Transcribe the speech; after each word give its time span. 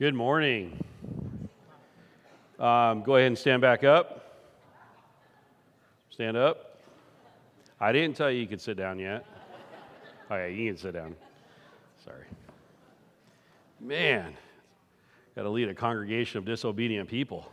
Good 0.00 0.14
morning. 0.14 0.82
Um, 2.58 3.02
go 3.02 3.16
ahead 3.16 3.26
and 3.26 3.36
stand 3.36 3.60
back 3.60 3.84
up. 3.84 4.40
Stand 6.08 6.38
up. 6.38 6.80
I 7.78 7.92
didn't 7.92 8.16
tell 8.16 8.30
you 8.30 8.40
you 8.40 8.46
could 8.46 8.62
sit 8.62 8.78
down 8.78 8.98
yet. 8.98 9.26
Oh, 10.30 10.36
yeah, 10.36 10.46
you 10.46 10.70
can 10.70 10.78
sit 10.78 10.94
down. 10.94 11.14
Sorry. 12.02 12.24
Man, 13.78 14.34
got 15.36 15.42
to 15.42 15.50
lead 15.50 15.68
a 15.68 15.74
congregation 15.74 16.38
of 16.38 16.46
disobedient 16.46 17.06
people. 17.06 17.52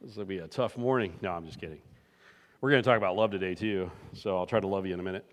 This 0.00 0.16
will 0.16 0.24
be 0.24 0.38
a 0.38 0.48
tough 0.48 0.78
morning. 0.78 1.12
No, 1.20 1.32
I'm 1.32 1.44
just 1.44 1.60
kidding. 1.60 1.82
We're 2.62 2.70
going 2.70 2.82
to 2.82 2.88
talk 2.88 2.96
about 2.96 3.14
love 3.14 3.30
today, 3.30 3.54
too, 3.54 3.90
so 4.14 4.38
I'll 4.38 4.46
try 4.46 4.60
to 4.60 4.66
love 4.66 4.86
you 4.86 4.94
in 4.94 5.00
a 5.00 5.02
minute. 5.02 5.26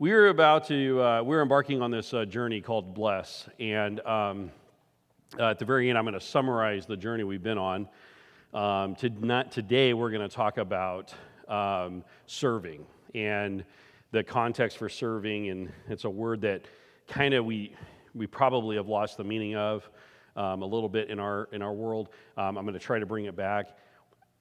We're 0.00 0.26
about 0.26 0.66
to, 0.66 1.00
uh, 1.00 1.22
we're 1.22 1.40
embarking 1.40 1.80
on 1.80 1.92
this 1.92 2.12
uh, 2.12 2.24
journey 2.24 2.60
called 2.60 2.94
Bless. 2.94 3.48
And 3.60 4.00
um, 4.00 4.50
uh, 5.38 5.50
at 5.50 5.60
the 5.60 5.64
very 5.64 5.88
end, 5.88 5.96
I'm 5.96 6.04
going 6.04 6.14
to 6.14 6.20
summarize 6.20 6.84
the 6.84 6.96
journey 6.96 7.22
we've 7.22 7.44
been 7.44 7.58
on. 7.58 7.88
Um, 8.52 8.96
to 8.96 9.08
not, 9.24 9.52
today, 9.52 9.94
we're 9.94 10.10
going 10.10 10.28
to 10.28 10.34
talk 10.34 10.58
about 10.58 11.14
um, 11.46 12.02
serving 12.26 12.84
and 13.14 13.64
the 14.10 14.24
context 14.24 14.78
for 14.78 14.88
serving. 14.88 15.50
And 15.50 15.72
it's 15.88 16.02
a 16.02 16.10
word 16.10 16.40
that 16.40 16.64
kind 17.06 17.32
of 17.32 17.44
we, 17.44 17.76
we 18.16 18.26
probably 18.26 18.74
have 18.74 18.88
lost 18.88 19.16
the 19.16 19.24
meaning 19.24 19.54
of 19.54 19.88
um, 20.34 20.62
a 20.62 20.66
little 20.66 20.88
bit 20.88 21.08
in 21.08 21.20
our, 21.20 21.48
in 21.52 21.62
our 21.62 21.72
world. 21.72 22.08
Um, 22.36 22.58
I'm 22.58 22.64
going 22.64 22.74
to 22.74 22.84
try 22.84 22.98
to 22.98 23.06
bring 23.06 23.26
it 23.26 23.36
back. 23.36 23.68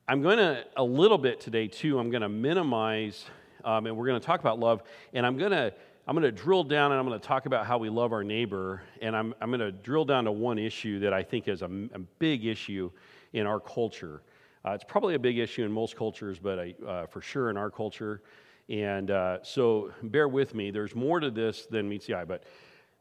I'm 0.07 0.23
going 0.23 0.39
to, 0.39 0.65
a 0.77 0.83
little 0.83 1.19
bit 1.19 1.39
today, 1.39 1.67
too, 1.67 1.99
I'm 1.99 2.09
going 2.09 2.23
to 2.23 2.29
minimize 2.29 3.25
um, 3.63 3.85
and 3.85 3.95
we're 3.95 4.07
going 4.07 4.19
to 4.19 4.25
talk 4.25 4.39
about 4.39 4.59
love. 4.59 4.83
And 5.13 5.25
I'm 5.25 5.37
going 5.37 5.51
to 5.51 5.73
I'm 6.05 6.15
going 6.15 6.23
to 6.23 6.31
drill 6.31 6.65
down 6.65 6.91
and 6.91 6.99
I'm 6.99 7.07
going 7.07 7.19
to 7.19 7.25
talk 7.25 7.45
about 7.45 7.65
how 7.65 7.77
we 7.77 7.89
love 7.89 8.11
our 8.11 8.25
neighbor. 8.25 8.81
And 9.01 9.15
I'm, 9.15 9.33
I'm 9.39 9.49
going 9.49 9.61
to 9.61 9.71
drill 9.71 10.03
down 10.03 10.25
to 10.25 10.33
one 10.33 10.59
issue 10.59 10.99
that 10.99 11.13
I 11.13 11.23
think 11.23 11.47
is 11.47 11.61
a, 11.61 11.69
a 11.93 11.99
big 12.19 12.45
issue 12.45 12.91
in 13.31 13.47
our 13.47 13.59
culture. 13.59 14.21
Uh, 14.65 14.71
it's 14.71 14.83
probably 14.83 15.15
a 15.15 15.19
big 15.19 15.37
issue 15.37 15.63
in 15.63 15.71
most 15.71 15.95
cultures, 15.95 16.39
but 16.39 16.59
I, 16.59 16.75
uh, 16.85 17.05
for 17.07 17.21
sure 17.21 17.49
in 17.49 17.55
our 17.55 17.71
culture. 17.71 18.21
And 18.67 19.11
uh, 19.11 19.43
so 19.43 19.91
bear 20.03 20.27
with 20.27 20.53
me. 20.53 20.71
There's 20.71 20.93
more 20.93 21.21
to 21.21 21.31
this 21.31 21.67
than 21.67 21.87
meets 21.87 22.05
the 22.05 22.15
eye. 22.15 22.25
But 22.25 22.43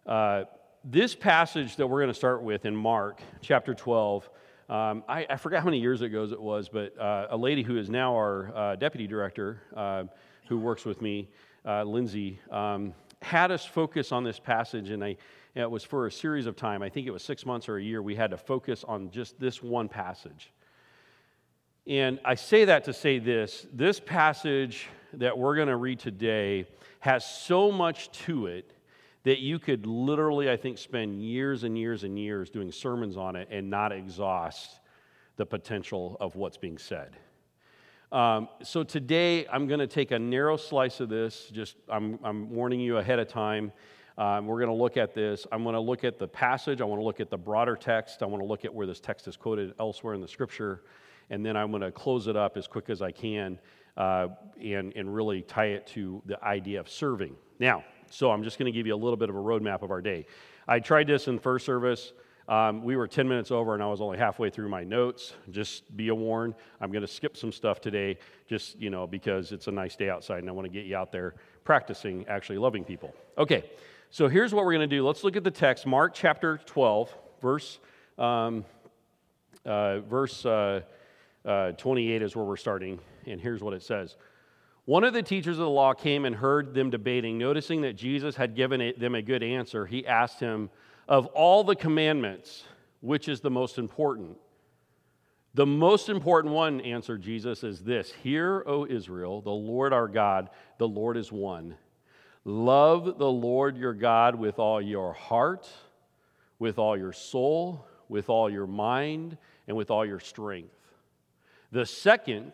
uh, 0.07 0.45
this 0.85 1.17
passage 1.17 1.77
that 1.77 1.87
we're 1.87 2.01
going 2.01 2.13
to 2.13 2.19
start 2.19 2.43
with 2.43 2.67
in 2.67 2.77
Mark 2.77 3.21
chapter 3.41 3.75
12, 3.75 4.31
um, 4.69 5.03
I, 5.09 5.27
I, 5.29 5.37
forgot 5.37 5.59
how 5.59 5.67
many 5.67 5.81
years 5.81 6.03
ago 6.03 6.25
it 6.25 6.41
was, 6.41 6.69
but 6.69 6.97
uh, 6.99 7.27
a 7.31 7.37
lady 7.37 7.63
who 7.63 7.77
is 7.79 7.91
now 7.91 8.15
our 8.15 8.57
uh, 8.57 8.77
deputy 8.77 9.07
director 9.09 9.61
who 10.49 10.59
works 10.59 10.85
with 10.85 11.01
me, 11.01 11.29
uh, 11.65 11.85
Lindsay, 11.85 12.39
um, 12.51 12.95
had 13.23 13.51
us 13.51 13.65
focus 13.65 14.13
on 14.13 14.25
this 14.25 14.39
passage, 14.39 14.91
and 14.91 15.03
I, 15.05 15.17
it 15.55 15.71
was 15.71 15.85
for 15.85 16.07
a 16.07 16.13
series 16.13 16.47
of 16.47 16.57
time. 16.57 16.83
I 16.83 16.89
think 16.89 17.07
it 17.07 17.11
was 17.11 17.23
six 17.23 17.47
months 17.47 17.69
or 17.69 17.77
a 17.77 17.83
year. 17.83 18.03
We 18.03 18.17
had 18.17 18.31
to 18.31 18.37
focus 18.37 18.85
on 18.85 19.11
just 19.11 19.39
this 19.39 19.63
one 19.63 19.89
passage. 19.89 20.51
And 21.87 22.21
I 22.25 22.35
say 22.37 22.65
that 22.67 22.85
to 22.85 22.93
say 22.93 23.19
this 23.19 23.67
this 23.73 23.99
passage 23.99 24.87
that 25.15 25.37
we're 25.37 25.57
going 25.57 25.69
to 25.69 25.77
read 25.77 25.99
today 25.99 26.67
has 27.01 27.25
so 27.25 27.73
much 27.73 28.11
to 28.13 28.47
it 28.47 28.73
that 29.25 29.41
you 29.41 29.59
could 29.59 29.87
literally, 29.87 30.51
I 30.51 30.57
think, 30.57 30.79
spend 30.79 31.23
years 31.23 31.65
and 31.65 31.77
years 31.77 32.05
and 32.05 32.19
years 32.19 32.51
doing 32.51 32.73
sermons 32.73 33.17
on 33.17 33.37
it 33.37 33.49
and 33.51 33.71
not 33.71 33.93
exhaust 33.93 34.81
the 35.37 35.47
potential 35.47 36.17
of 36.21 36.37
what's 36.37 36.57
being 36.57 36.79
said. 36.79 37.17
Um, 38.13 38.51
so 38.63 38.83
today 38.83 39.47
I'm 39.47 39.67
going 39.67 39.81
to 39.81 39.87
take 39.87 40.11
a 40.11 40.19
narrow 40.19 40.59
slice 40.59 41.01
of 41.01 41.09
this. 41.09 41.49
Just 41.51 41.77
I'm, 41.89 42.19
I'm 42.23 42.51
warning 42.51 42.79
you 42.79 42.99
ahead 42.99 43.19
of 43.19 43.27
time. 43.27 43.73
Um, 44.19 44.47
we're 44.47 44.59
going 44.59 44.69
to 44.69 44.75
look 44.75 44.99
at 44.99 45.15
this. 45.15 45.47
I'm 45.51 45.63
going 45.63 45.73
to 45.73 45.81
look 45.81 46.05
at 46.05 46.19
the 46.19 46.29
passage. 46.29 46.83
I 46.83 46.85
want 46.85 47.01
to 47.01 47.05
look 47.05 47.21
at 47.21 47.31
the 47.31 47.39
broader 47.39 47.75
text. 47.75 48.23
I 48.23 48.27
want 48.27 48.43
to 48.43 48.47
look 48.47 48.67
at 48.67 48.75
where 48.75 48.87
this 48.87 49.01
text 49.01 49.29
is 49.29 49.39
quoted 49.39 49.73
elsewhere 49.81 50.13
in 50.13 50.21
the 50.21 50.29
scripture. 50.29 50.83
And 51.31 51.45
then 51.45 51.57
I'm 51.57 51.71
going 51.71 51.81
to 51.81 51.91
close 51.91 52.27
it 52.27 52.37
up 52.37 52.59
as 52.59 52.67
quick 52.67 52.91
as 52.91 53.01
I 53.01 53.13
can 53.13 53.59
uh, 53.97 54.29
and, 54.63 54.93
and 54.95 55.15
really 55.15 55.41
tie 55.41 55.69
it 55.69 55.87
to 55.89 56.21
the 56.27 56.43
idea 56.45 56.81
of 56.81 56.91
serving. 56.91 57.35
Now, 57.59 57.83
so 58.11 58.31
I'm 58.31 58.45
just 58.45 58.59
going 58.59 58.71
to 58.71 58.77
give 58.77 58.87
you 58.87 58.95
a 58.95 59.03
little 59.03 59.17
bit 59.17 59.31
of 59.31 59.37
a 59.37 59.41
roadmap 59.41 59.81
of 59.81 59.91
our 59.91 60.03
day. 60.03 60.27
I 60.69 60.81
tried 60.81 61.07
this 61.07 61.29
in 61.29 61.39
first 61.39 61.65
service. 61.65 62.13
Um, 62.49 62.83
we 62.83 62.97
were 62.97 63.07
10 63.07 63.29
minutes 63.29 63.51
over 63.51 63.75
and 63.75 63.83
I 63.83 63.87
was 63.87 64.01
only 64.01 64.19
halfway 64.19 64.51
through 64.51 64.69
my 64.69 64.83
notes. 64.83 65.35
Just 65.51 65.97
be 65.97 66.09
a 66.09 66.15
warn. 66.15 66.55
I'm 66.81 66.91
going 66.91 67.03
to 67.03 67.09
skip 67.09 67.37
some 67.37 67.53
stuff 67.53 67.81
today 67.81 68.19
just, 68.49 68.79
you 68.79 68.91
know, 68.91 69.07
because 69.07 69.53
it's 69.53 69.69
a 69.69 69.71
nice 69.71 69.97
day 69.97 70.11
outside 70.11 70.39
and 70.39 70.49
I 70.49 70.53
want 70.53 70.67
to 70.67 70.73
get 70.73 70.85
you 70.85 70.97
out 70.97 71.13
there 71.13 71.35
practicing 71.65 72.27
actually 72.29 72.59
loving 72.59 72.85
people. 72.85 73.15
Okay, 73.39 73.71
so 74.11 74.29
here's 74.29 74.53
what 74.53 74.65
we're 74.65 74.73
going 74.73 74.89
to 74.89 74.97
do. 74.97 75.07
Let's 75.07 75.25
look 75.25 75.37
at 75.37 75.45
the 75.45 75.51
text. 75.51 75.87
Mark 75.87 76.15
chapter 76.15 76.59
12, 76.67 77.15
verse, 77.41 77.79
um, 78.19 78.65
uh, 79.65 80.01
verse 80.01 80.45
uh, 80.45 80.83
uh, 81.45 81.73
28 81.73 82.23
is 82.23 82.35
where 82.35 82.45
we're 82.45 82.57
starting. 82.57 82.99
And 83.27 83.41
here's 83.41 83.63
what 83.63 83.73
it 83.73 83.83
says. 83.83 84.17
One 84.85 85.05
of 85.05 85.15
the 85.15 85.23
teachers 85.23 85.59
of 85.59 85.65
the 85.65 85.71
law 85.71 85.95
came 85.95 86.25
and 86.25 86.35
heard 86.35 86.75
them 86.75 86.91
debating. 86.91 87.39
Noticing 87.39 87.83
that 87.83 87.93
Jesus 87.93 88.35
had 88.35 88.57
given 88.57 88.93
them 88.99 89.15
a 89.15 89.23
good 89.23 89.45
answer, 89.45 89.87
he 89.87 90.05
asked 90.05 90.41
him, 90.41 90.71
of 91.09 91.27
all 91.27 91.65
the 91.65 91.77
commandments, 91.77 92.65
which 93.01 93.29
is 93.29 93.41
the 93.41 93.51
most 93.51 93.79
important? 93.79 94.37
The 95.55 95.67
most 95.67 96.09
important 96.09 96.55
one, 96.55 96.81
answered 96.81 97.21
Jesus, 97.21 97.63
is 97.63 97.81
this 97.81 98.13
Hear, 98.23 98.65
O 98.67 98.87
Israel, 98.87 99.43
the 99.43 99.51
Lord 99.51 99.93
our 99.93 100.09
God, 100.09 100.49
the 100.79 100.89
Lord 100.89 101.17
is 101.17 101.31
one. 101.31 101.77
Love 102.45 103.19
the 103.19 103.31
Lord 103.31 103.77
your 103.77 103.93
God 103.93 104.35
with 104.35 104.59
all 104.59 104.81
your 104.81 105.13
heart, 105.13 105.69
with 106.59 106.79
all 106.79 106.97
your 106.97 107.13
soul, 107.13 107.87
with 108.09 108.29
all 108.29 108.51
your 108.51 108.67
mind, 108.67 109.37
and 109.69 109.77
with 109.77 109.91
all 109.91 110.05
your 110.05 110.21
strength. 110.21 110.75
The 111.71 111.87
second 111.87 112.53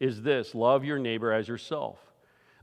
is 0.00 0.22
this 0.22 0.54
love 0.54 0.84
your 0.84 0.98
neighbor 0.98 1.32
as 1.32 1.48
yourself. 1.48 1.98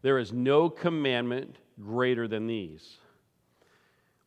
There 0.02 0.18
is 0.18 0.34
no 0.34 0.70
commandment 0.70 1.58
greater 1.80 2.28
than 2.28 2.48
these. 2.48 2.98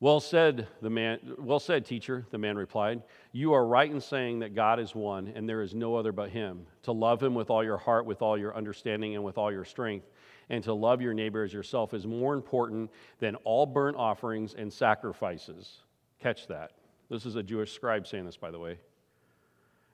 Well 0.04 0.20
said, 0.20 0.68
the 0.82 0.90
man, 0.90 1.18
well 1.38 1.58
said, 1.58 1.86
teacher, 1.86 2.26
the 2.30 2.36
man 2.36 2.58
replied. 2.58 3.02
You 3.32 3.54
are 3.54 3.66
right 3.66 3.90
in 3.90 4.02
saying 4.02 4.40
that 4.40 4.54
God 4.54 4.78
is 4.78 4.94
one 4.94 5.32
and 5.34 5.48
there 5.48 5.62
is 5.62 5.74
no 5.74 5.96
other 5.96 6.12
but 6.12 6.28
him. 6.28 6.66
To 6.82 6.92
love 6.92 7.22
him 7.22 7.34
with 7.34 7.48
all 7.48 7.64
your 7.64 7.78
heart, 7.78 8.04
with 8.04 8.20
all 8.20 8.36
your 8.36 8.54
understanding, 8.54 9.14
and 9.14 9.24
with 9.24 9.38
all 9.38 9.50
your 9.50 9.64
strength, 9.64 10.10
and 10.50 10.62
to 10.64 10.74
love 10.74 11.00
your 11.00 11.14
neighbor 11.14 11.42
as 11.42 11.54
yourself 11.54 11.94
is 11.94 12.06
more 12.06 12.34
important 12.34 12.90
than 13.18 13.36
all 13.44 13.64
burnt 13.64 13.96
offerings 13.96 14.52
and 14.52 14.70
sacrifices. 14.70 15.78
Catch 16.20 16.48
that. 16.48 16.72
This 17.08 17.24
is 17.24 17.36
a 17.36 17.42
Jewish 17.42 17.72
scribe 17.72 18.06
saying 18.06 18.26
this, 18.26 18.36
by 18.36 18.50
the 18.50 18.58
way. 18.58 18.78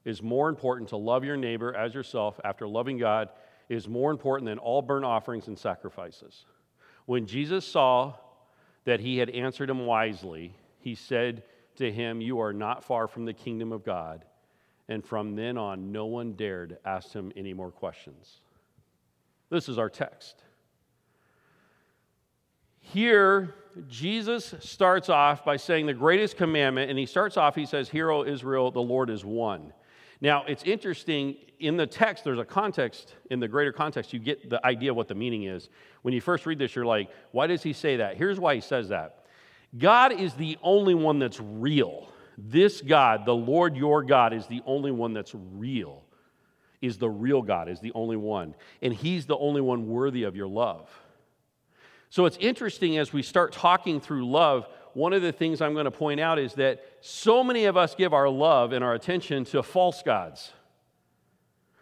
Is 0.04 0.24
more 0.24 0.48
important 0.48 0.88
to 0.88 0.96
love 0.96 1.22
your 1.22 1.36
neighbor 1.36 1.72
as 1.72 1.94
yourself 1.94 2.40
after 2.42 2.66
loving 2.66 2.98
God 2.98 3.28
is 3.68 3.86
more 3.86 4.10
important 4.10 4.48
than 4.48 4.58
all 4.58 4.82
burnt 4.82 5.04
offerings 5.04 5.46
and 5.46 5.56
sacrifices. 5.56 6.46
When 7.06 7.26
Jesus 7.26 7.64
saw 7.64 8.14
that 8.84 9.00
he 9.00 9.18
had 9.18 9.30
answered 9.30 9.70
him 9.70 9.86
wisely, 9.86 10.54
he 10.78 10.94
said 10.94 11.42
to 11.76 11.90
him, 11.90 12.20
You 12.20 12.40
are 12.40 12.52
not 12.52 12.84
far 12.84 13.06
from 13.08 13.24
the 13.24 13.32
kingdom 13.32 13.72
of 13.72 13.84
God. 13.84 14.24
And 14.88 15.04
from 15.04 15.36
then 15.36 15.56
on, 15.56 15.92
no 15.92 16.06
one 16.06 16.32
dared 16.32 16.78
ask 16.84 17.12
him 17.12 17.32
any 17.36 17.54
more 17.54 17.70
questions. 17.70 18.40
This 19.48 19.68
is 19.68 19.78
our 19.78 19.88
text. 19.88 20.42
Here, 22.80 23.54
Jesus 23.88 24.54
starts 24.58 25.08
off 25.08 25.44
by 25.44 25.56
saying 25.56 25.86
the 25.86 25.94
greatest 25.94 26.36
commandment, 26.36 26.90
and 26.90 26.98
he 26.98 27.06
starts 27.06 27.36
off, 27.36 27.54
he 27.54 27.66
says, 27.66 27.88
Hear, 27.88 28.10
O 28.10 28.24
Israel, 28.24 28.70
the 28.70 28.82
Lord 28.82 29.10
is 29.10 29.24
one. 29.24 29.72
Now, 30.20 30.44
it's 30.46 30.62
interesting, 30.64 31.36
in 31.58 31.76
the 31.76 31.86
text, 31.86 32.24
there's 32.24 32.38
a 32.38 32.44
context, 32.44 33.14
in 33.30 33.40
the 33.40 33.48
greater 33.48 33.72
context, 33.72 34.12
you 34.12 34.18
get 34.18 34.50
the 34.50 34.64
idea 34.64 34.90
of 34.90 34.96
what 34.96 35.08
the 35.08 35.14
meaning 35.14 35.44
is. 35.44 35.68
When 36.02 36.12
you 36.12 36.20
first 36.20 36.44
read 36.46 36.58
this, 36.58 36.74
you're 36.74 36.84
like, 36.84 37.08
why 37.32 37.46
does 37.46 37.62
he 37.62 37.72
say 37.72 37.96
that? 37.96 38.16
Here's 38.16 38.38
why 38.38 38.54
he 38.54 38.60
says 38.60 38.88
that 38.88 39.24
God 39.76 40.12
is 40.12 40.34
the 40.34 40.58
only 40.62 40.94
one 40.94 41.18
that's 41.18 41.40
real. 41.40 42.12
This 42.36 42.80
God, 42.80 43.24
the 43.26 43.34
Lord 43.34 43.76
your 43.76 44.02
God, 44.02 44.32
is 44.32 44.46
the 44.46 44.62
only 44.66 44.90
one 44.90 45.12
that's 45.12 45.34
real, 45.34 46.04
is 46.80 46.98
the 46.98 47.10
real 47.10 47.42
God, 47.42 47.68
is 47.68 47.80
the 47.80 47.92
only 47.92 48.16
one. 48.16 48.54
And 48.82 48.92
he's 48.92 49.26
the 49.26 49.36
only 49.36 49.60
one 49.60 49.88
worthy 49.88 50.24
of 50.24 50.36
your 50.36 50.48
love. 50.48 50.88
So 52.08 52.26
it's 52.26 52.38
interesting 52.38 52.98
as 52.98 53.12
we 53.12 53.22
start 53.22 53.52
talking 53.52 54.00
through 54.00 54.28
love 54.28 54.66
one 54.94 55.12
of 55.12 55.22
the 55.22 55.32
things 55.32 55.60
I'm 55.60 55.72
going 55.72 55.84
to 55.84 55.90
point 55.90 56.20
out 56.20 56.38
is 56.38 56.54
that 56.54 56.84
so 57.00 57.44
many 57.44 57.64
of 57.66 57.76
us 57.76 57.94
give 57.94 58.12
our 58.12 58.28
love 58.28 58.72
and 58.72 58.84
our 58.84 58.94
attention 58.94 59.44
to 59.46 59.62
false 59.62 60.02
gods. 60.02 60.52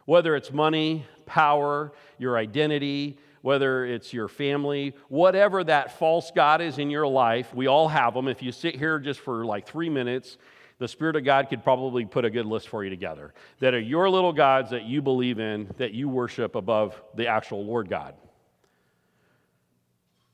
Whether 0.05 0.37
it's 0.37 0.53
money, 0.53 1.07
power, 1.27 1.93
your 2.19 2.37
identity, 2.37 3.19
whether 3.43 3.85
it's 3.85 4.13
your 4.13 4.29
family, 4.29 4.95
whatever 5.09 5.63
that 5.65 5.99
false 5.99 6.31
God 6.35 6.61
is 6.61 6.79
in 6.79 6.91
your 6.91 7.07
life, 7.07 7.55
we 7.55 7.67
all 7.67 7.89
have 7.89 8.15
them. 8.15 8.29
If 8.29 8.43
you 8.43 8.53
sit 8.53 8.77
here 8.77 8.99
just 8.99 9.21
for 9.21 9.45
like 9.45 9.67
three 9.67 9.89
minutes, 9.89 10.39
the 10.79 10.89
Spirit 10.89 11.17
of 11.17 11.25
God 11.25 11.49
could 11.49 11.65
probably 11.65 12.05
put 12.05 12.25
a 12.25 12.31
good 12.31 12.47
list 12.47 12.69
for 12.69 12.85
you 12.85 12.91
together 12.91 13.35
that 13.59 13.75
are 13.75 13.81
your 13.81 14.09
little 14.09 14.33
gods 14.33 14.71
that 14.71 14.85
you 14.85 15.03
believe 15.03 15.39
in, 15.39 15.71
that 15.77 15.93
you 15.93 16.09
worship 16.09 16.55
above 16.55 17.01
the 17.15 17.27
actual 17.27 17.65
Lord 17.65 17.89
God. 17.89 18.15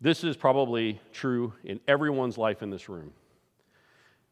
This 0.05 0.23
is 0.23 0.37
probably 0.37 1.01
true 1.15 1.55
in 1.65 1.81
everyone's 1.89 2.37
life 2.37 2.63
in 2.63 2.69
this 2.69 2.91
room. 2.91 3.15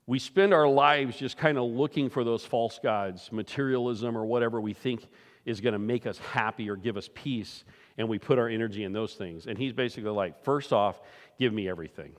we 0.07 0.19
spend 0.19 0.53
our 0.53 0.69
lives 0.69 1.17
just 1.17 1.39
kind 1.39 1.57
of 1.57 1.65
looking 1.65 2.11
for 2.11 2.25
those 2.25 2.45
false 2.45 2.79
gods, 2.79 3.33
materialism 3.33 4.15
or 4.15 4.27
whatever 4.27 4.61
we 4.61 4.75
think 4.75 5.09
is 5.47 5.63
going 5.63 5.73
to 5.73 5.79
make 5.79 6.07
us 6.07 6.19
happy 6.19 6.69
or 6.69 6.77
give 6.77 6.99
us 6.99 7.09
peace, 7.15 7.65
and 7.97 8.07
we 8.07 8.19
put 8.19 8.39
our 8.39 8.51
energy 8.51 8.85
in 8.85 8.93
those 8.93 9.15
things. 9.15 9.47
And 9.47 9.57
he's 9.57 9.73
basically 9.73 10.11
like, 10.11 10.45
first 10.45 10.75
off, 10.75 11.01
give 11.39 11.55
me 11.55 11.71
everything. 11.71 12.13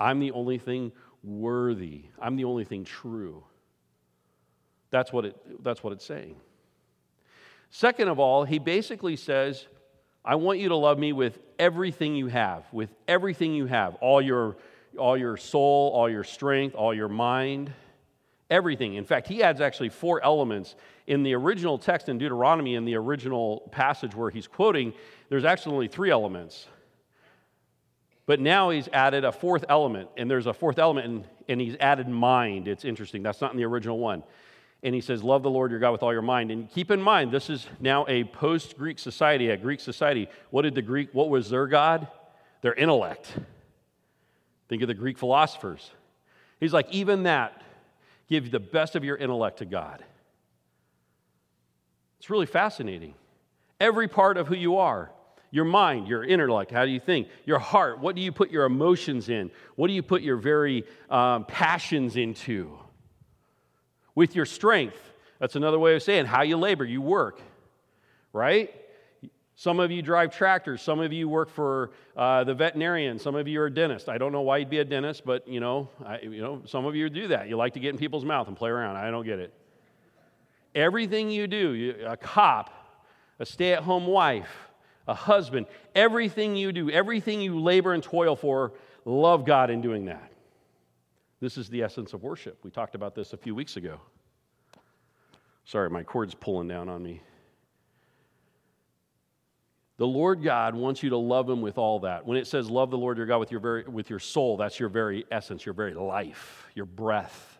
I'm 0.00 0.18
the 0.18 0.30
only 0.30 0.56
thing 0.56 0.90
worthy, 1.22 2.04
I'm 2.18 2.36
the 2.36 2.44
only 2.44 2.64
thing 2.64 2.84
true. 2.84 3.44
That's 4.88 5.12
what, 5.12 5.26
it, 5.26 5.62
that's 5.62 5.84
what 5.84 5.92
it's 5.92 6.06
saying. 6.06 6.36
Second 7.68 8.08
of 8.08 8.18
all, 8.18 8.44
he 8.44 8.58
basically 8.58 9.16
says, 9.16 9.66
I 10.28 10.34
want 10.34 10.58
you 10.58 10.68
to 10.68 10.76
love 10.76 10.98
me 10.98 11.14
with 11.14 11.38
everything 11.58 12.14
you 12.14 12.26
have, 12.26 12.66
with 12.70 12.94
everything 13.08 13.54
you 13.54 13.64
have, 13.64 13.94
all 13.94 14.20
your, 14.20 14.58
all 14.98 15.16
your 15.16 15.38
soul, 15.38 15.90
all 15.94 16.10
your 16.10 16.22
strength, 16.22 16.74
all 16.74 16.92
your 16.92 17.08
mind, 17.08 17.72
everything. 18.50 18.96
In 18.96 19.06
fact, 19.06 19.26
he 19.26 19.42
adds 19.42 19.62
actually 19.62 19.88
four 19.88 20.22
elements. 20.22 20.76
In 21.06 21.22
the 21.22 21.32
original 21.32 21.78
text 21.78 22.10
in 22.10 22.18
Deuteronomy, 22.18 22.74
in 22.74 22.84
the 22.84 22.94
original 22.96 23.70
passage 23.72 24.14
where 24.14 24.28
he's 24.28 24.46
quoting, 24.46 24.92
there's 25.30 25.46
actually 25.46 25.72
only 25.72 25.88
three 25.88 26.10
elements. 26.10 26.66
But 28.26 28.38
now 28.38 28.68
he's 28.68 28.90
added 28.92 29.24
a 29.24 29.32
fourth 29.32 29.64
element, 29.70 30.10
and 30.18 30.30
there's 30.30 30.46
a 30.46 30.52
fourth 30.52 30.78
element, 30.78 31.06
and, 31.06 31.24
and 31.48 31.58
he's 31.58 31.74
added 31.80 32.06
mind. 32.06 32.68
It's 32.68 32.84
interesting. 32.84 33.22
That's 33.22 33.40
not 33.40 33.52
in 33.52 33.56
the 33.56 33.64
original 33.64 33.98
one 33.98 34.22
and 34.82 34.94
he 34.94 35.00
says, 35.00 35.22
Love 35.22 35.42
the 35.42 35.50
Lord 35.50 35.70
your 35.70 35.80
God 35.80 35.92
with 35.92 36.02
all 36.02 36.12
your 36.12 36.22
mind. 36.22 36.50
And 36.50 36.70
keep 36.70 36.90
in 36.90 37.00
mind, 37.00 37.32
this 37.32 37.50
is 37.50 37.66
now 37.80 38.06
a 38.08 38.24
post 38.24 38.76
Greek 38.78 38.98
society, 38.98 39.50
a 39.50 39.56
Greek 39.56 39.80
society. 39.80 40.28
What 40.50 40.62
did 40.62 40.74
the 40.74 40.82
Greek, 40.82 41.10
what 41.12 41.28
was 41.28 41.50
their 41.50 41.66
God? 41.66 42.08
Their 42.62 42.74
intellect. 42.74 43.32
Think 44.68 44.82
of 44.82 44.88
the 44.88 44.94
Greek 44.94 45.18
philosophers. 45.18 45.90
He's 46.60 46.72
like, 46.72 46.90
even 46.90 47.24
that, 47.24 47.62
give 48.28 48.50
the 48.50 48.60
best 48.60 48.96
of 48.96 49.04
your 49.04 49.16
intellect 49.16 49.58
to 49.58 49.64
God. 49.64 50.04
It's 52.18 52.30
really 52.30 52.46
fascinating. 52.46 53.14
Every 53.80 54.08
part 54.08 54.36
of 54.36 54.48
who 54.48 54.56
you 54.56 54.78
are 54.78 55.10
your 55.50 55.64
mind, 55.64 56.08
your 56.08 56.24
intellect, 56.24 56.70
how 56.70 56.84
do 56.84 56.90
you 56.90 57.00
think? 57.00 57.28
Your 57.46 57.58
heart, 57.58 58.00
what 58.00 58.14
do 58.14 58.20
you 58.20 58.32
put 58.32 58.50
your 58.50 58.64
emotions 58.64 59.28
in? 59.28 59.50
What 59.76 59.86
do 59.86 59.94
you 59.94 60.02
put 60.02 60.20
your 60.20 60.36
very 60.36 60.84
um, 61.08 61.46
passions 61.46 62.16
into? 62.16 62.78
With 64.18 64.34
your 64.34 64.46
strength. 64.46 65.00
That's 65.38 65.54
another 65.54 65.78
way 65.78 65.94
of 65.94 66.02
saying 66.02 66.26
how 66.26 66.42
you 66.42 66.56
labor, 66.56 66.84
you 66.84 67.00
work, 67.00 67.40
right? 68.32 68.74
Some 69.54 69.78
of 69.78 69.92
you 69.92 70.02
drive 70.02 70.36
tractors. 70.36 70.82
Some 70.82 70.98
of 70.98 71.12
you 71.12 71.28
work 71.28 71.48
for 71.48 71.92
uh, 72.16 72.42
the 72.42 72.52
veterinarian. 72.52 73.20
Some 73.20 73.36
of 73.36 73.46
you 73.46 73.60
are 73.60 73.66
a 73.66 73.70
dentist. 73.72 74.08
I 74.08 74.18
don't 74.18 74.32
know 74.32 74.40
why 74.40 74.56
you'd 74.58 74.70
be 74.70 74.80
a 74.80 74.84
dentist, 74.84 75.24
but 75.24 75.46
you 75.46 75.60
know, 75.60 75.88
I, 76.04 76.18
you 76.18 76.42
know, 76.42 76.62
some 76.66 76.84
of 76.84 76.96
you 76.96 77.08
do 77.08 77.28
that. 77.28 77.48
You 77.48 77.56
like 77.56 77.74
to 77.74 77.80
get 77.80 77.90
in 77.90 77.96
people's 77.96 78.24
mouth 78.24 78.48
and 78.48 78.56
play 78.56 78.70
around. 78.70 78.96
I 78.96 79.08
don't 79.12 79.24
get 79.24 79.38
it. 79.38 79.54
Everything 80.74 81.30
you 81.30 81.46
do, 81.46 81.70
you, 81.74 82.04
a 82.04 82.16
cop, 82.16 82.74
a 83.38 83.46
stay-at-home 83.46 84.08
wife, 84.08 84.50
a 85.06 85.14
husband, 85.14 85.66
everything 85.94 86.56
you 86.56 86.72
do, 86.72 86.90
everything 86.90 87.40
you 87.40 87.60
labor 87.60 87.94
and 87.94 88.02
toil 88.02 88.34
for, 88.34 88.72
love 89.04 89.44
God 89.44 89.70
in 89.70 89.80
doing 89.80 90.06
that. 90.06 90.32
This 91.40 91.56
is 91.56 91.68
the 91.68 91.82
essence 91.82 92.12
of 92.12 92.22
worship. 92.22 92.58
We 92.64 92.70
talked 92.70 92.94
about 92.94 93.14
this 93.14 93.32
a 93.32 93.36
few 93.36 93.54
weeks 93.54 93.76
ago. 93.76 94.00
Sorry, 95.64 95.88
my 95.90 96.02
cord's 96.02 96.34
pulling 96.34 96.66
down 96.68 96.88
on 96.88 97.02
me. 97.02 97.22
The 99.98 100.06
Lord 100.06 100.42
God 100.42 100.74
wants 100.74 101.02
you 101.02 101.10
to 101.10 101.16
love 101.16 101.48
him 101.50 101.60
with 101.60 101.76
all 101.76 102.00
that. 102.00 102.24
When 102.24 102.36
it 102.36 102.46
says 102.46 102.70
love 102.70 102.90
the 102.90 102.98
Lord 102.98 103.18
your 103.18 103.26
God 103.26 103.38
with 103.38 103.50
your 103.50 103.60
very 103.60 103.82
with 103.82 104.08
your 104.08 104.20
soul, 104.20 104.56
that's 104.56 104.78
your 104.78 104.88
very 104.88 105.26
essence, 105.30 105.66
your 105.66 105.74
very 105.74 105.94
life, 105.94 106.66
your 106.74 106.86
breath. 106.86 107.58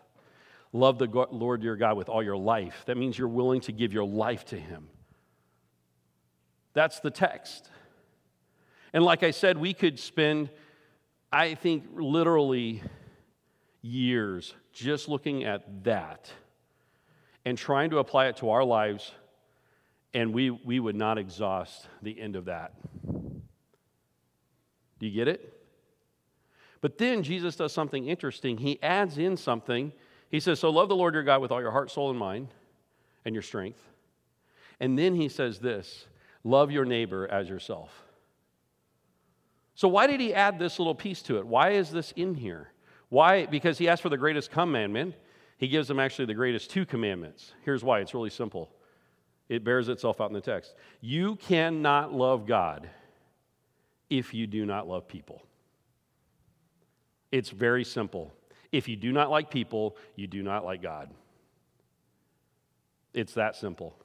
Love 0.71 0.99
the 0.99 1.07
Lord 1.31 1.63
your 1.63 1.75
God 1.75 1.97
with 1.97 2.09
all 2.09 2.23
your 2.23 2.37
life. 2.37 2.83
That 2.85 2.95
means 2.95 3.17
you're 3.17 3.27
willing 3.27 3.61
to 3.61 3.71
give 3.71 3.91
your 3.91 4.05
life 4.05 4.45
to 4.45 4.55
him. 4.57 4.87
That's 6.73 6.99
the 6.99 7.11
text. 7.11 7.69
And 8.93 9.03
like 9.03 9.23
I 9.23 9.31
said, 9.31 9.57
we 9.57 9.73
could 9.73 9.99
spend 9.99 10.49
I 11.31 11.53
think 11.55 11.83
literally 11.93 12.81
years 13.81 14.53
just 14.73 15.07
looking 15.07 15.43
at 15.43 15.83
that 15.83 16.31
and 17.45 17.57
trying 17.57 17.89
to 17.91 17.99
apply 17.99 18.27
it 18.27 18.37
to 18.37 18.49
our 18.49 18.63
lives, 18.63 19.11
and 20.13 20.33
we, 20.33 20.49
we 20.49 20.79
would 20.79 20.95
not 20.95 21.17
exhaust 21.17 21.87
the 22.01 22.19
end 22.19 22.35
of 22.35 22.45
that. 22.45 22.73
Do 24.99 25.07
you 25.07 25.11
get 25.11 25.27
it? 25.27 25.53
But 26.81 26.97
then 26.97 27.23
Jesus 27.23 27.55
does 27.55 27.73
something 27.73 28.07
interesting. 28.07 28.57
He 28.57 28.81
adds 28.81 29.17
in 29.17 29.37
something. 29.37 29.91
He 30.29 30.39
says, 30.39 30.59
So 30.59 30.69
love 30.69 30.89
the 30.89 30.95
Lord 30.95 31.13
your 31.13 31.23
God 31.23 31.41
with 31.41 31.51
all 31.51 31.61
your 31.61 31.71
heart, 31.71 31.91
soul, 31.91 32.09
and 32.09 32.19
mind, 32.19 32.49
and 33.25 33.35
your 33.35 33.41
strength. 33.41 33.81
And 34.79 34.97
then 34.97 35.15
he 35.15 35.29
says 35.29 35.59
this 35.59 36.05
love 36.43 36.71
your 36.71 36.85
neighbor 36.85 37.27
as 37.27 37.49
yourself. 37.49 37.91
So, 39.75 39.87
why 39.87 40.07
did 40.07 40.19
he 40.19 40.33
add 40.33 40.59
this 40.59 40.79
little 40.79 40.95
piece 40.95 41.21
to 41.23 41.37
it? 41.37 41.47
Why 41.47 41.71
is 41.71 41.89
this 41.91 42.11
in 42.15 42.35
here? 42.35 42.71
Why? 43.09 43.45
Because 43.45 43.77
he 43.77 43.87
asked 43.89 44.01
for 44.01 44.09
the 44.09 44.17
greatest 44.17 44.51
commandment. 44.51 45.15
He 45.57 45.67
gives 45.67 45.87
them 45.87 45.99
actually 45.99 46.25
the 46.25 46.33
greatest 46.33 46.69
two 46.69 46.85
commandments. 46.85 47.53
Here's 47.63 47.83
why 47.83 47.99
it's 47.99 48.13
really 48.13 48.29
simple. 48.29 48.69
It 49.49 49.63
bears 49.63 49.89
itself 49.89 50.21
out 50.21 50.29
in 50.29 50.33
the 50.33 50.41
text. 50.41 50.75
You 51.01 51.35
cannot 51.35 52.13
love 52.13 52.45
God 52.45 52.89
if 54.09 54.33
you 54.33 54.47
do 54.47 54.65
not 54.65 54.87
love 54.87 55.07
people. 55.07 55.41
It's 57.31 57.49
very 57.49 57.83
simple. 57.83 58.31
If 58.71 58.87
you 58.87 58.95
do 58.95 59.11
not 59.11 59.29
like 59.29 59.49
people, 59.49 59.97
you 60.15 60.27
do 60.27 60.43
not 60.43 60.63
like 60.63 60.81
God. 60.81 61.09
It's 63.13 63.33
that 63.33 63.55
simple. 63.55 63.95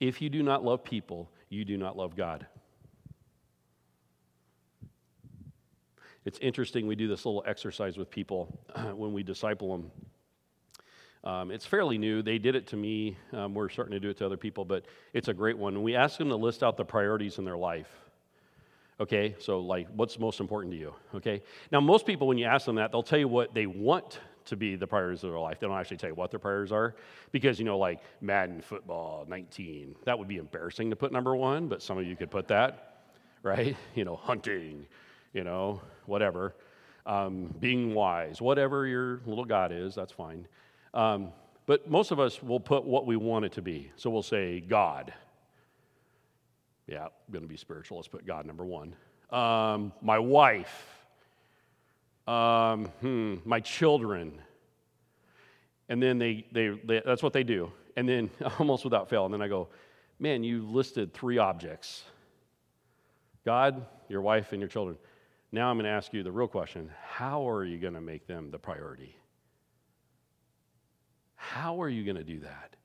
If 0.00 0.20
you 0.20 0.28
do 0.28 0.42
not 0.42 0.64
love 0.64 0.84
people, 0.84 1.30
you 1.48 1.64
do 1.64 1.76
not 1.76 1.96
love 1.96 2.16
God. 2.16 2.46
It's 6.28 6.38
interesting, 6.42 6.86
we 6.86 6.94
do 6.94 7.08
this 7.08 7.24
little 7.24 7.42
exercise 7.46 7.96
with 7.96 8.10
people 8.10 8.60
when 8.94 9.14
we 9.14 9.22
disciple 9.22 9.78
them. 9.78 9.90
Um, 11.24 11.50
it's 11.50 11.64
fairly 11.64 11.96
new. 11.96 12.20
They 12.20 12.36
did 12.36 12.54
it 12.54 12.66
to 12.66 12.76
me. 12.76 13.16
Um, 13.32 13.54
we're 13.54 13.70
starting 13.70 13.92
to 13.92 13.98
do 13.98 14.10
it 14.10 14.18
to 14.18 14.26
other 14.26 14.36
people, 14.36 14.66
but 14.66 14.84
it's 15.14 15.28
a 15.28 15.32
great 15.32 15.56
one. 15.56 15.82
we 15.82 15.96
ask 15.96 16.18
them 16.18 16.28
to 16.28 16.36
list 16.36 16.62
out 16.62 16.76
the 16.76 16.84
priorities 16.84 17.38
in 17.38 17.46
their 17.46 17.56
life. 17.56 17.88
Okay, 19.00 19.36
so 19.38 19.60
like, 19.60 19.88
what's 19.96 20.18
most 20.18 20.38
important 20.38 20.74
to 20.74 20.78
you? 20.78 20.92
Okay, 21.14 21.40
now 21.72 21.80
most 21.80 22.04
people, 22.04 22.26
when 22.26 22.36
you 22.36 22.44
ask 22.44 22.66
them 22.66 22.76
that, 22.76 22.92
they'll 22.92 23.02
tell 23.02 23.18
you 23.18 23.26
what 23.26 23.54
they 23.54 23.64
want 23.64 24.20
to 24.44 24.54
be 24.54 24.76
the 24.76 24.86
priorities 24.86 25.24
of 25.24 25.30
their 25.30 25.40
life. 25.40 25.58
They 25.60 25.66
don't 25.66 25.78
actually 25.78 25.96
tell 25.96 26.10
you 26.10 26.14
what 26.14 26.30
their 26.30 26.40
priorities 26.40 26.72
are 26.72 26.94
because, 27.32 27.58
you 27.58 27.64
know, 27.64 27.78
like 27.78 28.00
Madden 28.20 28.60
football 28.60 29.24
19, 29.28 29.96
that 30.04 30.18
would 30.18 30.28
be 30.28 30.36
embarrassing 30.36 30.90
to 30.90 30.96
put 30.96 31.10
number 31.10 31.34
one, 31.34 31.68
but 31.68 31.80
some 31.80 31.96
of 31.96 32.04
you 32.04 32.16
could 32.16 32.30
put 32.30 32.48
that, 32.48 33.04
right? 33.42 33.74
You 33.94 34.04
know, 34.04 34.16
hunting, 34.16 34.86
you 35.32 35.42
know, 35.42 35.80
whatever, 36.08 36.54
um, 37.06 37.54
being 37.60 37.94
wise, 37.94 38.40
whatever 38.40 38.86
your 38.86 39.20
little 39.26 39.44
God 39.44 39.70
is, 39.72 39.94
that's 39.94 40.12
fine. 40.12 40.48
Um, 40.94 41.32
but 41.66 41.90
most 41.90 42.10
of 42.10 42.18
us 42.18 42.42
will 42.42 42.60
put 42.60 42.84
what 42.84 43.06
we 43.06 43.16
want 43.16 43.44
it 43.44 43.52
to 43.52 43.62
be. 43.62 43.92
So 43.96 44.10
we'll 44.10 44.22
say 44.22 44.60
God. 44.60 45.12
Yeah, 46.86 47.08
going 47.30 47.42
to 47.42 47.48
be 47.48 47.58
spiritual. 47.58 47.98
Let's 47.98 48.08
put 48.08 48.26
God 48.26 48.46
number 48.46 48.64
one. 48.64 48.96
Um, 49.30 49.92
my 50.00 50.18
wife. 50.18 51.04
Um, 52.26 52.86
hmm, 53.00 53.36
my 53.44 53.60
children. 53.60 54.40
And 55.90 56.02
then 56.02 56.18
they, 56.18 56.46
they, 56.52 56.68
they, 56.84 57.02
that's 57.04 57.22
what 57.22 57.34
they 57.34 57.44
do. 57.44 57.70
And 57.96 58.08
then 58.08 58.30
almost 58.58 58.84
without 58.84 59.10
fail. 59.10 59.26
And 59.26 59.34
then 59.34 59.42
I 59.42 59.48
go, 59.48 59.68
man, 60.18 60.42
you 60.42 60.62
listed 60.62 61.12
three 61.12 61.38
objects 61.38 62.04
God, 63.44 63.86
your 64.08 64.20
wife, 64.20 64.52
and 64.52 64.60
your 64.60 64.68
children. 64.68 64.98
Now 65.50 65.70
I'm 65.70 65.76
going 65.76 65.84
to 65.84 65.90
ask 65.90 66.12
you 66.12 66.22
the 66.22 66.32
real 66.32 66.48
question 66.48 66.90
how 67.02 67.48
are 67.48 67.64
you 67.64 67.78
going 67.78 67.94
to 67.94 68.00
make 68.00 68.26
them 68.26 68.50
the 68.50 68.58
priority? 68.58 69.16
How 71.34 71.80
are 71.82 71.88
you 71.88 72.04
going 72.04 72.16
to 72.16 72.24
do 72.24 72.40
that? 72.40 72.76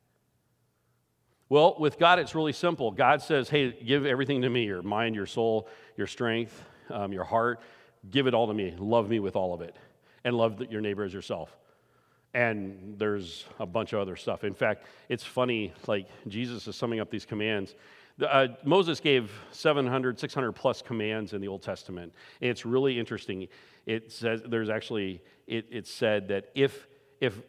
Well, 1.50 1.76
with 1.78 2.00
God, 2.00 2.20
it's 2.20 2.34
really 2.34 2.54
simple. 2.54 2.92
God 2.92 3.22
says, 3.22 3.50
hey, 3.50 3.72
give 3.72 4.06
everything 4.06 4.42
to 4.42 4.50
me 4.50 4.64
your 4.66 4.82
mind, 4.82 5.16
your 5.16 5.26
soul, 5.26 5.68
your 5.98 6.08
strength, 6.08 6.64
um, 6.90 7.12
your 7.12 7.26
heart. 7.26 7.60
Give 8.10 8.28
it 8.28 8.34
all 8.34 8.48
to 8.48 8.54
me. 8.54 8.74
Love 8.78 9.10
me 9.10 9.20
with 9.20 9.36
all 9.36 9.54
of 9.54 9.62
it. 9.62 9.76
And 10.24 10.36
love 10.36 10.62
your 10.72 10.82
neighbor 10.82 11.04
as 11.04 11.14
yourself. 11.14 11.56
And 12.34 12.96
there's 12.98 13.46
a 13.60 13.66
bunch 13.66 13.94
of 13.94 14.00
other 14.00 14.16
stuff. 14.16 14.44
In 14.44 14.54
fact, 14.54 14.86
it's 15.10 15.24
funny, 15.24 15.74
like 15.86 16.08
Jesus 16.28 16.68
is 16.68 16.76
summing 16.76 17.00
up 17.00 17.12
these 17.12 17.26
commands. 17.26 17.76
Uh, 18.22 18.48
Moses 18.64 19.00
gave 19.00 19.32
700, 19.52 20.20
600 20.20 20.52
plus 20.52 20.82
commands 20.82 21.34
in 21.34 21.42
the 21.42 21.48
Old 21.48 21.64
Testament. 21.64 22.14
And 22.42 22.50
it's 22.52 22.66
really 22.66 23.00
interesting. 23.00 23.48
It 23.86 24.12
says 24.12 24.42
there's 24.46 24.70
actually 24.70 25.22
it, 25.48 25.68
it 25.72 25.88
said 25.88 26.28
that 26.28 26.50
if 26.54 26.88
if 27.20 27.42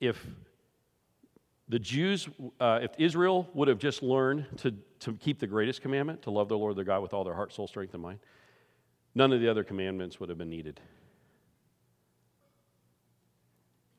if 0.00 0.24
the 1.70 1.78
Jews, 1.78 2.28
uh, 2.58 2.80
if 2.82 2.90
Israel 2.98 3.48
would 3.54 3.68
have 3.68 3.78
just 3.78 4.02
learned 4.02 4.44
to, 4.58 4.74
to 5.00 5.12
keep 5.12 5.38
the 5.38 5.46
greatest 5.46 5.82
commandment, 5.82 6.22
to 6.22 6.30
love 6.30 6.48
the 6.48 6.58
Lord 6.58 6.74
their 6.74 6.84
God 6.84 7.00
with 7.00 7.14
all 7.14 7.22
their 7.22 7.34
heart, 7.34 7.52
soul, 7.52 7.68
strength, 7.68 7.94
and 7.94 8.02
mind, 8.02 8.18
none 9.14 9.32
of 9.32 9.40
the 9.40 9.48
other 9.48 9.62
commandments 9.62 10.18
would 10.18 10.28
have 10.28 10.36
been 10.36 10.50
needed. 10.50 10.80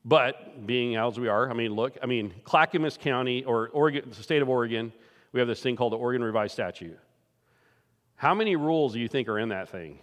But 0.04 0.66
being 0.66 0.96
as 0.96 1.18
we 1.18 1.28
are, 1.28 1.48
I 1.48 1.54
mean, 1.54 1.72
look, 1.72 1.96
I 2.02 2.06
mean, 2.06 2.34
Clackamas 2.44 2.98
County 2.98 3.42
or 3.44 3.68
Oregon, 3.68 4.04
the 4.06 4.22
state 4.22 4.42
of 4.42 4.50
Oregon, 4.50 4.92
we 5.32 5.40
have 5.40 5.48
this 5.48 5.60
thing 5.60 5.76
called 5.76 5.92
the 5.92 5.98
Oregon 5.98 6.22
Revised 6.22 6.52
Statute. 6.52 6.98
How 8.16 8.34
many 8.34 8.54
rules 8.54 8.92
do 8.92 9.00
you 9.00 9.08
think 9.08 9.28
are 9.28 9.38
in 9.38 9.48
that 9.48 9.68
thing? 9.68 9.98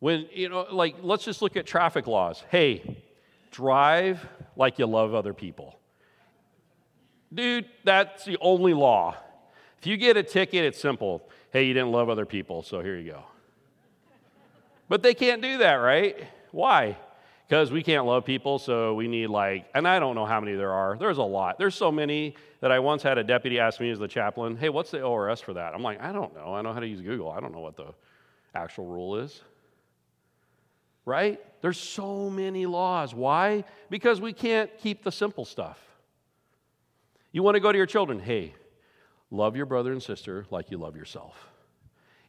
When, 0.00 0.28
you 0.32 0.48
know, 0.48 0.66
like, 0.70 0.96
let's 1.02 1.24
just 1.24 1.42
look 1.42 1.56
at 1.56 1.66
traffic 1.66 2.06
laws. 2.06 2.44
Hey, 2.50 3.02
drive 3.50 4.24
like 4.56 4.78
you 4.78 4.86
love 4.86 5.14
other 5.14 5.32
people. 5.32 5.78
Dude, 7.32 7.66
that's 7.84 8.24
the 8.24 8.38
only 8.40 8.74
law. 8.74 9.16
If 9.78 9.86
you 9.86 9.96
get 9.96 10.16
a 10.16 10.22
ticket, 10.22 10.64
it's 10.64 10.80
simple. 10.80 11.28
Hey, 11.52 11.64
you 11.64 11.74
didn't 11.74 11.92
love 11.92 12.08
other 12.08 12.26
people, 12.26 12.62
so 12.62 12.80
here 12.80 12.96
you 12.96 13.12
go. 13.12 13.22
But 14.88 15.02
they 15.02 15.14
can't 15.14 15.42
do 15.42 15.58
that, 15.58 15.74
right? 15.74 16.16
Why? 16.50 16.96
Because 17.48 17.72
we 17.72 17.82
can't 17.82 18.04
love 18.04 18.26
people, 18.26 18.58
so 18.58 18.92
we 18.92 19.08
need 19.08 19.28
like, 19.28 19.64
and 19.74 19.88
I 19.88 19.98
don't 19.98 20.14
know 20.14 20.26
how 20.26 20.38
many 20.38 20.54
there 20.54 20.72
are. 20.72 20.98
There's 20.98 21.16
a 21.16 21.22
lot. 21.22 21.58
There's 21.58 21.74
so 21.74 21.90
many 21.90 22.34
that 22.60 22.70
I 22.70 22.78
once 22.78 23.02
had 23.02 23.16
a 23.16 23.24
deputy 23.24 23.58
ask 23.58 23.80
me 23.80 23.90
as 23.90 23.98
the 23.98 24.06
chaplain, 24.06 24.54
hey, 24.54 24.68
what's 24.68 24.90
the 24.90 25.00
ORS 25.00 25.40
for 25.40 25.54
that? 25.54 25.74
I'm 25.74 25.82
like, 25.82 25.98
I 26.02 26.12
don't 26.12 26.34
know. 26.34 26.54
I 26.54 26.60
know 26.60 26.74
how 26.74 26.80
to 26.80 26.86
use 26.86 27.00
Google. 27.00 27.30
I 27.30 27.40
don't 27.40 27.52
know 27.52 27.60
what 27.60 27.76
the 27.76 27.86
actual 28.54 28.84
rule 28.84 29.16
is. 29.16 29.40
Right? 31.06 31.40
There's 31.62 31.78
so 31.78 32.28
many 32.28 32.66
laws. 32.66 33.14
Why? 33.14 33.64
Because 33.88 34.20
we 34.20 34.34
can't 34.34 34.70
keep 34.76 35.02
the 35.02 35.12
simple 35.12 35.46
stuff. 35.46 35.80
You 37.32 37.42
want 37.42 37.54
to 37.54 37.60
go 37.60 37.72
to 37.72 37.78
your 37.78 37.86
children, 37.86 38.20
hey, 38.20 38.54
love 39.30 39.56
your 39.56 39.64
brother 39.64 39.92
and 39.92 40.02
sister 40.02 40.44
like 40.50 40.70
you 40.70 40.76
love 40.76 40.96
yourself. 40.96 41.48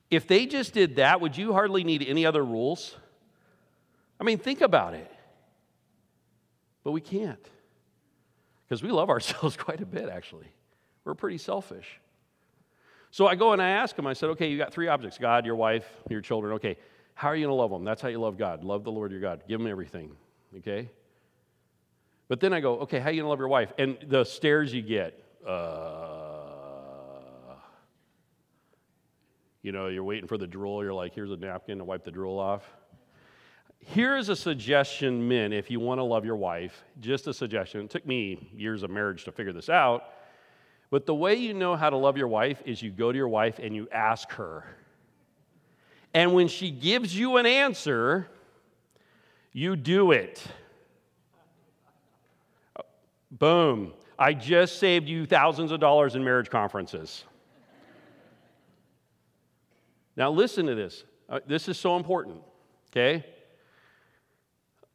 If 0.10 0.30
they 0.30 0.46
just 0.46 0.74
did 0.74 0.96
that, 0.96 1.20
would 1.20 1.36
you 1.36 1.52
hardly 1.52 1.84
need 1.84 2.06
any 2.08 2.26
other 2.26 2.46
rules? 2.46 2.96
I 4.20 4.24
mean, 4.24 4.38
think 4.38 4.62
about 4.62 4.94
it. 4.94 5.10
But 6.84 6.92
we 6.92 7.02
can't 7.02 7.46
because 8.68 8.84
we 8.84 8.90
love 8.90 9.10
ourselves 9.16 9.58
quite 9.58 9.82
a 9.82 9.86
bit, 9.86 10.10
actually. 10.10 10.48
We're 11.06 11.16
pretty 11.16 11.38
selfish. 11.38 12.00
So 13.12 13.26
I 13.26 13.36
go 13.36 13.54
and 13.54 13.62
I 13.62 13.70
ask 13.70 13.98
him, 13.98 14.06
I 14.06 14.14
said, 14.14 14.30
okay, 14.32 14.50
you 14.50 14.58
got 14.58 14.72
three 14.72 14.88
objects 14.88 15.18
God, 15.18 15.46
your 15.46 15.56
wife, 15.56 15.88
your 16.10 16.22
children. 16.22 16.54
Okay, 16.54 16.78
how 17.16 17.30
are 17.30 17.36
you 17.36 17.46
going 17.46 17.52
to 17.52 17.62
love 17.62 17.72
them? 17.72 17.84
That's 17.84 18.02
how 18.02 18.08
you 18.10 18.20
love 18.20 18.38
God. 18.38 18.64
Love 18.64 18.84
the 18.84 18.92
Lord 18.92 19.12
your 19.12 19.20
God. 19.20 19.44
Give 19.48 19.60
them 19.60 19.68
everything. 19.68 20.12
Okay? 20.58 20.90
But 22.28 22.40
then 22.40 22.54
I 22.54 22.60
go, 22.60 22.80
okay, 22.82 23.00
how 23.00 23.08
are 23.08 23.12
you 23.12 23.22
going 23.22 23.26
to 23.26 23.30
love 23.30 23.40
your 23.40 23.48
wife? 23.48 23.74
And 23.80 23.98
the 24.08 24.24
stares 24.24 24.72
you 24.72 24.84
get, 24.84 25.20
uh, 25.46 26.50
you 29.64 29.72
know, 29.72 29.88
you're 29.88 30.04
waiting 30.04 30.28
for 30.28 30.38
the 30.38 30.48
drool. 30.48 30.84
You're 30.84 30.94
like, 30.94 31.16
here's 31.16 31.32
a 31.32 31.38
napkin 31.38 31.80
to 31.80 31.84
wipe 31.84 32.06
the 32.06 32.12
drool 32.12 32.38
off. 32.38 32.64
Here's 33.86 34.30
a 34.30 34.36
suggestion, 34.36 35.28
men, 35.28 35.54
if 35.54 35.72
you 35.72 35.80
want 35.80 36.00
to 36.00 36.04
love 36.04 36.26
your 36.26 36.36
wife, 36.36 36.84
just 37.00 37.28
a 37.28 37.34
suggestion. 37.34 37.82
It 37.82 37.90
took 37.90 38.06
me 38.06 38.52
years 38.56 38.84
of 38.84 38.92
marriage 38.92 39.24
to 39.24 39.32
figure 39.32 39.54
this 39.54 39.70
out. 39.70 40.04
But 40.92 41.06
the 41.06 41.16
way 41.16 41.36
you 41.36 41.54
know 41.54 41.76
how 41.76 41.90
to 41.90 41.98
love 41.98 42.18
your 42.18 42.28
wife 42.28 42.62
is 42.66 42.82
you 42.82 42.92
go 42.92 43.12
to 43.12 43.18
your 43.18 43.28
wife 43.28 43.60
and 43.60 43.76
you 43.76 43.88
ask 43.92 44.32
her. 44.34 44.66
And 46.14 46.34
when 46.34 46.48
she 46.48 46.72
gives 46.72 47.16
you 47.16 47.38
an 47.38 47.46
answer, 47.46 48.28
you 49.54 49.76
do 49.76 50.12
it. 50.12 50.44
Boom. 53.32 53.94
I 54.18 54.34
just 54.34 54.80
saved 54.80 55.08
you 55.08 55.26
thousands 55.26 55.72
of 55.72 55.80
dollars 55.80 56.16
in 56.16 56.24
marriage 56.24 56.50
conferences. 56.50 57.24
Now, 60.18 60.32
listen 60.32 60.66
to 60.66 60.76
this. 60.76 61.06
Uh, 61.30 61.40
this 61.48 61.70
is 61.70 61.78
so 61.78 61.96
important, 61.96 62.42
okay? 62.92 63.24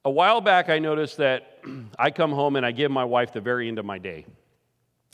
A 0.06 0.10
while 0.10 0.42
back, 0.42 0.68
I 0.68 0.78
noticed 0.78 1.16
that 1.16 1.58
I 1.98 2.10
come 2.10 2.30
home 2.30 2.56
and 2.56 2.66
I 2.66 2.72
give 2.72 2.90
my 2.90 3.04
wife 3.04 3.32
the 3.32 3.40
very 3.40 3.68
end 3.68 3.78
of 3.78 3.86
my 3.86 3.98
day. 3.98 4.26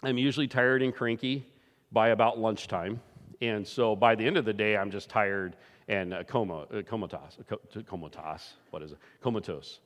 I'm 0.02 0.18
usually 0.18 0.49
tired 0.49 0.82
and 0.82 0.92
cranky 0.92 1.47
by 1.92 2.09
about 2.09 2.40
lunchtime. 2.40 3.00
And 3.40 3.66
so 3.66 3.94
by 3.94 4.16
the 4.16 4.26
end 4.26 4.37
of 4.37 4.44
the 4.44 4.52
day, 4.52 4.76
I'm 4.76 4.90
just 4.90 5.09
tired 5.09 5.54
and 5.87 6.12
uh, 6.12 6.25
coma, 6.25 6.66
uh, 6.73 6.82
comatose, 6.82 7.38
comatose, 7.87 8.54
what 8.70 8.82
is 8.82 8.92
it? 8.92 8.99
Comatose. 9.20 9.80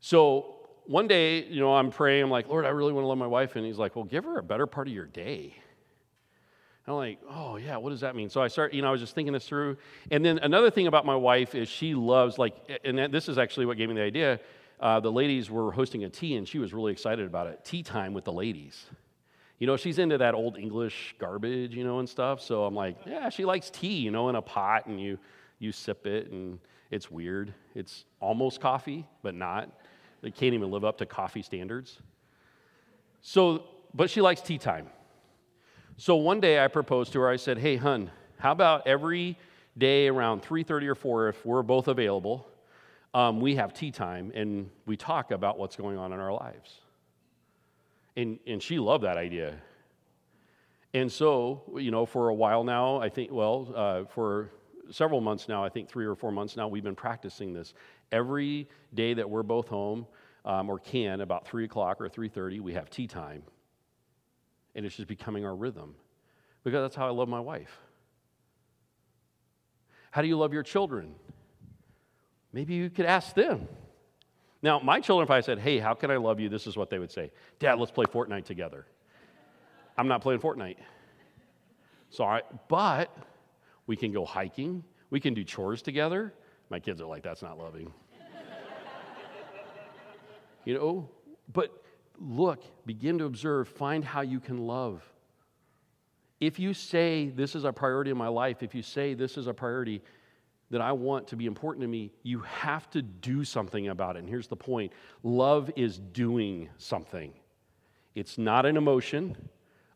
So 0.00 0.56
one 0.86 1.08
day, 1.08 1.44
you 1.44 1.60
know, 1.60 1.74
I'm 1.74 1.90
praying, 1.90 2.24
I'm 2.24 2.30
like, 2.30 2.48
Lord, 2.48 2.64
I 2.64 2.70
really 2.70 2.92
want 2.92 3.04
to 3.04 3.08
love 3.08 3.18
my 3.18 3.26
wife. 3.26 3.56
And 3.56 3.64
he's 3.64 3.78
like, 3.78 3.96
well, 3.96 4.04
give 4.04 4.24
her 4.24 4.38
a 4.38 4.42
better 4.42 4.66
part 4.66 4.88
of 4.88 4.94
your 4.94 5.06
day. 5.06 5.54
I'm 6.88 6.94
like, 6.94 7.18
oh, 7.28 7.56
yeah, 7.56 7.76
what 7.78 7.90
does 7.90 8.00
that 8.00 8.14
mean? 8.14 8.30
So 8.30 8.40
I 8.40 8.46
start, 8.46 8.72
you 8.72 8.80
know, 8.80 8.88
I 8.88 8.92
was 8.92 9.00
just 9.00 9.14
thinking 9.14 9.32
this 9.32 9.48
through. 9.48 9.76
And 10.12 10.24
then 10.24 10.38
another 10.38 10.70
thing 10.70 10.86
about 10.86 11.04
my 11.04 11.16
wife 11.16 11.56
is 11.56 11.68
she 11.68 11.94
loves, 11.94 12.38
like, 12.38 12.54
and 12.84 13.12
this 13.12 13.28
is 13.28 13.38
actually 13.38 13.66
what 13.66 13.76
gave 13.76 13.88
me 13.88 13.96
the 13.96 14.02
idea. 14.02 14.38
Uh, 14.78 15.00
the 15.00 15.10
ladies 15.10 15.50
were 15.50 15.72
hosting 15.72 16.04
a 16.04 16.08
tea, 16.08 16.36
and 16.36 16.46
she 16.46 16.58
was 16.58 16.72
really 16.72 16.92
excited 16.92 17.26
about 17.26 17.48
it. 17.48 17.64
Tea 17.64 17.82
time 17.82 18.14
with 18.14 18.24
the 18.24 18.32
ladies. 18.32 18.86
You 19.58 19.66
know, 19.66 19.76
she's 19.76 19.98
into 19.98 20.18
that 20.18 20.34
old 20.34 20.58
English 20.58 21.16
garbage, 21.18 21.74
you 21.74 21.82
know, 21.82 21.98
and 21.98 22.08
stuff. 22.08 22.40
So 22.40 22.64
I'm 22.64 22.74
like, 22.74 22.98
yeah, 23.04 23.30
she 23.30 23.44
likes 23.44 23.68
tea, 23.70 23.96
you 23.96 24.12
know, 24.12 24.28
in 24.28 24.36
a 24.36 24.42
pot, 24.42 24.86
and 24.86 25.00
you, 25.00 25.18
you 25.58 25.72
sip 25.72 26.06
it, 26.06 26.30
and 26.30 26.58
it's 26.92 27.10
weird. 27.10 27.52
It's 27.74 28.04
almost 28.20 28.60
coffee, 28.60 29.06
but 29.22 29.34
not. 29.34 29.70
It 30.22 30.36
can't 30.36 30.54
even 30.54 30.70
live 30.70 30.84
up 30.84 30.98
to 30.98 31.06
coffee 31.06 31.42
standards. 31.42 31.98
So, 33.22 33.64
but 33.92 34.08
she 34.08 34.20
likes 34.20 34.40
tea 34.40 34.58
time. 34.58 34.88
So 35.98 36.16
one 36.16 36.40
day 36.40 36.62
I 36.62 36.68
proposed 36.68 37.12
to 37.14 37.20
her. 37.20 37.28
I 37.28 37.36
said, 37.36 37.56
"Hey, 37.58 37.76
hun, 37.76 38.10
how 38.38 38.52
about 38.52 38.86
every 38.86 39.38
day 39.78 40.08
around 40.08 40.42
3:30 40.42 40.88
or 40.88 40.94
4, 40.94 41.28
if 41.28 41.46
we're 41.46 41.62
both 41.62 41.88
available, 41.88 42.46
um, 43.14 43.40
we 43.40 43.56
have 43.56 43.72
tea 43.72 43.90
time 43.90 44.30
and 44.34 44.70
we 44.84 44.96
talk 44.96 45.30
about 45.30 45.58
what's 45.58 45.74
going 45.74 45.96
on 45.96 46.12
in 46.12 46.20
our 46.20 46.32
lives." 46.32 46.82
And 48.14 48.38
and 48.46 48.62
she 48.62 48.78
loved 48.78 49.04
that 49.04 49.16
idea. 49.16 49.58
And 50.92 51.10
so, 51.10 51.62
you 51.76 51.90
know, 51.90 52.04
for 52.04 52.28
a 52.28 52.34
while 52.34 52.62
now, 52.62 53.00
I 53.00 53.08
think, 53.08 53.30
well, 53.32 53.72
uh, 53.74 54.04
for 54.04 54.50
several 54.90 55.20
months 55.20 55.48
now, 55.48 55.64
I 55.64 55.68
think 55.68 55.88
three 55.88 56.06
or 56.06 56.14
four 56.14 56.30
months 56.30 56.56
now, 56.56 56.68
we've 56.68 56.84
been 56.84 56.94
practicing 56.94 57.52
this. 57.52 57.74
Every 58.12 58.68
day 58.94 59.14
that 59.14 59.28
we're 59.28 59.42
both 59.42 59.68
home, 59.68 60.06
um, 60.44 60.70
or 60.70 60.78
can, 60.78 61.22
about 61.22 61.46
three 61.46 61.64
o'clock 61.64 62.00
or 62.02 62.08
three 62.08 62.28
thirty, 62.28 62.60
we 62.60 62.74
have 62.74 62.90
tea 62.90 63.06
time 63.06 63.42
and 64.76 64.84
it's 64.84 64.94
just 64.94 65.08
becoming 65.08 65.44
our 65.44 65.56
rhythm 65.56 65.94
because 66.62 66.84
that's 66.84 66.94
how 66.94 67.06
I 67.06 67.10
love 67.10 67.28
my 67.28 67.40
wife. 67.40 67.80
How 70.10 70.22
do 70.22 70.28
you 70.28 70.36
love 70.36 70.52
your 70.52 70.62
children? 70.62 71.14
Maybe 72.52 72.74
you 72.74 72.90
could 72.90 73.06
ask 73.06 73.34
them. 73.34 73.68
Now, 74.62 74.78
my 74.78 75.00
children, 75.00 75.26
if 75.26 75.30
I 75.30 75.40
said, 75.40 75.58
hey, 75.58 75.78
how 75.78 75.94
can 75.94 76.10
I 76.10 76.16
love 76.16 76.40
you? 76.40 76.48
This 76.48 76.66
is 76.66 76.76
what 76.76 76.90
they 76.90 76.98
would 76.98 77.10
say 77.10 77.32
Dad, 77.58 77.78
let's 77.78 77.90
play 77.90 78.04
Fortnite 78.04 78.44
together. 78.44 78.86
I'm 79.98 80.08
not 80.08 80.20
playing 80.20 80.40
Fortnite. 80.40 80.76
Sorry, 82.10 82.42
but 82.68 83.14
we 83.86 83.96
can 83.96 84.12
go 84.12 84.24
hiking, 84.24 84.84
we 85.10 85.20
can 85.20 85.34
do 85.34 85.42
chores 85.42 85.82
together. 85.82 86.34
My 86.68 86.80
kids 86.80 87.00
are 87.00 87.06
like, 87.06 87.22
that's 87.22 87.42
not 87.42 87.58
loving. 87.58 87.92
you 90.64 90.74
know, 90.74 91.08
but 91.52 91.82
look, 92.20 92.62
begin 92.86 93.18
to 93.18 93.24
observe, 93.24 93.68
find 93.68 94.04
how 94.04 94.20
you 94.20 94.40
can 94.40 94.58
love. 94.58 95.02
If 96.40 96.58
you 96.58 96.74
say, 96.74 97.28
This 97.28 97.54
is 97.54 97.64
a 97.64 97.72
priority 97.72 98.10
in 98.10 98.16
my 98.16 98.28
life, 98.28 98.62
if 98.62 98.74
you 98.74 98.82
say, 98.82 99.14
This 99.14 99.36
is 99.36 99.46
a 99.46 99.54
priority 99.54 100.02
that 100.70 100.80
I 100.80 100.92
want 100.92 101.28
to 101.28 101.36
be 101.36 101.46
important 101.46 101.82
to 101.82 101.88
me, 101.88 102.12
you 102.22 102.40
have 102.40 102.90
to 102.90 103.02
do 103.02 103.44
something 103.44 103.88
about 103.88 104.16
it. 104.16 104.20
And 104.20 104.28
here's 104.28 104.48
the 104.48 104.56
point 104.56 104.92
love 105.22 105.70
is 105.76 105.98
doing 105.98 106.68
something, 106.78 107.32
it's 108.14 108.38
not 108.38 108.66
an 108.66 108.76
emotion, 108.76 109.36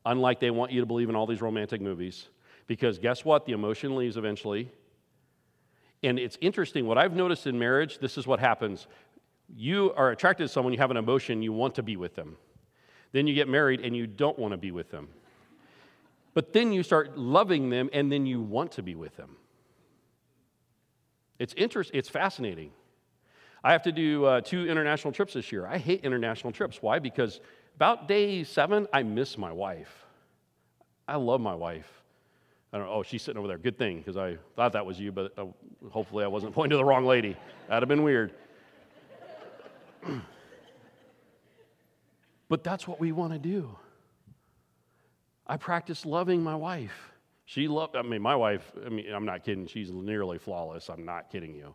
unlike 0.07 0.41
they 0.41 0.50
want 0.50 0.73
you 0.73 0.81
to 0.81 0.87
believe 0.87 1.09
in 1.09 1.17
all 1.17 1.27
these 1.27 1.43
romantic 1.43 1.81
movies. 1.81 2.29
Because 2.67 2.99
guess 2.99 3.25
what? 3.25 3.47
The 3.47 3.53
emotion 3.53 3.97
leaves 3.97 4.17
eventually. 4.17 4.71
And 6.03 6.19
it's 6.19 6.39
interesting, 6.41 6.87
what 6.87 6.97
I've 6.97 7.15
noticed 7.15 7.47
in 7.47 7.59
marriage, 7.59 7.99
this 7.99 8.17
is 8.17 8.27
what 8.27 8.41
happens 8.41 8.87
you 9.57 9.92
are 9.97 10.11
attracted 10.11 10.45
to 10.45 10.49
someone, 10.49 10.73
you 10.73 10.78
have 10.78 10.90
an 10.90 10.97
emotion, 10.97 11.42
you 11.42 11.52
want 11.52 11.75
to 11.76 11.83
be 11.83 11.97
with 11.97 12.14
them. 12.14 12.37
Then 13.12 13.26
you 13.26 13.35
get 13.35 13.49
married 13.49 13.80
and 13.80 13.97
you 13.97 14.07
don't 14.07 14.38
want 14.38 14.52
to 14.52 14.59
be 14.59 14.71
with 14.71 14.90
them. 14.90 15.09
But 16.35 16.52
then 16.52 16.73
you 16.73 16.83
start 16.83 17.19
loving 17.19 17.71
them 17.71 17.90
and 17.92 18.11
then 18.11 18.26
you 18.26 18.40
want 18.40 18.73
to 18.73 18.83
be 18.83 18.95
with 18.95 19.16
them. 19.16 19.37
It's 21.38 21.54
interesting, 21.57 21.99
it's 21.99 22.09
fascinating. 22.09 22.71
I 23.64 23.73
have 23.73 23.83
to 23.83 23.92
do 23.92 24.25
uh, 24.25 24.40
two 24.40 24.69
international 24.69 25.12
trips 25.12 25.35
this 25.35 25.50
year. 25.50 25.66
I 25.66 25.78
hate 25.78 26.04
international 26.04 26.52
trips. 26.52 26.80
Why? 26.80 26.99
Because 26.99 27.40
about 27.76 28.09
day 28.09 28.45
seven, 28.45 28.87
I 28.92 29.02
miss 29.02 29.37
my 29.37 29.52
wife. 29.52 30.07
I 31.09 31.16
love 31.16 31.40
my 31.40 31.54
wife. 31.54 31.90
I 32.73 32.78
don't 32.78 32.87
know, 32.87 32.92
oh, 32.92 33.02
she's 33.02 33.23
sitting 33.23 33.38
over 33.38 33.49
there. 33.49 33.59
Good 33.59 33.78
thing, 33.78 33.99
because 33.99 34.16
I 34.16 34.38
thought 34.54 34.73
that 34.75 34.87
was 34.87 35.00
you, 35.00 35.11
but 35.11 35.37
uh, 35.37 35.47
hopefully 35.90 36.25
I 36.25 36.28
wasn't 36.28 36.54
pointing 36.54 36.71
to 36.71 36.76
the 36.76 36.85
wrong 36.85 37.04
lady. 37.04 37.37
That'd 37.69 37.83
have 37.83 37.88
been 37.88 38.04
weird. 38.04 38.33
but 42.49 42.64
that's 42.64 42.87
what 42.88 43.00
we 43.00 43.12
want 43.12 43.33
to 43.33 43.38
do. 43.38 43.76
I 45.47 45.57
practice 45.57 46.07
loving 46.07 46.42
my 46.42 46.54
wife. 46.54 47.12
She 47.45 47.66
loved, 47.66 47.97
I 47.97 48.02
mean, 48.02 48.23
my 48.23 48.37
wife, 48.37 48.71
I 48.87 48.88
mean, 48.88 49.12
I'm 49.12 49.25
not 49.25 49.42
kidding, 49.42 49.66
she's 49.66 49.90
nearly 49.90 50.38
flawless. 50.38 50.88
I'm 50.88 51.04
not 51.04 51.30
kidding 51.30 51.54
you. 51.54 51.75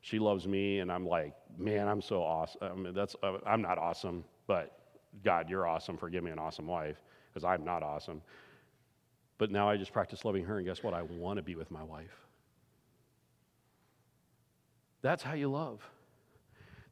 she 0.00 0.20
loves 0.20 0.46
me, 0.46 0.78
and 0.78 0.92
I'm 0.92 1.04
like, 1.04 1.34
man, 1.58 1.88
I'm 1.88 2.00
so 2.00 2.22
awesome. 2.22 2.60
I 2.62 2.74
mean, 2.74 2.94
that's, 2.94 3.16
uh, 3.24 3.38
I'm 3.44 3.60
not 3.60 3.78
awesome, 3.78 4.24
but 4.46 4.78
God, 5.24 5.50
you're 5.50 5.66
awesome 5.66 5.96
for 5.96 6.08
giving 6.08 6.26
me 6.26 6.30
an 6.30 6.38
awesome 6.38 6.68
wife 6.68 7.02
because 7.28 7.44
I'm 7.44 7.64
not 7.64 7.82
awesome. 7.82 8.22
But 9.38 9.50
now 9.50 9.68
I 9.68 9.76
just 9.76 9.92
practice 9.92 10.24
loving 10.24 10.44
her, 10.44 10.58
and 10.58 10.66
guess 10.66 10.82
what? 10.82 10.94
I 10.94 11.02
want 11.02 11.38
to 11.38 11.42
be 11.42 11.56
with 11.56 11.72
my 11.72 11.82
wife. 11.82 12.24
That's 15.02 15.22
how 15.22 15.34
you 15.34 15.48
love. 15.48 15.82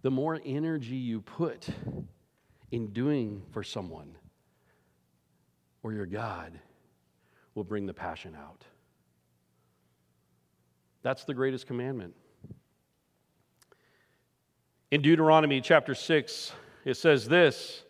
The 0.05 0.11
more 0.11 0.39
energy 0.45 0.97
you 0.97 1.23
put 1.23 1.67
in 2.71 2.89
doing 2.89 3.41
for 3.53 3.63
someone 3.63 4.19
or 5.83 5.95
your 5.95 6.05
God 6.05 6.53
will 7.55 7.65
bring 7.65 7.87
the 7.87 7.95
passion 7.95 8.37
out. 8.37 8.67
That's 11.03 11.25
the 11.25 11.33
greatest 11.33 11.67
commandment. 11.67 12.15
In 14.91 15.01
Deuteronomy 15.01 15.63
chapter 15.63 15.95
6, 15.95 16.53
it 16.85 16.99
says 16.99 17.27
this 17.27 17.83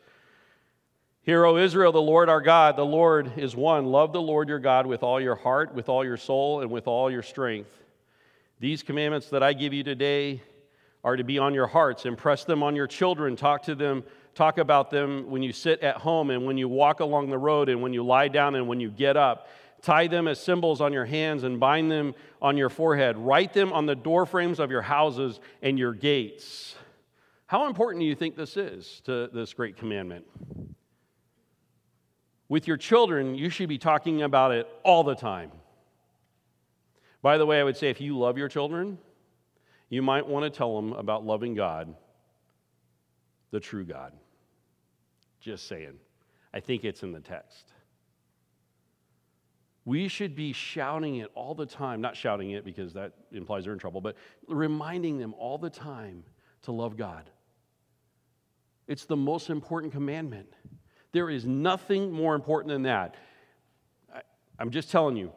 Hear, 1.23 1.45
O 1.45 1.57
Israel, 1.57 1.91
the 1.91 2.01
Lord 2.01 2.29
our 2.29 2.41
God, 2.41 2.77
the 2.77 2.87
Lord 2.87 3.33
is 3.37 3.57
one. 3.57 3.87
Love 3.87 4.13
the 4.13 4.23
Lord 4.23 4.49
your 4.49 4.61
God 4.61 4.87
with 4.87 5.03
all 5.03 5.21
your 5.21 5.35
heart, 5.35 5.75
with 5.75 5.89
all 5.89 6.05
your 6.05 6.17
soul, 6.17 6.61
and 6.61 6.71
with 6.71 6.87
all 6.87 7.11
your 7.11 7.25
strength. 7.25 7.73
These 8.61 8.85
commandments 8.85 9.31
that 9.31 9.43
I 9.43 9.53
give 9.53 9.73
you 9.73 9.83
today 9.83 10.43
are 11.05 11.17
to 11.17 11.25
be 11.25 11.39
on 11.39 11.55
your 11.55 11.67
hearts. 11.67 12.07
Impress 12.07 12.45
them 12.45 12.63
on 12.63 12.75
your 12.75 12.87
children. 12.87 13.37
Talk 13.37 13.63
to 13.65 13.75
them, 13.75 14.03
talk 14.35 14.57
about 14.59 14.91
them 14.91 15.31
when 15.31 15.43
you 15.43 15.53
sit 15.53 15.81
at 15.81 15.99
home 15.99 16.31
and 16.31 16.47
when 16.47 16.57
you 16.57 16.69
walk 16.69 17.01
along 17.01 17.29
the 17.29 17.39
road 17.39 17.69
and 17.69 17.83
when 17.83 17.93
you 17.93 18.03
lie 18.03 18.29
down 18.29 18.55
and 18.55 18.67
when 18.67 18.81
you 18.81 18.91
get 18.91 19.17
up. 19.17 19.49
Tie 19.83 20.07
them 20.07 20.27
as 20.27 20.41
symbols 20.41 20.81
on 20.81 20.95
your 20.95 21.05
hands 21.05 21.45
and 21.45 21.61
bind 21.61 21.91
them 21.91 22.15
on 22.41 22.57
your 22.57 22.71
forehead. 22.71 23.19
Write 23.19 23.53
them 23.53 23.71
on 23.71 23.85
the 23.85 23.95
doorframes 23.95 24.59
of 24.59 24.71
your 24.71 24.81
houses 24.81 25.41
and 25.61 25.79
your 25.79 25.93
gates. 25.93 26.75
How 27.47 27.67
important 27.67 28.01
do 28.01 28.07
you 28.07 28.15
think 28.15 28.35
this 28.35 28.57
is 28.57 29.03
to 29.05 29.29
this 29.31 29.53
great 29.53 29.77
commandment? 29.77 30.25
With 32.49 32.67
your 32.67 32.79
children, 32.79 33.35
you 33.35 33.51
should 33.51 33.69
be 33.69 33.77
talking 33.77 34.23
about 34.23 34.53
it 34.53 34.67
all 34.83 35.05
the 35.05 35.15
time. 35.15 35.53
By 37.21 37.37
the 37.37 37.45
way, 37.45 37.61
I 37.61 37.65
would 37.65 37.77
say 37.77 37.91
if 37.91 38.01
you 38.01 38.19
love 38.19 38.39
your 38.39 38.49
children, 38.49 38.99
you 39.95 40.03
might 40.03 40.27
want 40.27 40.45
to 40.45 40.51
tell 40.51 40.77
them 40.77 40.93
about 40.93 41.25
loving 41.25 41.55
God, 41.55 41.95
the 43.51 43.61
true 43.61 43.85
God. 43.85 44.13
Just 45.41 45.69
saying. 45.69 45.99
I 46.53 46.61
think 46.61 46.85
it's 46.85 47.03
in 47.03 47.13
the 47.13 47.21
text. 47.21 47.73
We 49.85 50.09
should 50.09 50.35
be 50.35 50.53
shouting 50.53 51.17
it 51.17 51.31
all 51.35 51.55
the 51.55 51.67
time, 51.67 52.01
not 52.01 52.17
shouting 52.17 52.53
it 52.53 52.65
because 52.65 52.95
that 52.95 53.13
implies 53.33 53.65
they're 53.65 53.73
in 53.73 53.79
trouble, 53.79 54.01
but 54.01 54.17
reminding 54.49 55.19
them 55.19 55.35
all 55.35 55.59
the 55.59 55.69
time 55.69 56.25
to 56.63 56.73
love 56.73 56.97
God. 56.97 57.29
It's 58.87 59.05
the 59.05 59.17
most 59.17 59.51
important 59.51 59.93
commandment. 59.93 60.49
There 61.13 61.29
is 61.29 61.45
nothing 61.45 62.11
more 62.11 62.35
important 62.35 62.73
than 62.73 62.83
that. 62.83 63.15
I, 64.15 64.23
am 64.59 64.71
just 64.71 64.91
telling 64.91 65.17
you, 65.17 65.33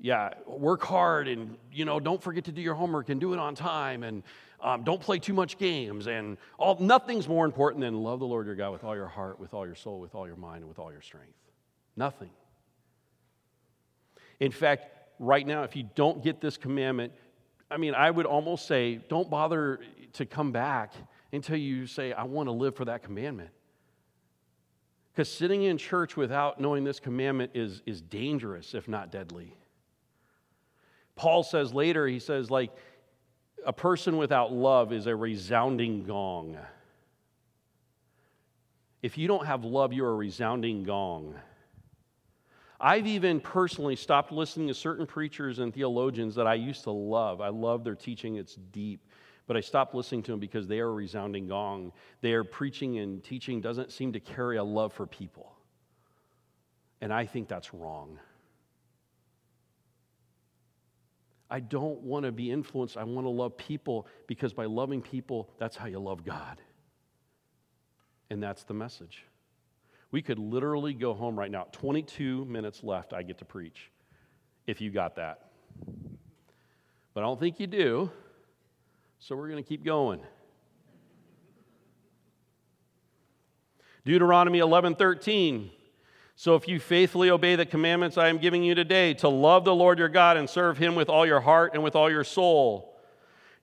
yeah, 0.00 0.30
work 0.46 0.82
hard 0.82 1.28
and, 1.28 1.56
you 1.72 1.84
know, 1.84 2.00
don't 2.00 2.22
forget 2.22 2.44
to 2.44 2.52
do 2.52 2.62
your 2.62 2.74
homework 2.74 3.10
and 3.10 3.20
do 3.20 3.34
it 3.34 3.38
on 3.38 3.54
time 3.54 4.02
and 4.02 4.22
um, 4.62 4.82
don't 4.82 5.00
play 5.00 5.18
too 5.18 5.34
much 5.34 5.58
games 5.58 6.06
and 6.06 6.38
all, 6.58 6.76
nothing's 6.80 7.28
more 7.28 7.44
important 7.44 7.82
than 7.82 8.02
love 8.02 8.18
the 8.18 8.26
Lord 8.26 8.46
your 8.46 8.54
God 8.54 8.72
with 8.72 8.82
all 8.82 8.96
your 8.96 9.06
heart, 9.06 9.38
with 9.38 9.52
all 9.52 9.66
your 9.66 9.74
soul, 9.74 10.00
with 10.00 10.14
all 10.14 10.26
your 10.26 10.36
mind, 10.36 10.60
and 10.60 10.68
with 10.68 10.78
all 10.78 10.90
your 10.90 11.02
strength. 11.02 11.34
Nothing. 11.96 12.30
In 14.38 14.52
fact, 14.52 14.86
right 15.18 15.46
now, 15.46 15.64
if 15.64 15.76
you 15.76 15.88
don't 15.94 16.24
get 16.24 16.40
this 16.40 16.56
commandment, 16.56 17.12
I 17.70 17.76
mean, 17.76 17.94
I 17.94 18.10
would 18.10 18.26
almost 18.26 18.66
say 18.66 19.00
don't 19.08 19.28
bother 19.28 19.80
to 20.14 20.24
come 20.24 20.50
back 20.50 20.94
until 21.32 21.56
you 21.56 21.86
say, 21.86 22.12
I 22.12 22.24
want 22.24 22.48
to 22.48 22.52
live 22.52 22.74
for 22.74 22.86
that 22.86 23.02
commandment. 23.02 23.50
Because 25.12 25.30
sitting 25.30 25.64
in 25.64 25.76
church 25.76 26.16
without 26.16 26.58
knowing 26.60 26.84
this 26.84 27.00
commandment 27.00 27.52
is, 27.54 27.82
is 27.84 28.00
dangerous, 28.00 28.74
if 28.74 28.88
not 28.88 29.12
deadly. 29.12 29.54
Paul 31.20 31.42
says 31.42 31.74
later, 31.74 32.06
he 32.06 32.18
says, 32.18 32.50
like, 32.50 32.70
a 33.66 33.74
person 33.74 34.16
without 34.16 34.54
love 34.54 34.90
is 34.90 35.06
a 35.06 35.14
resounding 35.14 36.04
gong. 36.04 36.56
If 39.02 39.18
you 39.18 39.28
don't 39.28 39.44
have 39.44 39.62
love, 39.62 39.92
you're 39.92 40.08
a 40.08 40.14
resounding 40.14 40.82
gong. 40.82 41.34
I've 42.80 43.06
even 43.06 43.38
personally 43.38 43.96
stopped 43.96 44.32
listening 44.32 44.68
to 44.68 44.74
certain 44.74 45.06
preachers 45.06 45.58
and 45.58 45.74
theologians 45.74 46.34
that 46.36 46.46
I 46.46 46.54
used 46.54 46.84
to 46.84 46.90
love. 46.90 47.42
I 47.42 47.48
love 47.48 47.84
their 47.84 47.94
teaching, 47.94 48.36
it's 48.36 48.54
deep. 48.54 49.04
But 49.46 49.58
I 49.58 49.60
stopped 49.60 49.94
listening 49.94 50.22
to 50.22 50.30
them 50.30 50.40
because 50.40 50.66
they 50.66 50.80
are 50.80 50.88
a 50.88 50.92
resounding 50.92 51.48
gong. 51.48 51.92
Their 52.22 52.44
preaching 52.44 52.96
and 52.96 53.22
teaching 53.22 53.60
doesn't 53.60 53.92
seem 53.92 54.14
to 54.14 54.20
carry 54.20 54.56
a 54.56 54.64
love 54.64 54.94
for 54.94 55.06
people. 55.06 55.52
And 57.02 57.12
I 57.12 57.26
think 57.26 57.46
that's 57.46 57.74
wrong. 57.74 58.18
I 61.50 61.60
don't 61.60 62.00
want 62.02 62.24
to 62.26 62.32
be 62.32 62.50
influenced. 62.50 62.96
I 62.96 63.02
want 63.04 63.26
to 63.26 63.30
love 63.30 63.56
people 63.56 64.06
because 64.28 64.52
by 64.52 64.66
loving 64.66 65.02
people, 65.02 65.50
that's 65.58 65.76
how 65.76 65.86
you 65.86 65.98
love 65.98 66.24
God. 66.24 66.60
And 68.30 68.40
that's 68.40 68.62
the 68.62 68.74
message. 68.74 69.24
We 70.12 70.22
could 70.22 70.38
literally 70.38 70.94
go 70.94 71.12
home 71.14 71.38
right 71.38 71.50
now. 71.50 71.66
22 71.72 72.44
minutes 72.44 72.84
left, 72.84 73.12
I 73.12 73.22
get 73.22 73.38
to 73.38 73.44
preach, 73.44 73.90
if 74.66 74.80
you 74.80 74.90
got 74.90 75.16
that. 75.16 75.50
But 77.14 77.20
I 77.20 77.24
don't 77.24 77.40
think 77.40 77.58
you 77.58 77.66
do, 77.66 78.10
so 79.18 79.34
we're 79.34 79.48
going 79.48 79.62
to 79.62 79.68
keep 79.68 79.84
going. 79.84 80.20
Deuteronomy 84.04 84.60
11 84.60 84.94
13. 84.94 85.70
So 86.40 86.54
if 86.54 86.66
you 86.66 86.80
faithfully 86.80 87.28
obey 87.28 87.54
the 87.54 87.66
commandments 87.66 88.16
I 88.16 88.28
am 88.28 88.38
giving 88.38 88.62
you 88.62 88.74
today, 88.74 89.12
to 89.12 89.28
love 89.28 89.66
the 89.66 89.74
Lord 89.74 89.98
your 89.98 90.08
God 90.08 90.38
and 90.38 90.48
serve 90.48 90.78
him 90.78 90.94
with 90.94 91.10
all 91.10 91.26
your 91.26 91.40
heart 91.40 91.72
and 91.74 91.82
with 91.82 91.94
all 91.94 92.10
your 92.10 92.24
soul. 92.24 92.98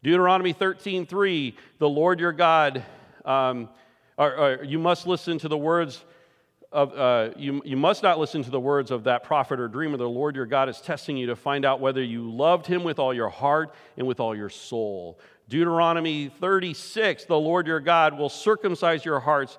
Deuteronomy 0.04 0.54
13, 0.54 1.08
3, 1.08 1.58
the 1.80 1.90
Lord 1.90 2.20
your 2.20 2.34
God, 2.34 2.86
um, 3.26 3.70
or, 4.16 4.36
or 4.36 4.64
you 4.64 4.78
must 4.78 5.08
listen 5.08 5.40
to 5.40 5.48
the 5.48 5.58
words 5.58 6.06
of, 6.72 6.94
uh, 6.94 7.30
you, 7.36 7.64
you 7.66 7.78
must 7.78 8.04
not 8.04 8.20
listen 8.20 8.44
to 8.44 8.52
the 8.52 8.60
words 8.60 8.92
of 8.92 9.06
that 9.06 9.24
prophet 9.24 9.60
or 9.60 9.68
dreamer. 9.68 9.98
The 9.98 10.08
Lord 10.08 10.36
your 10.36 10.46
God 10.46 10.70
is 10.70 10.80
testing 10.80 11.18
you 11.18 11.26
to 11.26 11.36
find 11.36 11.66
out 11.66 11.80
whether 11.80 12.04
you 12.04 12.30
loved 12.30 12.68
him 12.68 12.84
with 12.84 13.00
all 13.00 13.12
your 13.12 13.30
heart 13.30 13.74
and 13.98 14.06
with 14.06 14.20
all 14.20 14.36
your 14.36 14.50
soul. 14.50 15.20
Deuteronomy 15.50 16.30
36, 16.30 17.26
the 17.26 17.40
Lord 17.40 17.66
your 17.66 17.80
God 17.80 18.20
will 18.20 18.30
circumcise 18.30 19.04
your 19.04 19.20
hearts 19.20 19.58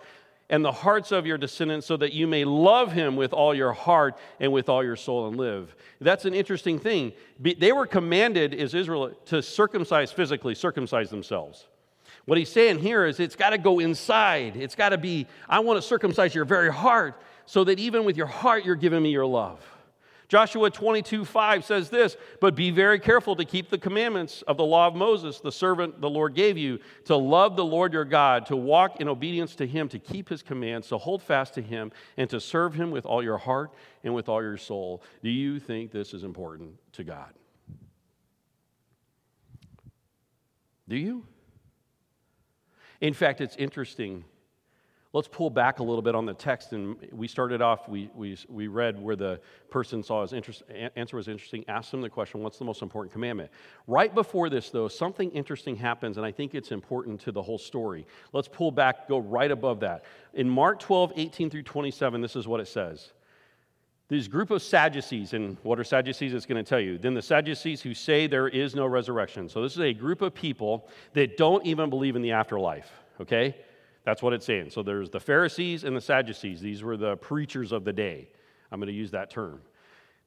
and 0.50 0.64
the 0.64 0.72
hearts 0.72 1.12
of 1.12 1.26
your 1.26 1.38
descendants 1.38 1.86
so 1.86 1.96
that 1.96 2.12
you 2.12 2.26
may 2.26 2.44
love 2.44 2.92
him 2.92 3.16
with 3.16 3.32
all 3.32 3.54
your 3.54 3.72
heart 3.72 4.16
and 4.40 4.52
with 4.52 4.68
all 4.68 4.82
your 4.82 4.96
soul 4.96 5.28
and 5.28 5.36
live. 5.36 5.74
That's 6.00 6.24
an 6.24 6.34
interesting 6.34 6.78
thing. 6.78 7.12
They 7.40 7.72
were 7.72 7.86
commanded 7.86 8.54
as 8.54 8.74
Israel 8.74 9.12
to 9.26 9.42
circumcise 9.42 10.10
physically, 10.10 10.54
circumcise 10.54 11.10
themselves. 11.10 11.66
What 12.24 12.38
he's 12.38 12.50
saying 12.50 12.78
here 12.78 13.06
is 13.06 13.20
it's 13.20 13.36
got 13.36 13.50
to 13.50 13.58
go 13.58 13.78
inside. 13.78 14.56
It's 14.56 14.74
got 14.74 14.90
to 14.90 14.98
be, 14.98 15.26
I 15.48 15.60
want 15.60 15.80
to 15.80 15.86
circumcise 15.86 16.34
your 16.34 16.44
very 16.44 16.72
heart 16.72 17.20
so 17.46 17.64
that 17.64 17.78
even 17.78 18.04
with 18.04 18.16
your 18.16 18.26
heart, 18.26 18.64
you're 18.64 18.74
giving 18.74 19.02
me 19.02 19.10
your 19.10 19.26
love. 19.26 19.60
Joshua 20.28 20.70
22 20.70 21.24
5 21.24 21.64
says 21.64 21.88
this, 21.88 22.16
but 22.40 22.54
be 22.54 22.70
very 22.70 22.98
careful 22.98 23.34
to 23.36 23.46
keep 23.46 23.70
the 23.70 23.78
commandments 23.78 24.42
of 24.42 24.58
the 24.58 24.64
law 24.64 24.86
of 24.86 24.94
Moses, 24.94 25.40
the 25.40 25.50
servant 25.50 26.02
the 26.02 26.10
Lord 26.10 26.34
gave 26.34 26.58
you, 26.58 26.78
to 27.06 27.16
love 27.16 27.56
the 27.56 27.64
Lord 27.64 27.94
your 27.94 28.04
God, 28.04 28.44
to 28.46 28.56
walk 28.56 29.00
in 29.00 29.08
obedience 29.08 29.54
to 29.56 29.66
him, 29.66 29.88
to 29.88 29.98
keep 29.98 30.28
his 30.28 30.42
commands, 30.42 30.88
to 30.88 30.98
hold 30.98 31.22
fast 31.22 31.54
to 31.54 31.62
him, 31.62 31.90
and 32.18 32.28
to 32.28 32.40
serve 32.40 32.74
him 32.74 32.90
with 32.90 33.06
all 33.06 33.22
your 33.22 33.38
heart 33.38 33.72
and 34.04 34.14
with 34.14 34.28
all 34.28 34.42
your 34.42 34.58
soul. 34.58 35.02
Do 35.22 35.30
you 35.30 35.58
think 35.58 35.92
this 35.92 36.12
is 36.12 36.24
important 36.24 36.74
to 36.92 37.04
God? 37.04 37.32
Do 40.88 40.96
you? 40.96 41.24
In 43.00 43.14
fact, 43.14 43.40
it's 43.40 43.56
interesting 43.56 44.24
Let's 45.14 45.28
pull 45.28 45.48
back 45.48 45.78
a 45.78 45.82
little 45.82 46.02
bit 46.02 46.14
on 46.14 46.26
the 46.26 46.34
text. 46.34 46.74
And 46.74 46.96
we 47.12 47.28
started 47.28 47.62
off, 47.62 47.88
we, 47.88 48.10
we, 48.14 48.36
we 48.48 48.68
read 48.68 49.00
where 49.00 49.16
the 49.16 49.40
person 49.70 50.02
saw 50.02 50.20
his 50.20 50.34
interest, 50.34 50.62
answer 50.96 51.16
was 51.16 51.28
interesting, 51.28 51.64
asked 51.66 51.94
him 51.94 52.02
the 52.02 52.10
question, 52.10 52.42
What's 52.42 52.58
the 52.58 52.66
most 52.66 52.82
important 52.82 53.12
commandment? 53.12 53.50
Right 53.86 54.14
before 54.14 54.50
this, 54.50 54.68
though, 54.68 54.86
something 54.86 55.30
interesting 55.30 55.76
happens, 55.76 56.18
and 56.18 56.26
I 56.26 56.32
think 56.32 56.54
it's 56.54 56.72
important 56.72 57.20
to 57.22 57.32
the 57.32 57.40
whole 57.40 57.56
story. 57.56 58.06
Let's 58.34 58.48
pull 58.48 58.70
back, 58.70 59.08
go 59.08 59.18
right 59.18 59.50
above 59.50 59.80
that. 59.80 60.04
In 60.34 60.48
Mark 60.48 60.78
12, 60.78 61.14
18 61.16 61.48
through 61.48 61.62
27, 61.62 62.20
this 62.20 62.36
is 62.36 62.46
what 62.46 62.60
it 62.60 62.68
says. 62.68 63.12
These 64.10 64.28
group 64.28 64.50
of 64.50 64.62
Sadducees, 64.62 65.32
and 65.32 65.56
what 65.62 65.78
are 65.78 65.84
Sadducees? 65.84 66.32
It's 66.34 66.46
going 66.46 66.62
to 66.62 66.68
tell 66.68 66.80
you. 66.80 66.98
Then 66.98 67.14
the 67.14 67.22
Sadducees 67.22 67.80
who 67.80 67.94
say 67.94 68.26
there 68.26 68.48
is 68.48 68.74
no 68.74 68.86
resurrection. 68.86 69.48
So 69.48 69.62
this 69.62 69.72
is 69.72 69.80
a 69.80 69.92
group 69.92 70.20
of 70.20 70.34
people 70.34 70.88
that 71.14 71.36
don't 71.38 71.64
even 71.66 71.88
believe 71.90 72.16
in 72.16 72.22
the 72.22 72.32
afterlife, 72.32 72.90
okay? 73.20 73.54
That's 74.08 74.22
what 74.22 74.32
it's 74.32 74.46
saying. 74.46 74.70
So 74.70 74.82
there's 74.82 75.10
the 75.10 75.20
Pharisees 75.20 75.84
and 75.84 75.94
the 75.94 76.00
Sadducees. 76.00 76.62
These 76.62 76.82
were 76.82 76.96
the 76.96 77.16
preachers 77.18 77.72
of 77.72 77.84
the 77.84 77.92
day. 77.92 78.30
I'm 78.72 78.80
going 78.80 78.86
to 78.86 78.94
use 78.94 79.10
that 79.10 79.28
term. 79.28 79.60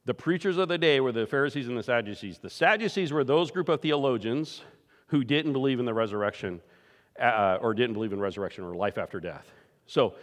The 0.04 0.14
preachers 0.14 0.56
of 0.56 0.68
the 0.68 0.78
day 0.78 1.00
were 1.00 1.10
the 1.10 1.26
Pharisees 1.26 1.66
and 1.66 1.76
the 1.76 1.82
Sadducees. 1.82 2.38
The 2.38 2.48
Sadducees 2.48 3.12
were 3.12 3.24
those 3.24 3.50
group 3.50 3.68
of 3.68 3.80
theologians 3.80 4.62
who 5.08 5.24
didn't 5.24 5.52
believe 5.52 5.80
in 5.80 5.84
the 5.84 5.92
resurrection 5.92 6.60
uh, 7.20 7.58
or 7.60 7.74
didn't 7.74 7.94
believe 7.94 8.12
in 8.12 8.20
resurrection 8.20 8.62
or 8.62 8.72
life 8.72 8.98
after 8.98 9.18
death. 9.18 9.50
So, 9.86 10.14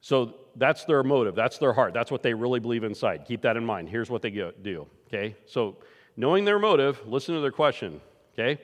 so 0.00 0.36
that's 0.56 0.86
their 0.86 1.02
motive. 1.02 1.34
That's 1.34 1.58
their 1.58 1.74
heart. 1.74 1.92
That's 1.92 2.10
what 2.10 2.22
they 2.22 2.32
really 2.32 2.58
believe 2.58 2.84
inside. 2.84 3.26
Keep 3.26 3.42
that 3.42 3.58
in 3.58 3.66
mind. 3.66 3.90
Here's 3.90 4.08
what 4.08 4.22
they 4.22 4.30
do. 4.30 4.86
Okay? 5.08 5.36
So, 5.44 5.76
knowing 6.16 6.46
their 6.46 6.58
motive, 6.58 7.06
listen 7.06 7.34
to 7.34 7.42
their 7.42 7.52
question. 7.52 8.00
Okay? 8.32 8.58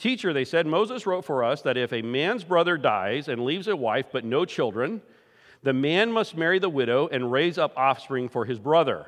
Teacher, 0.00 0.32
they 0.32 0.46
said, 0.46 0.66
Moses 0.66 1.06
wrote 1.06 1.26
for 1.26 1.44
us 1.44 1.60
that 1.60 1.76
if 1.76 1.92
a 1.92 2.00
man's 2.00 2.42
brother 2.42 2.78
dies 2.78 3.28
and 3.28 3.44
leaves 3.44 3.68
a 3.68 3.76
wife 3.76 4.06
but 4.10 4.24
no 4.24 4.46
children, 4.46 5.02
the 5.62 5.74
man 5.74 6.10
must 6.10 6.34
marry 6.34 6.58
the 6.58 6.70
widow 6.70 7.06
and 7.08 7.30
raise 7.30 7.58
up 7.58 7.74
offspring 7.76 8.30
for 8.30 8.46
his 8.46 8.58
brother. 8.58 9.04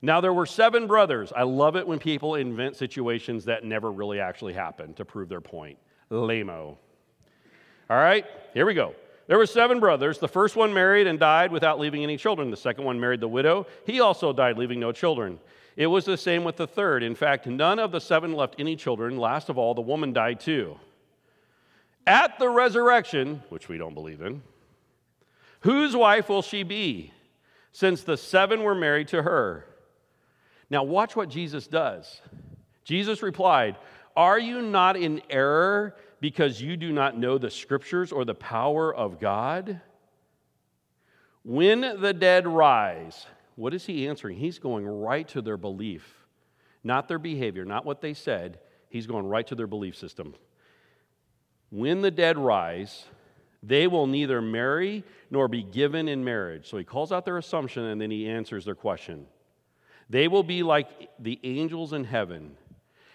Now, 0.00 0.22
there 0.22 0.32
were 0.32 0.46
seven 0.46 0.86
brothers. 0.86 1.30
I 1.36 1.42
love 1.42 1.76
it 1.76 1.86
when 1.86 1.98
people 1.98 2.36
invent 2.36 2.76
situations 2.76 3.44
that 3.44 3.64
never 3.64 3.92
really 3.92 4.18
actually 4.18 4.54
happened 4.54 4.96
to 4.96 5.04
prove 5.04 5.28
their 5.28 5.42
point. 5.42 5.76
Lamo. 6.08 6.78
All 7.90 7.96
right, 7.96 8.24
here 8.54 8.64
we 8.64 8.72
go. 8.72 8.94
There 9.26 9.36
were 9.36 9.44
seven 9.44 9.78
brothers. 9.78 10.18
The 10.18 10.26
first 10.26 10.56
one 10.56 10.72
married 10.72 11.06
and 11.06 11.20
died 11.20 11.52
without 11.52 11.78
leaving 11.78 12.02
any 12.02 12.16
children. 12.16 12.50
The 12.50 12.56
second 12.56 12.84
one 12.84 12.98
married 12.98 13.20
the 13.20 13.28
widow. 13.28 13.66
He 13.84 14.00
also 14.00 14.32
died, 14.32 14.56
leaving 14.56 14.80
no 14.80 14.90
children. 14.90 15.38
It 15.76 15.86
was 15.86 16.04
the 16.04 16.16
same 16.16 16.44
with 16.44 16.56
the 16.56 16.66
third. 16.66 17.02
In 17.02 17.14
fact, 17.14 17.46
none 17.46 17.78
of 17.78 17.92
the 17.92 18.00
seven 18.00 18.32
left 18.32 18.56
any 18.58 18.76
children. 18.76 19.16
Last 19.16 19.48
of 19.48 19.58
all, 19.58 19.74
the 19.74 19.80
woman 19.80 20.12
died 20.12 20.40
too. 20.40 20.76
At 22.06 22.38
the 22.38 22.48
resurrection, 22.48 23.42
which 23.48 23.68
we 23.68 23.78
don't 23.78 23.94
believe 23.94 24.20
in, 24.20 24.42
whose 25.60 25.96
wife 25.96 26.28
will 26.28 26.42
she 26.42 26.62
be, 26.62 27.12
since 27.70 28.02
the 28.02 28.16
seven 28.16 28.62
were 28.62 28.74
married 28.74 29.08
to 29.08 29.22
her? 29.22 29.64
Now, 30.68 30.82
watch 30.82 31.16
what 31.16 31.28
Jesus 31.28 31.66
does. 31.66 32.20
Jesus 32.84 33.22
replied, 33.22 33.76
Are 34.16 34.38
you 34.38 34.62
not 34.62 34.96
in 34.96 35.22
error 35.30 35.94
because 36.20 36.60
you 36.60 36.76
do 36.76 36.92
not 36.92 37.16
know 37.16 37.38
the 37.38 37.50
scriptures 37.50 38.12
or 38.12 38.24
the 38.24 38.34
power 38.34 38.94
of 38.94 39.20
God? 39.20 39.80
When 41.44 41.80
the 41.80 42.12
dead 42.12 42.46
rise, 42.46 43.26
what 43.56 43.74
is 43.74 43.86
he 43.86 44.08
answering? 44.08 44.38
He's 44.38 44.58
going 44.58 44.86
right 44.86 45.26
to 45.28 45.42
their 45.42 45.56
belief, 45.56 46.26
not 46.82 47.08
their 47.08 47.18
behavior, 47.18 47.64
not 47.64 47.84
what 47.84 48.00
they 48.00 48.14
said. 48.14 48.58
He's 48.88 49.06
going 49.06 49.26
right 49.26 49.46
to 49.46 49.54
their 49.54 49.66
belief 49.66 49.96
system. 49.96 50.34
When 51.70 52.02
the 52.02 52.10
dead 52.10 52.36
rise, 52.36 53.06
they 53.62 53.86
will 53.86 54.06
neither 54.06 54.42
marry 54.42 55.04
nor 55.30 55.48
be 55.48 55.62
given 55.62 56.08
in 56.08 56.24
marriage. 56.24 56.68
So 56.68 56.76
he 56.76 56.84
calls 56.84 57.12
out 57.12 57.24
their 57.24 57.38
assumption 57.38 57.84
and 57.84 58.00
then 58.00 58.10
he 58.10 58.28
answers 58.28 58.64
their 58.64 58.74
question. 58.74 59.26
They 60.10 60.28
will 60.28 60.42
be 60.42 60.62
like 60.62 61.08
the 61.18 61.38
angels 61.42 61.92
in 61.92 62.04
heaven. 62.04 62.56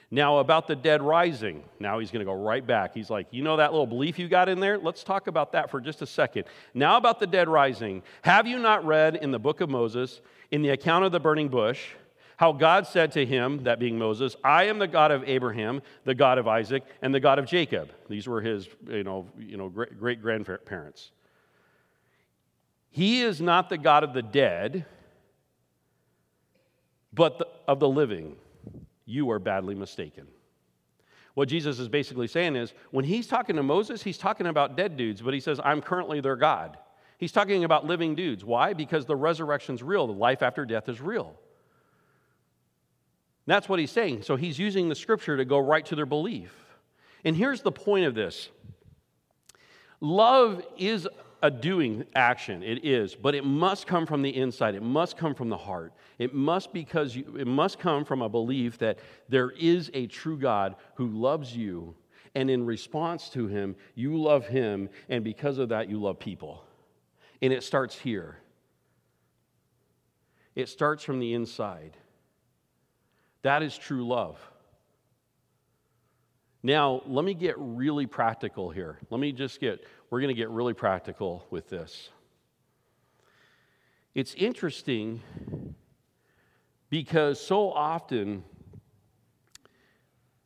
Now, 0.10 0.38
about 0.38 0.67
the 0.67 0.76
dead 0.76 1.02
rising, 1.02 1.63
now 1.80 2.00
he's 2.00 2.12
going 2.12 2.26
to 2.26 2.32
go 2.32 2.34
right 2.34 2.65
back. 2.65 2.93
He's 2.93 3.10
like, 3.10 3.28
You 3.32 3.43
know 3.43 3.58
that 3.58 3.72
little 3.72 3.88
belief 3.88 4.17
you 4.17 4.30
got 4.30 4.48
in 4.48 4.62
there? 4.62 4.78
Let's 4.78 5.04
talk 5.04 5.28
about 5.28 5.52
that 5.52 5.70
for 5.70 5.82
just 5.82 6.02
a 6.02 6.06
second. 6.06 6.46
Now, 6.74 6.96
about 6.96 7.20
the 7.20 7.28
dead 7.28 7.50
rising. 7.50 8.04
Have 8.22 8.48
you 8.48 8.58
not 8.58 8.86
read 8.86 9.17
in 9.17 9.32
the 9.32 9.39
book 9.39 9.60
of 9.60 9.70
Moses, 9.70 10.22
in 10.50 10.62
the 10.62 10.70
account 10.70 11.04
of 11.04 11.12
the 11.12 11.20
burning 11.20 11.50
bush, 11.50 11.88
how 12.38 12.54
God 12.54 12.88
said 12.88 13.12
to 13.13 13.26
him, 13.26 13.63
that 13.63 13.80
being 13.80 13.98
Moses, 13.98 14.36
I 14.46 14.65
am 14.65 14.80
the 14.80 14.88
God 14.88 15.12
of 15.12 15.28
Abraham, 15.28 15.82
the 16.06 16.15
God 16.15 16.38
of 16.38 16.48
Isaac, 16.48 16.84
and 17.02 17.13
the 17.13 17.20
God 17.20 17.38
of 17.38 17.46
Jacob? 17.46 17.91
These 18.08 18.28
were 18.28 18.39
his 18.39 18.70
you 18.88 19.04
know, 19.04 19.28
you 19.38 19.58
know, 19.58 19.67
great 19.67 20.22
grandparents. 20.22 21.12
He 22.91 23.24
is 23.24 23.41
not 23.41 23.67
the 23.70 23.78
God 23.78 24.06
of 24.06 24.13
the 24.13 24.22
dead, 24.22 24.86
but 27.12 27.39
the, 27.39 27.48
of 27.67 27.82
the 27.82 27.89
living 27.89 28.38
you 29.08 29.32
are 29.32 29.39
badly 29.39 29.74
mistaken. 29.74 30.28
What 31.34 31.50
Jesus 31.50 31.80
is 31.80 31.88
basically 31.88 32.28
saying 32.28 32.56
is 32.56 32.74
when 32.91 33.06
he's 33.06 33.26
talking 33.26 33.56
to 33.56 33.63
Moses, 33.63 34.04
he's 34.04 34.17
talking 34.17 34.46
about 34.46 34.76
dead 34.76 34.98
dudes, 34.98 35.22
but 35.22 35.34
he 35.34 35.39
says, 35.39 35.60
I'm 35.63 35.82
currently 35.82 36.20
their 36.20 36.36
God. 36.36 36.78
He's 37.17 37.32
talking 37.32 37.63
about 37.63 37.86
living 37.86 38.13
dudes. 38.13 38.43
Why? 38.46 38.74
Because 38.74 39.06
the 39.06 39.15
resurrection's 39.15 39.82
real, 39.82 40.06
the 40.06 40.13
life 40.13 40.43
after 40.43 40.65
death 40.65 40.89
is 40.89 41.02
real. 41.02 41.39
That's 43.48 43.70
what 43.70 43.80
he's 43.80 43.91
saying. 43.91 44.24
So 44.24 44.36
he's 44.36 44.60
using 44.60 44.89
the 44.89 44.96
scripture 44.96 45.38
to 45.38 45.46
go 45.46 45.58
right 45.58 45.86
to 45.86 45.96
their 45.96 46.06
belief. 46.06 46.54
And 47.24 47.36
here's 47.36 47.62
the 47.62 47.72
point 47.72 48.06
of 48.06 48.13
this 48.13 48.50
love 50.02 50.62
is 50.78 51.08
a 51.41 51.52
doing 51.52 52.06
action. 52.15 52.63
It 52.63 52.84
is. 52.86 53.15
But 53.15 53.36
it 53.36 53.45
must 53.45 53.88
come 53.88 54.06
from 54.06 54.21
the 54.21 54.36
inside. 54.36 54.76
It 54.76 54.84
must 54.84 55.17
come 55.17 55.36
from 55.36 55.50
the 55.50 55.58
heart. 55.58 55.93
It 56.17 56.34
must 56.34 56.73
because 56.73 57.15
you, 57.15 57.38
it 57.38 57.47
must 57.47 57.80
come 57.80 58.06
from 58.06 58.21
a 58.21 58.30
belief 58.30 58.78
that 58.80 59.00
there 59.30 59.52
is 59.52 59.91
a 59.93 60.08
true 60.08 60.38
god 60.38 60.76
who 60.95 61.08
loves 61.08 61.56
you 61.56 61.95
and 62.36 62.50
in 62.50 62.65
response 62.65 63.30
to 63.30 63.47
him 63.47 63.76
you 63.95 64.15
love 64.15 64.47
him 64.47 64.89
and 65.10 65.23
because 65.23 65.58
of 65.58 65.69
that 65.69 65.89
you 65.89 66.02
love 66.02 66.19
people. 66.19 66.63
And 67.41 67.54
it 67.54 67.63
starts 67.63 67.97
here. 67.97 68.38
It 70.56 70.69
starts 70.69 71.04
from 71.04 71.19
the 71.19 71.34
inside. 71.34 71.95
That 73.43 73.62
is 73.62 73.78
true 73.78 74.08
love. 74.08 74.39
Now, 76.63 77.02
let 77.06 77.23
me 77.23 77.34
get 77.34 77.56
really 77.58 78.08
practical 78.08 78.69
here. 78.69 78.97
Let 79.10 79.19
me 79.19 79.32
just 79.32 79.60
get, 79.60 79.86
we're 80.10 80.22
going 80.22 80.34
to 80.34 80.39
get 80.39 80.50
really 80.50 80.74
practical 80.74 81.46
with 81.50 81.70
this. 81.70 82.10
It's 84.15 84.34
interesting 84.36 85.22
because 86.89 87.39
so 87.39 87.72
often 87.72 88.43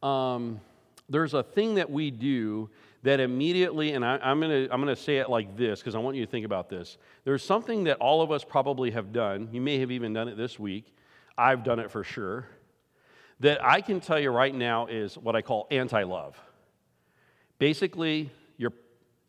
um, 0.04 0.60
there's 1.10 1.34
a 1.34 1.44
thing 1.44 1.76
that 1.76 1.90
we 1.90 2.12
do 2.12 2.70
that 3.04 3.20
immediately, 3.20 3.94
and 3.94 4.06
I, 4.06 4.20
am 4.22 4.40
going 4.40 4.68
to 4.68 4.74
I'm 4.74 4.82
going 4.82 4.96
to 4.96 5.02
say 5.02 5.18
it 5.18 5.30
like 5.30 5.58
this 5.58 5.80
because 5.80 5.96
I 5.96 6.00
want 6.00 6.18
you 6.18 6.26
to 6.26 6.32
think 6.32 6.46
about 6.46 6.70
this. 6.70 6.98
There's 7.24 7.44
something 7.44 7.86
that 7.86 7.98
all 7.98 8.22
of 8.22 8.32
us 8.32 8.44
probably 8.44 8.92
have 8.92 9.12
done. 9.12 9.50
You 9.52 9.62
may 9.62 9.80
have 9.80 9.92
even 9.92 10.14
done 10.14 10.28
it 10.28 10.38
this 10.38 10.60
week. 10.60 10.94
I've 11.38 11.64
done 11.64 11.80
it 11.80 11.90
for 11.90 12.04
sure 12.04 12.48
that 13.40 13.64
I 13.64 13.82
can 13.82 14.00
tell 14.00 14.20
you 14.20 14.30
right 14.30 14.54
now 14.54 14.86
is 14.86 15.18
what 15.18 15.36
I 15.36 15.42
call 15.42 15.68
anti 15.72 16.04
love. 16.04 16.40
Basically, 17.58 18.32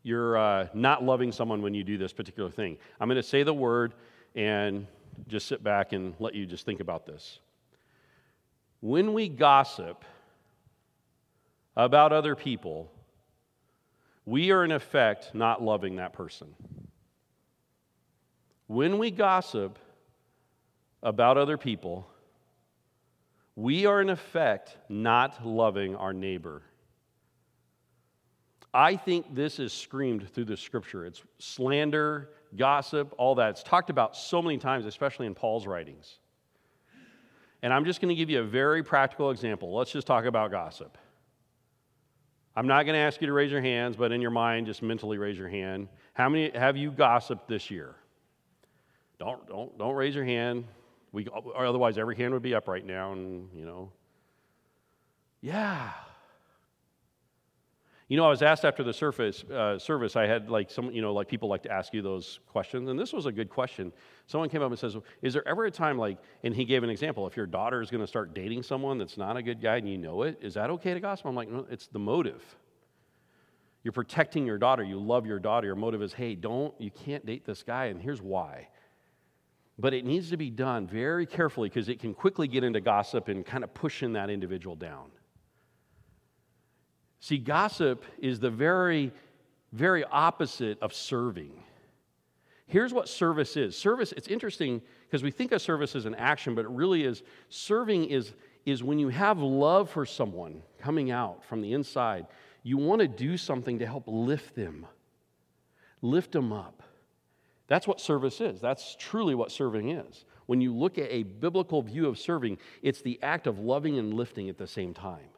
you're, 0.03 0.37
uh, 0.37 0.67
not 0.73 1.03
loving 1.03 1.31
someone 1.31 1.61
when 1.61 1.73
you 1.73 1.83
do 1.83 1.97
this 1.97 2.13
particular 2.13 2.49
thing. 2.49 2.77
I'm 2.99 3.07
going 3.07 3.15
to 3.15 3.23
say 3.23 3.43
the 3.43 3.53
word 3.53 3.93
and 4.35 4.85
just 5.27 5.47
sit 5.47 5.63
back 5.63 5.93
and 5.93 6.13
let 6.19 6.35
you 6.35 6.45
just 6.45 6.65
think 6.65 6.79
about 6.79 7.05
this. 7.05 7.39
When 8.81 9.13
we 9.13 9.29
gossip 9.29 10.03
about 11.75 12.11
other 12.11 12.35
people, 12.35 12.91
we 14.25 14.51
are 14.51 14.63
in 14.63 14.71
effect 14.71 15.31
not 15.33 15.61
loving 15.61 15.97
that 15.97 16.13
person. 16.13 16.53
When 18.67 18.97
we 18.97 19.11
gossip 19.11 19.77
about 21.01 21.37
other 21.37 21.57
people, 21.57 22.07
we 23.55 23.85
are 23.85 24.01
in 24.01 24.09
effect 24.09 24.77
not 24.89 25.45
loving 25.45 25.95
our 25.95 26.13
neighbor. 26.13 26.63
I 28.73 28.95
think 28.95 29.35
this 29.35 29.59
is 29.59 29.71
screamed 29.71 30.29
through 30.33 30.45
the 30.45 30.57
scripture. 30.57 31.05
It's 31.05 31.21
slander, 31.37 32.29
gossip, 32.57 33.13
all 33.17 33.35
that. 33.35 33.51
It's 33.51 33.63
talked 33.63 33.89
about 33.89 34.15
so 34.15 34.41
many 34.41 34.57
times, 34.57 34.85
especially 34.85 35.27
in 35.27 35.35
Paul's 35.35 35.67
writings. 35.67 36.17
And 37.61 37.71
I'm 37.71 37.85
just 37.85 38.01
going 38.01 38.09
to 38.09 38.15
give 38.15 38.29
you 38.29 38.39
a 38.41 38.43
very 38.43 38.83
practical 38.83 39.29
example. 39.29 39.73
Let's 39.73 39.91
just 39.91 40.07
talk 40.07 40.25
about 40.25 40.51
gossip. 40.51 40.97
I'm 42.55 42.67
not 42.67 42.83
going 42.83 42.93
to 42.93 42.99
ask 42.99 43.21
you 43.21 43.27
to 43.27 43.33
raise 43.33 43.51
your 43.51 43.61
hands, 43.61 43.95
but 43.95 44.11
in 44.11 44.21
your 44.21 44.31
mind, 44.31 44.67
just 44.67 44.81
mentally 44.81 45.17
raise 45.17 45.37
your 45.37 45.49
hand. 45.49 45.87
How 46.13 46.29
many 46.29 46.51
have 46.57 46.75
you 46.75 46.91
gossiped 46.91 47.47
this 47.47 47.71
year? 47.71 47.95
Don't, 49.19 49.47
don't, 49.47 49.77
don't 49.77 49.95
raise 49.95 50.13
your 50.13 50.25
hand. 50.25 50.65
We, 51.11 51.27
otherwise, 51.55 51.97
every 51.97 52.15
hand 52.15 52.33
would 52.33 52.41
be 52.41 52.53
up 52.53 52.67
right 52.67 52.85
now, 52.85 53.13
and 53.13 53.49
you 53.55 53.65
know. 53.65 53.91
Yeah. 55.41 55.91
You 58.13 58.17
know, 58.17 58.27
I 58.27 58.29
was 58.29 58.43
asked 58.43 58.63
after 58.63 58.83
the 58.83 58.93
surface, 58.93 59.43
uh, 59.45 59.79
service, 59.79 60.15
I 60.15 60.27
had 60.27 60.47
like 60.47 60.69
some, 60.69 60.91
you 60.91 61.01
know, 61.01 61.11
like 61.11 61.27
people 61.27 61.49
like 61.49 61.63
to 61.63 61.71
ask 61.71 61.95
you 61.95 62.03
those 62.03 62.41
questions, 62.45 62.87
and 62.87 62.99
this 62.99 63.11
was 63.11 63.25
a 63.25 63.31
good 63.31 63.49
question. 63.49 63.91
Someone 64.27 64.49
came 64.49 64.61
up 64.61 64.69
and 64.69 64.77
says, 64.77 64.95
Is 65.23 65.33
there 65.33 65.47
ever 65.47 65.65
a 65.65 65.71
time 65.71 65.97
like, 65.97 66.19
and 66.43 66.55
he 66.55 66.63
gave 66.63 66.83
an 66.83 66.91
example, 66.91 67.25
if 67.25 67.35
your 67.35 67.47
daughter 67.47 67.81
is 67.81 67.89
going 67.89 68.01
to 68.01 68.07
start 68.07 68.35
dating 68.35 68.61
someone 68.61 68.99
that's 68.99 69.17
not 69.17 69.35
a 69.35 69.41
good 69.41 69.59
guy 69.59 69.77
and 69.77 69.89
you 69.89 69.97
know 69.97 70.21
it, 70.21 70.37
is 70.43 70.53
that 70.53 70.69
okay 70.69 70.93
to 70.93 70.99
gossip? 70.99 71.25
I'm 71.25 71.33
like, 71.33 71.49
No, 71.49 71.65
it's 71.71 71.87
the 71.87 71.97
motive. 71.97 72.43
You're 73.83 73.93
protecting 73.93 74.45
your 74.45 74.59
daughter. 74.59 74.83
You 74.83 74.99
love 74.99 75.25
your 75.25 75.39
daughter. 75.39 75.65
Your 75.65 75.75
motive 75.75 76.03
is, 76.03 76.13
hey, 76.13 76.35
don't, 76.35 76.71
you 76.79 76.91
can't 76.91 77.25
date 77.25 77.47
this 77.47 77.63
guy, 77.63 77.85
and 77.85 77.99
here's 77.99 78.21
why. 78.21 78.67
But 79.79 79.95
it 79.95 80.05
needs 80.05 80.29
to 80.29 80.37
be 80.37 80.51
done 80.51 80.85
very 80.85 81.25
carefully 81.25 81.67
because 81.67 81.89
it 81.89 81.97
can 81.97 82.13
quickly 82.13 82.47
get 82.47 82.63
into 82.63 82.79
gossip 82.79 83.27
and 83.27 83.43
kind 83.43 83.63
of 83.63 83.73
pushing 83.73 84.13
that 84.13 84.29
individual 84.29 84.75
down. 84.75 85.09
See, 87.23 87.37
gossip 87.37 88.03
is 88.17 88.41
the 88.41 88.49
very, 88.49 89.13
very 89.71 90.03
opposite 90.03 90.77
of 90.81 90.93
serving. 90.93 91.53
Here's 92.67 92.93
what 92.93 93.07
service 93.07 93.55
is 93.55 93.77
service, 93.77 94.11
it's 94.11 94.27
interesting 94.27 94.81
because 95.07 95.23
we 95.23 95.31
think 95.31 95.53
of 95.53 95.61
service 95.61 95.95
as 95.95 96.05
an 96.05 96.15
action, 96.15 96.53
but 96.53 96.65
it 96.65 96.71
really 96.71 97.05
is 97.05 97.23
serving 97.47 98.09
is, 98.09 98.33
is 98.65 98.83
when 98.83 98.99
you 98.99 99.07
have 99.07 99.39
love 99.39 99.89
for 99.89 100.05
someone 100.05 100.63
coming 100.79 101.11
out 101.11 101.45
from 101.45 101.61
the 101.61 101.71
inside, 101.71 102.27
you 102.61 102.75
want 102.75 102.99
to 102.99 103.07
do 103.07 103.37
something 103.37 103.79
to 103.79 103.85
help 103.85 104.03
lift 104.05 104.53
them, 104.53 104.85
lift 106.01 106.33
them 106.33 106.51
up. 106.51 106.83
That's 107.67 107.87
what 107.87 108.01
service 108.01 108.41
is. 108.41 108.59
That's 108.59 108.97
truly 108.99 109.33
what 109.33 109.49
serving 109.49 109.91
is. 109.91 110.25
When 110.47 110.59
you 110.59 110.75
look 110.75 110.97
at 110.97 111.09
a 111.09 111.23
biblical 111.23 111.83
view 111.83 112.05
of 112.07 112.19
serving, 112.19 112.57
it's 112.81 113.01
the 113.01 113.17
act 113.23 113.47
of 113.47 113.59
loving 113.59 113.97
and 113.97 114.13
lifting 114.13 114.49
at 114.49 114.57
the 114.57 114.67
same 114.67 114.93
time. 114.93 115.29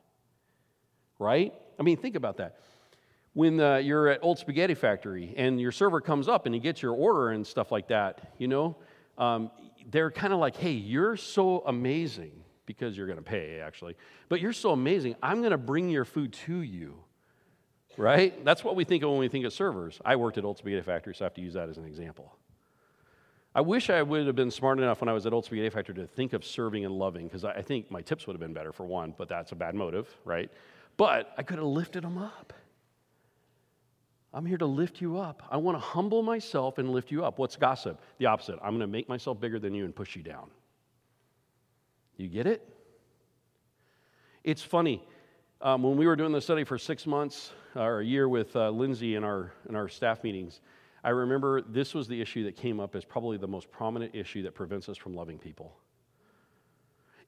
Right? 1.20 1.54
I 1.80 1.84
mean, 1.84 1.98
think 1.98 2.16
about 2.16 2.38
that. 2.38 2.60
When 3.34 3.60
uh, 3.60 3.78
you're 3.78 4.08
at 4.08 4.20
Old 4.24 4.40
Spaghetti 4.40 4.76
Factory 4.76 5.34
and 5.36 5.60
your 5.60 5.72
server 5.72 6.00
comes 6.00 6.28
up 6.28 6.46
and 6.46 6.56
he 6.56 6.62
gets 6.62 6.82
your 6.82 6.94
order 6.94 7.32
and 7.32 7.46
stuff 7.46 7.72
like 7.72 7.90
that, 7.90 8.34
you 8.38 8.48
know, 8.48 8.78
um, 9.18 9.52
they're 9.92 10.12
kind 10.12 10.34
of 10.34 10.40
like, 10.40 10.56
hey, 10.56 10.72
you're 10.72 11.18
so 11.18 11.64
amazing 11.66 12.32
because 12.66 12.98
you're 12.98 13.08
going 13.08 13.20
to 13.20 13.24
pay, 13.24 13.60
actually. 13.60 13.96
But 14.30 14.42
you're 14.42 14.54
so 14.54 14.72
amazing. 14.72 15.16
I'm 15.22 15.40
going 15.40 15.52
to 15.52 15.58
bring 15.58 15.90
your 15.90 16.06
food 16.06 16.34
to 16.46 16.62
you. 16.62 16.96
Right? 17.98 18.44
That's 18.44 18.62
what 18.62 18.76
we 18.76 18.84
think 18.84 19.04
of 19.04 19.10
when 19.10 19.20
we 19.20 19.30
think 19.30 19.46
of 19.46 19.54
servers. 19.54 20.02
I 20.04 20.18
worked 20.18 20.38
at 20.38 20.44
Old 20.44 20.58
Spaghetti 20.58 20.82
Factory, 20.82 21.16
so 21.16 21.24
I 21.24 21.28
have 21.28 21.34
to 21.36 21.42
use 21.42 21.54
that 21.54 21.70
as 21.70 21.78
an 21.78 21.86
example. 21.86 22.36
I 23.54 23.62
wish 23.62 23.90
I 23.90 24.02
would 24.02 24.28
have 24.28 24.36
been 24.36 24.52
smart 24.52 24.80
enough 24.80 25.00
when 25.00 25.08
I 25.08 25.14
was 25.14 25.26
at 25.26 25.32
Old 25.32 25.46
Spaghetti 25.46 25.70
Factory 25.70 25.96
to 25.96 26.06
think 26.06 26.34
of 26.34 26.44
serving 26.44 26.84
and 26.84 26.94
loving, 26.94 27.26
because 27.26 27.46
I 27.46 27.62
think 27.62 27.90
my 27.90 28.02
tips 28.02 28.28
would 28.28 28.34
have 28.34 28.42
been 28.42 28.54
better 28.54 28.74
for 28.74 28.86
one, 28.86 29.14
but 29.18 29.30
that's 29.30 29.54
a 29.54 29.56
bad 29.56 29.76
motive, 29.76 30.14
right? 30.26 30.52
But 30.98 31.34
I 31.38 31.44
could 31.44 31.58
have 31.58 31.68
lifted 31.68 32.04
them 32.04 32.18
up. 32.18 32.54
I'm 34.34 34.46
here 34.46 34.58
to 34.58 34.66
lift 34.66 35.00
you 35.00 35.18
up. 35.18 35.44
I 35.50 35.58
want 35.58 35.78
to 35.78 35.80
humble 35.80 36.22
myself 36.22 36.78
and 36.78 36.92
lift 36.92 37.10
you 37.10 37.24
up. 37.24 37.40
What's 37.40 37.56
gossip? 37.56 38.02
The 38.18 38.26
opposite. 38.26 38.60
I'm 38.62 38.72
going 38.72 38.82
to 38.82 38.88
make 38.88 39.08
myself 39.08 39.40
bigger 39.40 39.60
than 39.60 39.74
you 39.74 39.86
and 39.86 39.96
push 39.96 40.16
you 40.16 40.24
down. 40.24 40.50
You 42.18 42.28
get 42.28 42.46
it? 42.46 42.68
It's 44.44 44.62
funny. 44.62 45.02
Um, 45.62 45.84
when 45.84 45.96
we 45.96 46.06
were 46.06 46.18
doing 46.18 46.34
the 46.34 46.42
study 46.42 46.66
for 46.66 46.78
six 46.78 47.08
months 47.08 47.52
or 47.76 48.02
a 48.02 48.06
year 48.06 48.28
with 48.28 48.56
uh, 48.56 48.70
Lindsay 48.70 49.16
in 49.16 49.24
our, 49.24 49.54
in 49.70 49.76
our 49.76 49.88
staff 49.88 50.22
meetings, 50.22 50.60
I 51.04 51.10
remember 51.10 51.62
this 51.62 51.94
was 51.94 52.08
the 52.08 52.20
issue 52.20 52.44
that 52.44 52.58
came 52.58 52.80
up 52.80 52.94
as 52.96 53.06
probably 53.06 53.38
the 53.38 53.48
most 53.48 53.72
prominent 53.72 54.16
issue 54.16 54.44
that 54.44 54.54
prevents 54.54 54.90
us 54.90 54.98
from 54.98 55.14
loving 55.14 55.38
people. 55.38 55.78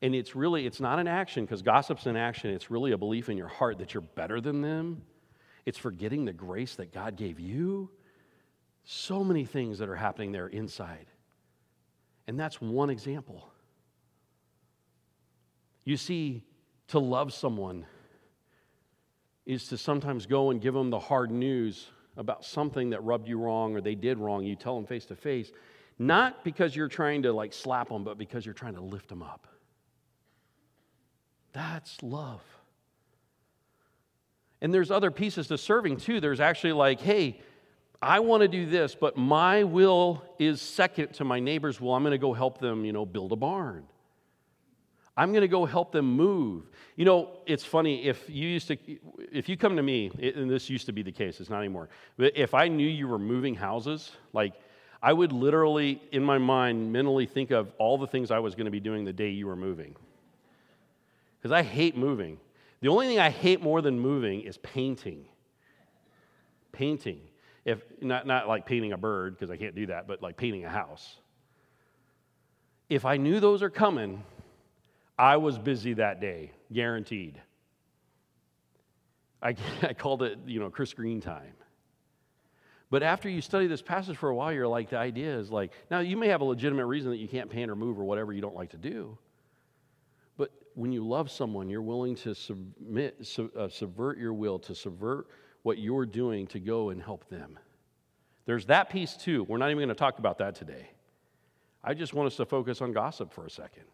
And 0.02 0.14
it's 0.14 0.36
really, 0.36 0.66
it's 0.66 0.80
not 0.80 1.00
an 1.00 1.08
action 1.08 1.46
because 1.46 1.62
gossip's 1.62 2.06
an 2.06 2.16
action. 2.16 2.52
It's 2.52 2.70
really 2.70 2.92
a 2.92 2.98
belief 2.98 3.30
in 3.30 3.38
your 3.38 3.48
heart 3.48 3.80
that 3.80 3.94
you're 3.94 4.02
better 4.02 4.40
than 4.40 4.62
them 4.62 5.02
it's 5.68 5.78
forgetting 5.78 6.24
the 6.24 6.32
grace 6.32 6.76
that 6.76 6.94
God 6.94 7.18
gave 7.18 7.42
you. 7.42 7.90
So 8.86 9.22
many 9.22 9.44
things 9.44 9.80
that 9.80 9.90
are 9.90 9.98
happening 9.98 10.32
there 10.32 10.48
inside. 10.48 11.08
And 12.26 12.40
that's 12.40 12.62
one 12.62 12.90
example. 12.90 13.50
You 15.84 15.98
see, 15.98 16.46
to 16.88 17.00
love 17.00 17.34
someone 17.34 17.86
is 19.46 19.68
to 19.68 19.78
sometimes 19.78 20.26
go 20.26 20.52
and 20.52 20.62
give 20.62 20.74
them 20.74 20.90
the 20.90 21.00
hard 21.00 21.32
news 21.32 21.88
about 22.16 22.46
something 22.46 22.92
that 22.92 23.04
rubbed 23.04 23.28
you 23.28 23.38
wrong 23.38 23.76
or 23.76 23.82
they 23.82 23.96
did 23.96 24.20
wrong. 24.20 24.46
You 24.46 24.56
tell 24.56 24.76
them 24.76 24.86
face 24.86 25.06
to 25.08 25.18
face, 25.18 25.52
not 26.00 26.46
because 26.46 26.78
you're 26.78 26.88
trying 26.88 27.24
to 27.24 27.34
like 27.34 27.52
slap 27.52 27.90
them, 27.90 28.06
but 28.06 28.18
because 28.18 28.46
you're 28.46 28.54
trying 28.54 28.76
to 28.76 28.82
lift 28.82 29.10
them 29.10 29.22
up. 29.22 29.48
That's 31.54 32.02
love. 32.04 32.42
And 34.62 34.74
there's 34.74 34.92
other 34.92 35.12
pieces 35.12 35.48
to 35.48 35.58
serving 35.58 35.98
too. 35.98 36.20
There's 36.20 36.40
actually 36.40 36.74
like, 36.74 37.00
hey, 37.00 37.42
I 38.02 38.20
want 38.20 38.42
to 38.42 38.48
do 38.48 38.66
this, 38.66 38.96
but 38.96 39.18
my 39.18 39.64
will 39.64 40.24
is 40.38 40.62
second 40.62 41.14
to 41.16 41.24
my 41.24 41.40
neighbor's 41.40 41.82
will. 41.82 41.94
I'm 41.94 42.04
going 42.04 42.12
to 42.12 42.18
go 42.18 42.34
help 42.34 42.60
them, 42.60 42.86
you 42.86 42.94
know, 42.94 43.06
build 43.06 43.32
a 43.32 43.36
barn. 43.36 43.86
I'm 45.16 45.32
going 45.32 45.42
to 45.42 45.48
go 45.48 45.66
help 45.66 45.92
them 45.92 46.06
move. 46.06 46.70
You 46.96 47.06
know, 47.06 47.30
it's 47.48 47.64
funny 47.64 48.06
if 48.06 48.30
you 48.30 48.48
used 48.48 48.68
to, 48.68 48.78
if 49.32 49.50
you 49.50 49.58
come 49.58 49.76
to 49.76 49.82
me, 49.82 50.12
and 50.22 50.50
this 50.50 50.70
used 50.70 50.86
to 50.86 50.92
be 50.92 51.02
the 51.02 51.12
case, 51.12 51.40
it's 51.40 51.50
not 51.50 51.60
anymore. 51.60 51.90
But 52.18 52.38
if 52.38 52.54
I 52.54 52.68
knew 52.68 52.88
you 52.88 53.08
were 53.08 53.18
moving 53.18 53.56
houses, 53.56 54.12
like 54.32 54.54
I 55.02 55.14
would 55.14 55.32
literally, 55.32 56.02
in 56.12 56.24
my 56.24 56.38
mind, 56.38 56.94
mentally 56.94 57.26
think 57.26 57.50
of 57.50 57.72
all 57.80 57.98
the 57.98 58.06
things 58.06 58.30
I 58.30 58.40
was 58.40 58.54
going 58.54 58.66
to 58.66 58.72
be 58.72 58.80
doing 58.80 59.06
the 59.06 59.14
day 59.14 59.30
you 59.30 59.48
were 59.48 59.56
moving. 59.56 59.96
Because 61.48 61.60
I 61.60 61.64
hate 61.64 61.96
moving. 61.96 62.40
The 62.82 62.90
only 62.90 63.08
thing 63.08 63.20
I 63.20 63.30
hate 63.30 63.62
more 63.62 63.82
than 63.82 63.98
moving 63.98 64.42
is 64.42 64.58
painting. 64.58 65.24
Painting. 66.74 67.22
If 67.64 67.84
not, 68.02 68.28
not 68.28 68.50
like 68.50 68.66
painting 68.66 68.92
a 68.92 68.98
bird, 68.98 69.38
because 69.38 69.50
I 69.50 69.56
can't 69.56 69.74
do 69.74 69.86
that, 69.86 70.10
but 70.10 70.22
like 70.22 70.36
painting 70.36 70.66
a 70.66 70.70
house. 70.70 71.16
If 72.90 73.06
I 73.06 73.16
knew 73.16 73.40
those 73.40 73.64
are 73.64 73.70
coming, 73.70 74.26
I 75.18 75.38
was 75.38 75.58
busy 75.58 75.94
that 75.94 76.20
day, 76.20 76.52
guaranteed. 76.74 77.42
I, 79.42 79.56
I 79.84 79.94
called 79.94 80.24
it, 80.24 80.40
you 80.46 80.60
know, 80.60 80.70
Chris 80.70 80.94
Green 80.94 81.22
time. 81.22 81.54
But 82.90 83.04
after 83.04 83.30
you 83.30 83.40
study 83.40 83.68
this 83.68 83.82
passage 83.82 84.18
for 84.18 84.28
a 84.28 84.36
while, 84.36 84.52
you're 84.52 84.68
like, 84.68 84.90
the 84.90 84.98
idea 84.98 85.40
is 85.40 85.50
like, 85.50 85.72
now 85.90 86.00
you 86.00 86.18
may 86.18 86.28
have 86.28 86.42
a 86.42 86.46
legitimate 86.46 86.88
reason 86.88 87.10
that 87.12 87.20
you 87.20 87.30
can't 87.30 87.50
paint 87.50 87.72
or 87.72 87.76
move 87.78 87.98
or 87.98 88.04
whatever 88.04 88.34
you 88.34 88.42
don't 88.42 88.56
like 88.56 88.72
to 88.72 88.78
do 88.78 89.18
when 90.78 90.92
you 90.92 91.04
love 91.04 91.32
someone, 91.32 91.70
you're 91.70 91.82
willing 91.82 92.14
to 92.14 92.36
submit, 92.36 93.26
su- 93.26 93.52
uh, 93.58 93.68
subvert 93.68 94.20
your 94.20 94.32
will, 94.32 94.60
to 94.60 94.76
subvert 94.76 95.26
what 95.64 95.80
you're 95.80 96.06
doing 96.06 96.46
to 96.46 96.60
go 96.60 96.92
and 96.92 97.02
help 97.02 97.28
them. 97.30 97.58
There's 98.46 98.68
that 98.68 98.92
piece 98.92 99.18
too. 99.18 99.44
We're 99.44 99.58
not 99.58 99.72
even 99.72 99.80
going 99.80 99.90
to 99.90 99.96
talk 99.96 100.20
about 100.20 100.38
that 100.38 100.54
today. 100.54 100.92
I 101.84 101.96
just 101.96 102.14
want 102.14 102.28
us 102.28 102.36
to 102.36 102.46
focus 102.46 102.80
on 102.80 102.94
gossip 102.94 103.34
for 103.34 103.44
a 103.44 103.50
second. 103.50 103.86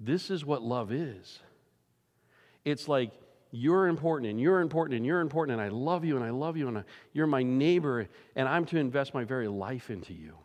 This 0.00 0.30
is 0.30 0.46
what 0.46 0.62
love 0.62 0.92
is. 0.92 1.40
It's 2.64 2.88
like 2.88 3.10
you're 3.50 3.86
important 3.86 4.30
and 4.30 4.40
you're 4.40 4.60
important 4.60 4.96
and 4.96 5.04
you're 5.04 5.20
important 5.20 5.60
and 5.60 5.62
I 5.62 5.68
love 5.68 6.06
you 6.06 6.16
and 6.16 6.24
I 6.24 6.30
love 6.30 6.56
you 6.56 6.68
and 6.68 6.78
I, 6.78 6.84
you're 7.12 7.26
my 7.26 7.42
neighbor 7.42 8.08
and 8.34 8.48
I'm 8.48 8.64
to 8.66 8.78
invest 8.78 9.12
my 9.12 9.24
very 9.24 9.46
life 9.46 9.90
into 9.90 10.14
you. 10.14 10.38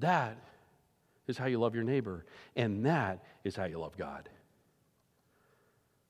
That 0.00 0.36
is 1.28 1.38
how 1.38 1.46
you 1.46 1.58
love 1.58 1.74
your 1.74 1.84
neighbor, 1.84 2.24
and 2.56 2.84
that 2.86 3.22
is 3.44 3.54
how 3.54 3.64
you 3.64 3.78
love 3.78 3.96
God. 3.96 4.28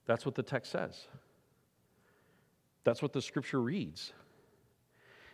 That's 0.06 0.24
what 0.24 0.34
the 0.34 0.42
text 0.42 0.72
says. 0.72 1.06
That's 2.84 3.02
what 3.02 3.12
the 3.12 3.20
scripture 3.20 3.60
reads. 3.60 4.12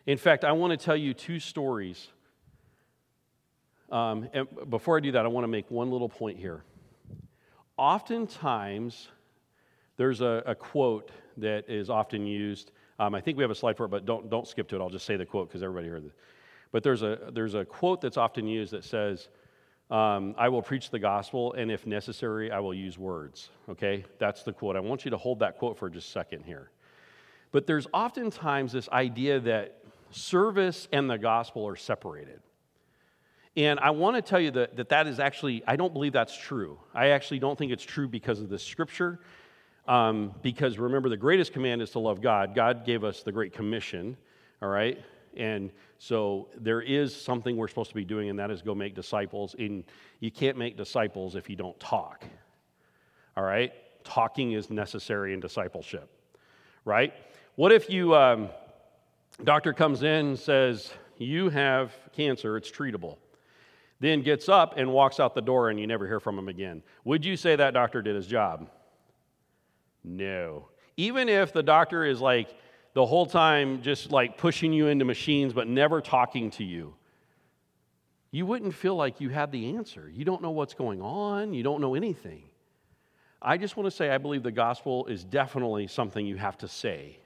In 0.06 0.18
fact, 0.18 0.44
I 0.44 0.52
want 0.52 0.72
to 0.72 0.76
tell 0.76 0.96
you 0.96 1.14
two 1.14 1.38
stories. 1.38 2.08
Um, 3.90 4.28
and 4.32 4.48
before 4.68 4.96
I 4.96 5.00
do 5.00 5.12
that, 5.12 5.24
I 5.24 5.28
want 5.28 5.44
to 5.44 5.48
make 5.48 5.70
one 5.70 5.90
little 5.90 6.08
point 6.08 6.38
here. 6.38 6.64
Oftentimes, 7.76 9.08
there's 9.96 10.20
a, 10.20 10.42
a 10.46 10.54
quote 10.54 11.10
that 11.36 11.68
is 11.68 11.90
often 11.90 12.26
used. 12.26 12.72
Um, 12.98 13.14
I 13.14 13.20
think 13.20 13.36
we 13.36 13.44
have 13.44 13.50
a 13.50 13.54
slide 13.54 13.76
for 13.76 13.84
it, 13.84 13.90
but 13.90 14.04
don't, 14.04 14.28
don't 14.28 14.46
skip 14.46 14.68
to 14.68 14.76
it. 14.76 14.80
I'll 14.80 14.90
just 14.90 15.06
say 15.06 15.16
the 15.16 15.26
quote 15.26 15.48
because 15.48 15.62
everybody 15.62 15.88
heard 15.88 16.04
it. 16.06 16.12
But 16.72 16.82
there's 16.82 17.02
a, 17.02 17.30
there's 17.32 17.54
a 17.54 17.64
quote 17.64 18.00
that's 18.00 18.16
often 18.16 18.48
used 18.48 18.72
that 18.72 18.84
says, 18.84 19.28
um, 19.90 20.34
I 20.38 20.48
will 20.48 20.62
preach 20.62 20.90
the 20.90 20.98
gospel, 20.98 21.52
and 21.52 21.70
if 21.70 21.86
necessary, 21.86 22.50
I 22.50 22.60
will 22.60 22.74
use 22.74 22.98
words. 22.98 23.50
Okay? 23.68 24.04
That's 24.18 24.42
the 24.42 24.52
quote. 24.52 24.76
I 24.76 24.80
want 24.80 25.04
you 25.04 25.10
to 25.10 25.16
hold 25.16 25.40
that 25.40 25.58
quote 25.58 25.78
for 25.78 25.90
just 25.90 26.08
a 26.08 26.10
second 26.10 26.44
here. 26.44 26.70
But 27.52 27.66
there's 27.66 27.86
oftentimes 27.92 28.72
this 28.72 28.88
idea 28.88 29.40
that 29.40 29.78
service 30.10 30.88
and 30.92 31.08
the 31.08 31.18
gospel 31.18 31.66
are 31.68 31.76
separated. 31.76 32.40
And 33.56 33.78
I 33.78 33.90
want 33.90 34.16
to 34.16 34.22
tell 34.22 34.40
you 34.40 34.50
that, 34.52 34.76
that 34.76 34.88
that 34.88 35.06
is 35.06 35.20
actually, 35.20 35.62
I 35.66 35.76
don't 35.76 35.92
believe 35.92 36.12
that's 36.12 36.36
true. 36.36 36.78
I 36.92 37.08
actually 37.08 37.38
don't 37.38 37.56
think 37.56 37.70
it's 37.70 37.84
true 37.84 38.08
because 38.08 38.40
of 38.40 38.48
the 38.48 38.58
scripture. 38.58 39.20
Um, 39.86 40.34
because 40.42 40.78
remember, 40.78 41.08
the 41.08 41.16
greatest 41.16 41.52
command 41.52 41.82
is 41.82 41.90
to 41.90 41.98
love 41.98 42.20
God. 42.20 42.54
God 42.54 42.84
gave 42.84 43.04
us 43.04 43.22
the 43.22 43.32
Great 43.32 43.52
Commission, 43.52 44.16
all 44.62 44.68
right? 44.68 44.98
And 45.36 45.70
so 45.98 46.48
there 46.56 46.80
is 46.80 47.14
something 47.14 47.56
we're 47.56 47.68
supposed 47.68 47.90
to 47.90 47.94
be 47.94 48.04
doing, 48.04 48.30
and 48.30 48.38
that 48.38 48.50
is 48.50 48.62
go 48.62 48.74
make 48.74 48.94
disciples. 48.94 49.54
And 49.58 49.84
you 50.20 50.30
can't 50.30 50.56
make 50.56 50.76
disciples 50.76 51.34
if 51.34 51.48
you 51.50 51.56
don't 51.56 51.78
talk. 51.80 52.24
All 53.36 53.44
right? 53.44 53.72
Talking 54.04 54.52
is 54.52 54.70
necessary 54.70 55.32
in 55.32 55.40
discipleship, 55.40 56.10
right? 56.84 57.12
What 57.56 57.72
if 57.72 57.88
you, 57.88 58.14
um, 58.14 58.48
doctor 59.44 59.72
comes 59.72 60.02
in 60.02 60.26
and 60.26 60.38
says, 60.38 60.92
You 61.18 61.48
have 61.50 61.92
cancer, 62.12 62.56
it's 62.56 62.70
treatable. 62.70 63.18
Then 64.00 64.22
gets 64.22 64.48
up 64.48 64.74
and 64.76 64.92
walks 64.92 65.20
out 65.20 65.34
the 65.34 65.40
door, 65.40 65.70
and 65.70 65.80
you 65.80 65.86
never 65.86 66.06
hear 66.06 66.20
from 66.20 66.38
him 66.38 66.48
again. 66.48 66.82
Would 67.04 67.24
you 67.24 67.36
say 67.36 67.56
that 67.56 67.74
doctor 67.74 68.02
did 68.02 68.14
his 68.14 68.26
job? 68.26 68.68
No. 70.02 70.68
Even 70.96 71.28
if 71.28 71.52
the 71.52 71.62
doctor 71.62 72.04
is 72.04 72.20
like, 72.20 72.54
the 72.94 73.04
whole 73.04 73.26
time 73.26 73.82
just 73.82 74.10
like 74.10 74.38
pushing 74.38 74.72
you 74.72 74.86
into 74.86 75.04
machines 75.04 75.52
but 75.52 75.68
never 75.68 76.00
talking 76.00 76.50
to 76.52 76.64
you, 76.64 76.94
you 78.30 78.46
wouldn't 78.46 78.74
feel 78.74 78.96
like 78.96 79.20
you 79.20 79.28
had 79.28 79.52
the 79.52 79.76
answer. 79.76 80.10
You 80.12 80.24
don't 80.24 80.42
know 80.42 80.50
what's 80.50 80.74
going 80.74 81.02
on, 81.02 81.52
you 81.54 81.62
don't 81.62 81.80
know 81.80 81.94
anything. 81.94 82.44
I 83.42 83.58
just 83.58 83.76
want 83.76 83.86
to 83.88 83.90
say 83.90 84.10
I 84.10 84.18
believe 84.18 84.42
the 84.42 84.50
gospel 84.50 85.06
is 85.06 85.22
definitely 85.22 85.86
something 85.86 86.24
you 86.24 86.36
have 86.36 86.56
to 86.58 86.68
say, 86.68 87.18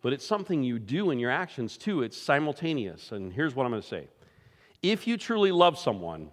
but 0.00 0.12
it's 0.12 0.26
something 0.26 0.62
you 0.62 0.78
do 0.78 1.10
in 1.10 1.18
your 1.18 1.30
actions 1.30 1.76
too. 1.76 2.02
It's 2.02 2.16
simultaneous. 2.16 3.12
And 3.12 3.32
here's 3.32 3.54
what 3.54 3.66
I'm 3.66 3.72
going 3.72 3.82
to 3.82 3.88
say 3.88 4.08
if 4.82 5.06
you 5.06 5.16
truly 5.16 5.52
love 5.52 5.78
someone, 5.78 6.28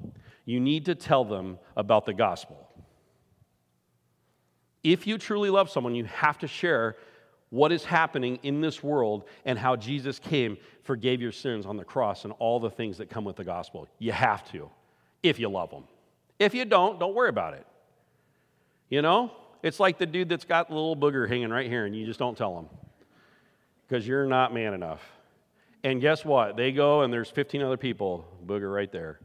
you 0.45 0.59
need 0.59 0.85
to 0.85 0.95
tell 0.95 1.25
them 1.25 1.57
about 1.75 2.05
the 2.05 2.13
gospel. 2.13 2.67
If 4.83 5.05
you 5.05 5.17
truly 5.17 5.49
love 5.49 5.69
someone, 5.69 5.93
you 5.93 6.05
have 6.05 6.39
to 6.39 6.47
share 6.47 6.95
what 7.51 7.71
is 7.71 7.85
happening 7.85 8.39
in 8.43 8.61
this 8.61 8.81
world 8.81 9.25
and 9.45 9.59
how 9.59 9.75
Jesus 9.75 10.17
came, 10.17 10.57
forgave 10.83 11.21
your 11.21 11.33
sins 11.33 11.65
on 11.65 11.77
the 11.77 11.83
cross, 11.83 12.23
and 12.23 12.33
all 12.39 12.59
the 12.59 12.69
things 12.69 12.97
that 12.97 13.09
come 13.09 13.23
with 13.23 13.35
the 13.35 13.43
gospel. 13.43 13.87
You 13.99 14.13
have 14.13 14.49
to, 14.51 14.69
if 15.21 15.37
you 15.37 15.49
love 15.49 15.69
them. 15.69 15.83
If 16.39 16.55
you 16.55 16.65
don't, 16.65 16.99
don't 16.99 17.13
worry 17.13 17.29
about 17.29 17.53
it. 17.53 17.67
You 18.89 19.01
know, 19.01 19.31
it's 19.63 19.79
like 19.79 19.97
the 19.97 20.05
dude 20.05 20.29
that's 20.29 20.45
got 20.45 20.69
the 20.69 20.73
little 20.73 20.95
booger 20.95 21.27
hanging 21.27 21.49
right 21.49 21.67
here, 21.67 21.85
and 21.85 21.95
you 21.95 22.05
just 22.05 22.19
don't 22.19 22.37
tell 22.37 22.57
him 22.57 22.67
because 23.87 24.07
you're 24.07 24.25
not 24.25 24.53
man 24.53 24.73
enough. 24.73 25.01
And 25.83 25.99
guess 25.99 26.23
what? 26.23 26.55
They 26.55 26.71
go 26.71 27.01
and 27.01 27.11
there's 27.11 27.29
15 27.29 27.61
other 27.61 27.77
people, 27.77 28.25
booger 28.45 28.73
right 28.73 28.91
there. 28.91 29.19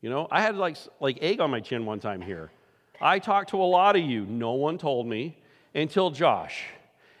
You 0.00 0.10
know, 0.10 0.28
I 0.30 0.42
had 0.42 0.56
like, 0.56 0.76
like 1.00 1.18
egg 1.20 1.40
on 1.40 1.50
my 1.50 1.60
chin 1.60 1.84
one 1.84 1.98
time 1.98 2.20
here. 2.20 2.52
I 3.00 3.18
talked 3.18 3.50
to 3.50 3.56
a 3.56 3.64
lot 3.64 3.96
of 3.96 4.02
you. 4.02 4.24
No 4.26 4.52
one 4.52 4.78
told 4.78 5.06
me 5.08 5.36
until 5.74 6.10
Josh. 6.10 6.64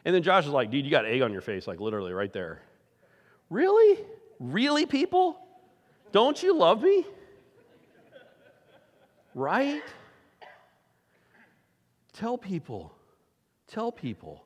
And 0.04 0.14
then 0.14 0.22
Josh 0.22 0.46
is 0.46 0.50
like, 0.50 0.70
dude, 0.70 0.84
you 0.84 0.90
got 0.90 1.04
egg 1.04 1.22
on 1.22 1.32
your 1.32 1.42
face, 1.42 1.66
like 1.66 1.80
literally 1.80 2.12
right 2.12 2.32
there. 2.32 2.62
Really? 3.50 3.98
Really, 4.40 4.86
people? 4.86 5.38
Don't 6.12 6.42
you 6.42 6.56
love 6.56 6.82
me? 6.82 7.04
Right? 9.34 9.82
Tell 12.12 12.38
people. 12.38 12.92
Tell 13.66 13.92
people. 13.92 14.44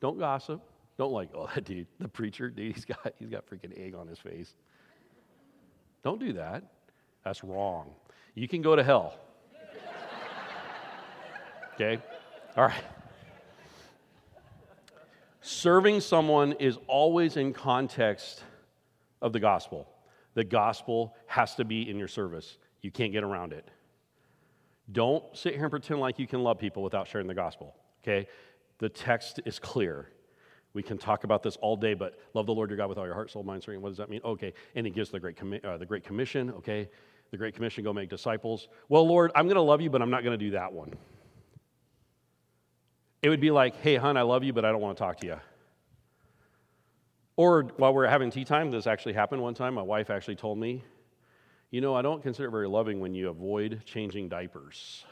Don't 0.00 0.18
gossip. 0.18 0.60
Don't 0.98 1.12
like, 1.12 1.30
oh, 1.34 1.48
that 1.54 1.64
dude, 1.64 1.86
the 1.98 2.08
preacher, 2.08 2.50
dude, 2.50 2.74
he's 2.74 2.84
got, 2.84 3.14
he's 3.18 3.30
got 3.30 3.48
freaking 3.48 3.72
egg 3.78 3.94
on 3.94 4.06
his 4.06 4.18
face. 4.18 4.54
Don't 6.02 6.20
do 6.20 6.32
that. 6.34 6.62
That's 7.24 7.42
wrong. 7.42 7.90
You 8.34 8.48
can 8.48 8.62
go 8.62 8.76
to 8.76 8.82
hell. 8.82 9.14
okay? 11.74 12.02
All 12.56 12.64
right. 12.64 12.84
Serving 15.40 16.00
someone 16.00 16.52
is 16.52 16.78
always 16.86 17.36
in 17.36 17.52
context 17.52 18.44
of 19.22 19.32
the 19.32 19.40
gospel. 19.40 19.88
The 20.34 20.44
gospel 20.44 21.16
has 21.26 21.54
to 21.56 21.64
be 21.64 21.88
in 21.88 21.98
your 21.98 22.08
service. 22.08 22.58
You 22.82 22.90
can't 22.90 23.12
get 23.12 23.24
around 23.24 23.52
it. 23.52 23.68
Don't 24.92 25.24
sit 25.36 25.54
here 25.54 25.64
and 25.64 25.70
pretend 25.70 26.00
like 26.00 26.18
you 26.18 26.26
can 26.26 26.42
love 26.42 26.58
people 26.58 26.82
without 26.82 27.06
sharing 27.08 27.26
the 27.26 27.34
gospel, 27.34 27.74
okay? 28.02 28.28
The 28.78 28.88
text 28.88 29.40
is 29.44 29.58
clear. 29.58 30.08
We 30.72 30.82
can 30.82 30.98
talk 30.98 31.24
about 31.24 31.42
this 31.42 31.56
all 31.56 31.76
day, 31.76 31.94
but 31.94 32.18
love 32.34 32.46
the 32.46 32.54
Lord 32.54 32.70
your 32.70 32.76
God 32.76 32.88
with 32.88 32.98
all 32.98 33.04
your 33.04 33.14
heart, 33.14 33.30
soul, 33.30 33.42
mind, 33.42 33.62
strength. 33.62 33.82
What 33.82 33.88
does 33.88 33.98
that 33.98 34.08
mean? 34.08 34.20
Okay. 34.24 34.52
And 34.74 34.86
he 34.86 34.92
gives 34.92 35.10
the 35.10 35.20
great, 35.20 35.36
commi- 35.36 35.64
uh, 35.64 35.76
the 35.76 35.86
great 35.86 36.04
commission, 36.04 36.50
okay? 36.50 36.88
The 37.30 37.36
great 37.36 37.54
commission, 37.54 37.84
go 37.84 37.92
make 37.92 38.08
disciples. 38.08 38.68
Well, 38.88 39.06
Lord, 39.06 39.32
I'm 39.34 39.46
going 39.46 39.56
to 39.56 39.62
love 39.62 39.80
you, 39.80 39.90
but 39.90 40.02
I'm 40.02 40.10
not 40.10 40.22
going 40.22 40.38
to 40.38 40.44
do 40.44 40.52
that 40.52 40.72
one. 40.72 40.92
It 43.22 43.28
would 43.28 43.40
be 43.40 43.50
like, 43.50 43.76
hey, 43.76 43.96
hon, 43.96 44.16
I 44.16 44.22
love 44.22 44.44
you, 44.44 44.52
but 44.52 44.64
I 44.64 44.72
don't 44.72 44.80
want 44.80 44.96
to 44.96 45.02
talk 45.02 45.18
to 45.18 45.26
you. 45.26 45.36
Or 47.36 47.62
while 47.76 47.94
we're 47.94 48.06
having 48.06 48.30
tea 48.30 48.44
time, 48.44 48.70
this 48.70 48.86
actually 48.86 49.14
happened 49.14 49.42
one 49.42 49.54
time. 49.54 49.74
My 49.74 49.82
wife 49.82 50.10
actually 50.10 50.36
told 50.36 50.58
me, 50.58 50.82
you 51.70 51.80
know, 51.80 51.94
I 51.94 52.02
don't 52.02 52.22
consider 52.22 52.48
it 52.48 52.50
very 52.50 52.68
loving 52.68 53.00
when 53.00 53.14
you 53.14 53.28
avoid 53.28 53.82
changing 53.84 54.28
diapers. 54.28 55.04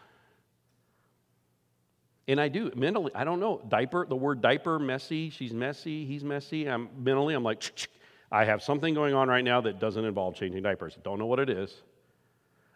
And 2.27 2.38
I 2.38 2.49
do 2.49 2.71
mentally, 2.77 3.11
I 3.14 3.25
don't 3.25 3.40
know, 3.40 3.62
diaper, 3.68 4.05
the 4.07 4.16
word 4.16 4.42
diaper, 4.42 4.79
messy, 4.79 5.31
she's 5.31 5.55
messy, 5.55 6.05
he's 6.05 6.23
messy. 6.23 6.68
I'm 6.68 6.90
mentally, 6.99 7.35
I'm 7.35 7.42
like, 7.42 7.88
I 8.31 8.44
have 8.44 8.62
something 8.62 8.92
going 8.92 9.14
on 9.14 9.29
right 9.29 9.44
now 9.44 9.62
that 9.62 9.81
doesn't 9.81 10.05
involve 10.05 10.35
changing 10.35 10.62
diapers. 10.62 10.94
I 10.99 11.01
Don't 11.03 11.18
know 11.18 11.27
what 11.27 11.38
it 11.38 11.49
is. 11.49 11.75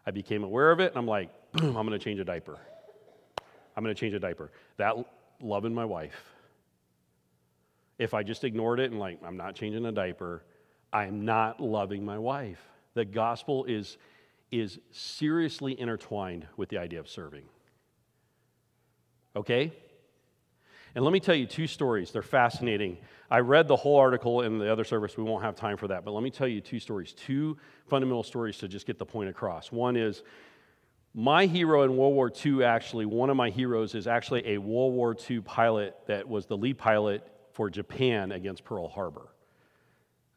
I 0.07 0.11
became 0.11 0.43
aware 0.43 0.71
of 0.71 0.81
it, 0.81 0.93
and 0.93 0.97
I'm 0.97 1.07
like, 1.07 1.29
boom, 1.53 1.77
I'm 1.77 1.87
going 1.87 1.99
to 1.99 2.03
change 2.03 2.19
a 2.19 2.25
diaper. 2.25 2.59
I'm 3.77 3.85
going 3.85 3.95
to 3.95 4.01
change 4.01 4.15
a 4.15 4.19
diaper. 4.19 4.51
That 4.79 4.97
loving 5.43 5.75
my 5.75 5.85
wife. 5.85 6.25
If 7.99 8.15
I 8.15 8.23
just 8.23 8.45
ignored 8.45 8.81
it 8.81 8.91
and 8.91 8.99
like, 8.99 9.19
I'm 9.25 9.37
not 9.37 9.55
changing 9.55 9.85
a 9.87 9.93
diaper, 9.93 10.45
I'm 10.93 11.25
not 11.25 11.61
loving 11.61 12.05
my 12.05 12.19
wife. 12.19 12.61
The 12.95 13.05
gospel 13.05 13.65
is, 13.65 13.97
is 14.51 14.79
seriously 14.91 15.79
intertwined 15.79 16.47
with 16.57 16.69
the 16.69 16.79
idea 16.79 17.01
of 17.01 17.09
serving. 17.09 17.45
Okay? 19.35 19.73
And 20.95 21.05
let 21.05 21.13
me 21.13 21.21
tell 21.21 21.35
you 21.35 21.47
two 21.47 21.67
stories. 21.67 22.11
They're 22.11 22.23
fascinating. 22.23 22.99
I 23.31 23.39
read 23.39 23.67
the 23.67 23.77
whole 23.77 23.97
article 23.97 24.43
in 24.43 24.59
the 24.59 24.71
other 24.71 24.85
service. 24.85 25.17
We 25.17 25.25
won't 25.25 25.43
have 25.43 25.57
time 25.57 25.79
for 25.79 25.89
that. 25.89 26.05
But 26.05 26.13
let 26.13 26.23
me 26.23 26.31
tell 26.31 26.49
you 26.49 26.61
two 26.61 26.79
stories, 26.79 27.15
two 27.15 27.57
fundamental 27.87 28.23
stories 28.23 28.59
to 28.59 28.69
just 28.69 28.87
get 28.87 28.99
the 28.99 29.07
point 29.07 29.31
across. 29.31 29.73
One 29.73 29.97
is 29.97 30.23
my 31.15 31.47
hero 31.47 31.83
in 31.83 31.97
World 31.97 32.15
War 32.15 32.33
II, 32.45 32.65
actually, 32.65 33.05
one 33.07 33.29
of 33.29 33.37
my 33.37 33.51
heroes 33.51 33.95
is 33.95 34.07
actually 34.07 34.47
a 34.47 34.59
World 34.59 34.95
War 34.95 35.15
II 35.29 35.41
pilot 35.41 35.97
that 36.07 36.27
was 36.27 36.47
the 36.47 36.57
lead 36.57 36.79
pilot 36.79 37.27
for 37.53 37.69
Japan 37.69 38.33
against 38.33 38.65
Pearl 38.65 38.89
Harbor. 38.89 39.29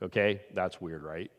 Okay? 0.02 0.42
That's 0.54 0.82
weird, 0.82 1.04
right? 1.04 1.32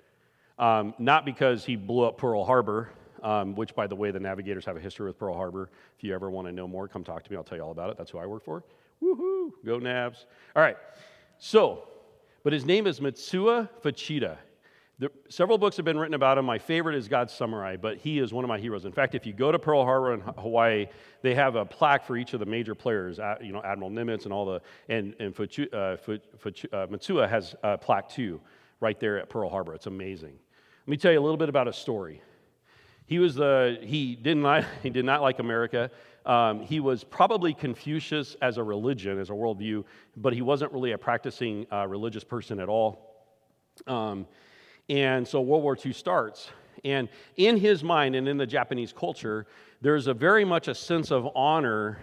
Um, 0.58 0.94
not 0.98 1.26
because 1.26 1.64
he 1.64 1.76
blew 1.76 2.04
up 2.04 2.16
Pearl 2.16 2.44
Harbor, 2.44 2.90
um, 3.22 3.54
which, 3.54 3.74
by 3.74 3.86
the 3.86 3.94
way, 3.94 4.10
the 4.10 4.20
navigators 4.20 4.64
have 4.64 4.76
a 4.76 4.80
history 4.80 5.06
with 5.06 5.18
Pearl 5.18 5.34
Harbor. 5.34 5.70
If 5.98 6.04
you 6.04 6.14
ever 6.14 6.30
want 6.30 6.48
to 6.48 6.52
know 6.52 6.66
more, 6.66 6.88
come 6.88 7.04
talk 7.04 7.22
to 7.24 7.30
me. 7.30 7.36
I'll 7.36 7.44
tell 7.44 7.58
you 7.58 7.64
all 7.64 7.72
about 7.72 7.90
it. 7.90 7.98
That's 7.98 8.10
who 8.10 8.18
I 8.18 8.26
work 8.26 8.44
for. 8.44 8.64
Woohoo! 9.02 9.50
Go 9.66 9.78
Navs. 9.78 10.24
All 10.54 10.62
right. 10.62 10.76
So, 11.38 11.88
but 12.42 12.54
his 12.54 12.64
name 12.64 12.86
is 12.86 13.00
Mitsuo 13.00 13.68
Fuchida. 13.82 14.38
The, 14.98 15.10
several 15.28 15.58
books 15.58 15.76
have 15.76 15.84
been 15.84 15.98
written 15.98 16.14
about 16.14 16.38
him. 16.38 16.46
My 16.46 16.58
favorite 16.58 16.96
is 16.96 17.06
God's 17.06 17.30
Samurai, 17.30 17.76
but 17.76 17.98
he 17.98 18.18
is 18.18 18.32
one 18.32 18.44
of 18.44 18.48
my 18.48 18.58
heroes. 18.58 18.86
In 18.86 18.92
fact, 18.92 19.14
if 19.14 19.26
you 19.26 19.34
go 19.34 19.52
to 19.52 19.58
Pearl 19.58 19.84
Harbor 19.84 20.14
in 20.14 20.20
Hawaii, 20.20 20.86
they 21.20 21.34
have 21.34 21.54
a 21.54 21.66
plaque 21.66 22.06
for 22.06 22.16
each 22.16 22.32
of 22.32 22.40
the 22.40 22.46
major 22.46 22.74
players. 22.74 23.18
You 23.42 23.52
know, 23.52 23.62
Admiral 23.62 23.90
Nimitz 23.90 24.24
and 24.24 24.32
all 24.32 24.46
the, 24.46 24.62
and, 24.88 25.14
and 25.20 25.34
Fuchu, 25.34 25.66
uh, 25.74 25.98
Fuchu, 25.98 26.72
uh, 26.72 26.86
Mitsuo 26.86 27.28
has 27.28 27.54
a 27.62 27.76
plaque 27.76 28.08
too, 28.08 28.40
right 28.80 28.98
there 28.98 29.18
at 29.18 29.28
Pearl 29.28 29.50
Harbor. 29.50 29.74
It's 29.74 29.86
amazing. 29.86 30.32
Let 30.86 30.90
me 30.90 30.96
tell 30.96 31.12
you 31.12 31.20
a 31.20 31.24
little 31.24 31.36
bit 31.36 31.50
about 31.50 31.66
his 31.66 31.76
story. 31.76 32.22
He 33.04 33.18
was 33.18 33.34
the, 33.34 33.78
he 33.82 34.16
did 34.16 34.38
not, 34.38 34.64
he 34.82 34.88
did 34.88 35.04
not 35.04 35.20
like 35.20 35.40
America. 35.40 35.90
Um, 36.24 36.60
he 36.60 36.80
was 36.80 37.04
probably 37.04 37.52
Confucius 37.52 38.34
as 38.40 38.56
a 38.56 38.62
religion, 38.62 39.20
as 39.20 39.28
a 39.28 39.34
worldview, 39.34 39.84
but 40.16 40.32
he 40.32 40.40
wasn't 40.40 40.72
really 40.72 40.92
a 40.92 40.98
practicing 40.98 41.66
uh, 41.70 41.86
religious 41.86 42.24
person 42.24 42.60
at 42.60 42.70
all. 42.70 43.26
Um, 43.86 44.26
and 44.88 45.26
so 45.26 45.40
World 45.40 45.62
War 45.62 45.76
II 45.84 45.92
starts. 45.92 46.50
And 46.84 47.08
in 47.36 47.56
his 47.56 47.82
mind 47.82 48.14
and 48.14 48.28
in 48.28 48.36
the 48.36 48.46
Japanese 48.46 48.92
culture, 48.92 49.46
there's 49.80 50.06
a 50.06 50.14
very 50.14 50.44
much 50.44 50.68
a 50.68 50.74
sense 50.74 51.10
of 51.10 51.28
honor 51.34 51.98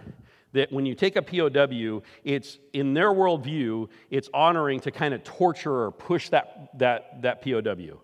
that 0.52 0.72
when 0.72 0.86
you 0.86 0.94
take 0.94 1.16
a 1.16 1.22
POW, 1.22 2.02
it's 2.22 2.58
in 2.72 2.94
their 2.94 3.12
worldview, 3.12 3.88
it's 4.10 4.28
honoring 4.32 4.80
to 4.80 4.90
kind 4.90 5.12
of 5.12 5.24
torture 5.24 5.84
or 5.84 5.90
push 5.90 6.28
that, 6.28 6.70
that, 6.78 7.22
that 7.22 7.42
POW. 7.42 8.00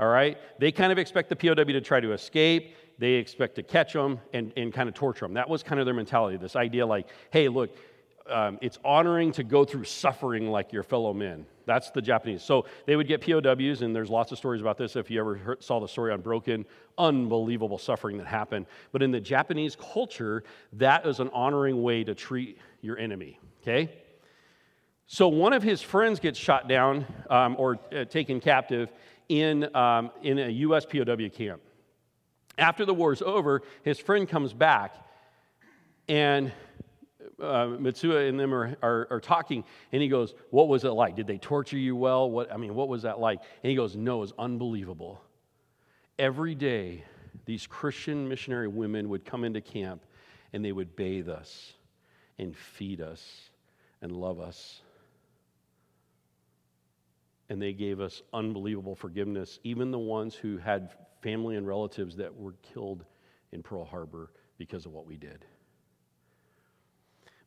All 0.00 0.08
right? 0.08 0.38
They 0.58 0.72
kind 0.72 0.90
of 0.90 0.98
expect 0.98 1.28
the 1.28 1.36
POW 1.36 1.54
to 1.64 1.80
try 1.80 2.00
to 2.00 2.12
escape. 2.12 2.76
They 2.98 3.12
expect 3.14 3.56
to 3.56 3.62
catch 3.62 3.92
them 3.92 4.20
and, 4.32 4.52
and 4.56 4.72
kind 4.72 4.88
of 4.88 4.94
torture 4.94 5.26
them. 5.26 5.34
That 5.34 5.48
was 5.48 5.62
kind 5.62 5.80
of 5.80 5.86
their 5.86 5.94
mentality. 5.94 6.38
This 6.38 6.56
idea, 6.56 6.86
like, 6.86 7.08
hey, 7.30 7.48
look, 7.48 7.76
um, 8.28 8.58
it's 8.62 8.78
honoring 8.84 9.32
to 9.32 9.44
go 9.44 9.64
through 9.64 9.84
suffering 9.84 10.50
like 10.50 10.72
your 10.72 10.82
fellow 10.82 11.12
men. 11.12 11.44
That's 11.66 11.90
the 11.90 12.02
Japanese. 12.02 12.42
So 12.42 12.66
they 12.86 12.96
would 12.96 13.08
get 13.08 13.20
POWs, 13.20 13.82
and 13.82 13.94
there's 13.94 14.10
lots 14.10 14.32
of 14.32 14.38
stories 14.38 14.60
about 14.60 14.78
this. 14.78 14.96
If 14.96 15.10
you 15.10 15.20
ever 15.20 15.36
heard, 15.36 15.62
saw 15.62 15.80
the 15.80 15.88
story 15.88 16.12
Unbroken, 16.12 16.66
unbelievable 16.98 17.78
suffering 17.78 18.18
that 18.18 18.26
happened. 18.26 18.66
But 18.90 19.02
in 19.02 19.10
the 19.10 19.20
Japanese 19.20 19.76
culture, 19.76 20.44
that 20.74 21.06
is 21.06 21.20
an 21.20 21.30
honoring 21.32 21.82
way 21.82 22.04
to 22.04 22.14
treat 22.14 22.58
your 22.80 22.98
enemy. 22.98 23.38
Okay? 23.62 23.90
So 25.06 25.28
one 25.28 25.52
of 25.52 25.62
his 25.62 25.82
friends 25.82 26.20
gets 26.20 26.38
shot 26.38 26.68
down 26.68 27.06
um, 27.28 27.56
or 27.58 27.78
uh, 27.94 28.04
taken 28.04 28.40
captive 28.40 28.90
in, 29.28 29.74
um, 29.76 30.10
in 30.22 30.38
a 30.38 30.48
U.S. 30.48 30.86
POW 30.86 31.28
camp. 31.28 31.60
After 32.58 32.84
the 32.84 32.94
war 32.94 33.12
is 33.12 33.22
over, 33.22 33.62
his 33.82 33.98
friend 33.98 34.28
comes 34.28 34.52
back, 34.52 34.94
and 36.08 36.52
uh, 37.42 37.76
and 37.76 38.40
them 38.40 38.54
are, 38.54 38.76
are, 38.82 39.08
are, 39.10 39.20
talking, 39.20 39.64
and 39.90 40.00
he 40.00 40.08
goes, 40.08 40.34
What 40.50 40.68
was 40.68 40.84
it 40.84 40.90
like? 40.90 41.16
Did 41.16 41.26
they 41.26 41.38
torture 41.38 41.78
you 41.78 41.96
well? 41.96 42.30
What, 42.30 42.52
I 42.52 42.56
mean, 42.56 42.74
what 42.74 42.88
was 42.88 43.02
that 43.02 43.18
like? 43.18 43.40
And 43.62 43.70
he 43.70 43.76
goes, 43.76 43.96
No, 43.96 44.18
it 44.18 44.20
was 44.20 44.32
unbelievable. 44.38 45.20
Every 46.18 46.54
day, 46.54 47.04
these 47.44 47.66
Christian 47.66 48.28
missionary 48.28 48.68
women 48.68 49.08
would 49.08 49.24
come 49.24 49.44
into 49.44 49.60
camp 49.60 50.04
and 50.52 50.64
they 50.64 50.72
would 50.72 50.94
bathe 50.94 51.28
us 51.28 51.72
and 52.38 52.56
feed 52.56 53.00
us 53.00 53.50
and 54.00 54.12
love 54.12 54.40
us. 54.40 54.82
And 57.48 57.60
they 57.60 57.72
gave 57.72 58.00
us 58.00 58.22
unbelievable 58.32 58.94
forgiveness, 58.94 59.58
even 59.64 59.90
the 59.90 59.98
ones 59.98 60.34
who 60.34 60.58
had 60.58 60.90
family 61.22 61.56
and 61.56 61.66
relatives 61.66 62.16
that 62.16 62.34
were 62.34 62.54
killed 62.62 63.04
in 63.52 63.62
Pearl 63.62 63.84
Harbor 63.84 64.30
because 64.58 64.86
of 64.86 64.92
what 64.92 65.06
we 65.06 65.16
did. 65.16 65.44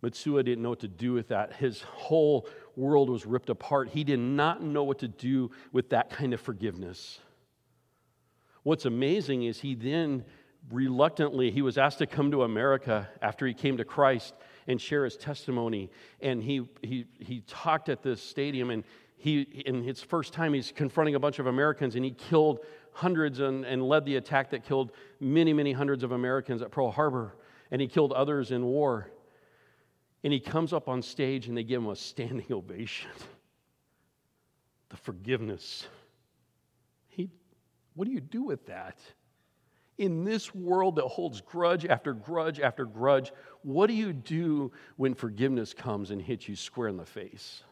Mitsuo 0.03 0.43
didn't 0.43 0.61
know 0.61 0.69
what 0.69 0.79
to 0.81 0.87
do 0.87 1.13
with 1.13 1.29
that. 1.29 1.53
His 1.53 1.81
whole 1.81 2.47
world 2.75 3.09
was 3.09 3.25
ripped 3.25 3.49
apart. 3.49 3.89
He 3.89 4.03
did 4.03 4.19
not 4.19 4.61
know 4.61 4.83
what 4.83 4.99
to 4.99 5.07
do 5.07 5.51
with 5.71 5.89
that 5.89 6.09
kind 6.09 6.33
of 6.33 6.41
forgiveness. 6.41 7.19
What's 8.63 8.85
amazing 8.85 9.43
is 9.43 9.59
he 9.59 9.75
then 9.75 10.25
reluctantly, 10.71 11.51
he 11.51 11.61
was 11.61 11.77
asked 11.77 11.99
to 11.99 12.07
come 12.07 12.31
to 12.31 12.43
America 12.43 13.07
after 13.21 13.45
he 13.45 13.53
came 13.53 13.77
to 13.77 13.85
Christ 13.85 14.33
and 14.67 14.81
share 14.81 15.03
his 15.03 15.15
testimony. 15.15 15.91
And 16.21 16.41
he, 16.41 16.67
he, 16.81 17.05
he 17.19 17.41
talked 17.41 17.89
at 17.89 18.01
this 18.01 18.21
stadium, 18.21 18.71
and 18.71 18.83
he, 19.17 19.41
in 19.41 19.83
his 19.83 20.01
first 20.01 20.33
time, 20.33 20.53
he's 20.53 20.71
confronting 20.71 21.15
a 21.15 21.19
bunch 21.19 21.39
of 21.39 21.47
Americans, 21.47 21.95
and 21.95 22.03
he 22.03 22.11
killed 22.11 22.59
hundreds 22.91 23.39
and, 23.39 23.65
and 23.65 23.87
led 23.87 24.05
the 24.05 24.15
attack 24.15 24.49
that 24.51 24.63
killed 24.63 24.91
many, 25.19 25.53
many 25.53 25.71
hundreds 25.71 26.03
of 26.03 26.11
Americans 26.11 26.61
at 26.61 26.71
Pearl 26.71 26.91
Harbor, 26.91 27.35
and 27.71 27.81
he 27.81 27.87
killed 27.87 28.11
others 28.13 28.51
in 28.51 28.65
war. 28.65 29.11
And 30.26 30.34
he 30.34 30.39
comes 30.39 30.73
up 30.73 30.89
on 30.89 31.03
stage, 31.03 31.47
and 31.47 31.55
they 31.55 31.63
give 31.63 31.82
him 31.82 31.88
a 31.88 31.95
standing 31.95 32.47
ovation. 32.51 33.11
The 34.89 34.97
forgiveness. 34.97 35.88
He, 37.07 37.30
what 37.93 38.05
do 38.05 38.11
you 38.11 38.19
do 38.19 38.43
with 38.43 38.65
that? 38.65 38.97
in 39.97 40.26
this 40.26 40.53
world 40.53 40.97
that 40.97 41.05
holds 41.05 41.41
grudge 41.41 41.86
after 41.86 42.13
grudge 42.13 42.59
after 42.59 42.86
grudge, 42.86 43.32
what 43.61 43.88
do 43.88 43.93
you 43.93 44.11
do 44.11 44.71
when 44.97 45.13
forgiveness 45.13 45.73
comes 45.73 46.11
and 46.11 46.21
hits 46.21 46.49
you 46.49 46.55
square 46.55 46.89
in 46.89 46.97
the 46.97 47.05
face? 47.05 47.63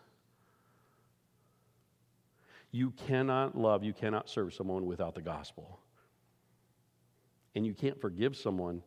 You 2.71 2.91
cannot 2.91 3.57
love, 3.57 3.83
you 3.83 3.93
cannot 3.93 4.29
serve 4.29 4.53
someone 4.53 4.85
without 4.85 5.15
the 5.15 5.21
gospel. 5.21 5.79
And 7.55 7.65
you 7.65 7.73
can't 7.73 7.99
forgive 7.99 8.35
someone 8.35 8.81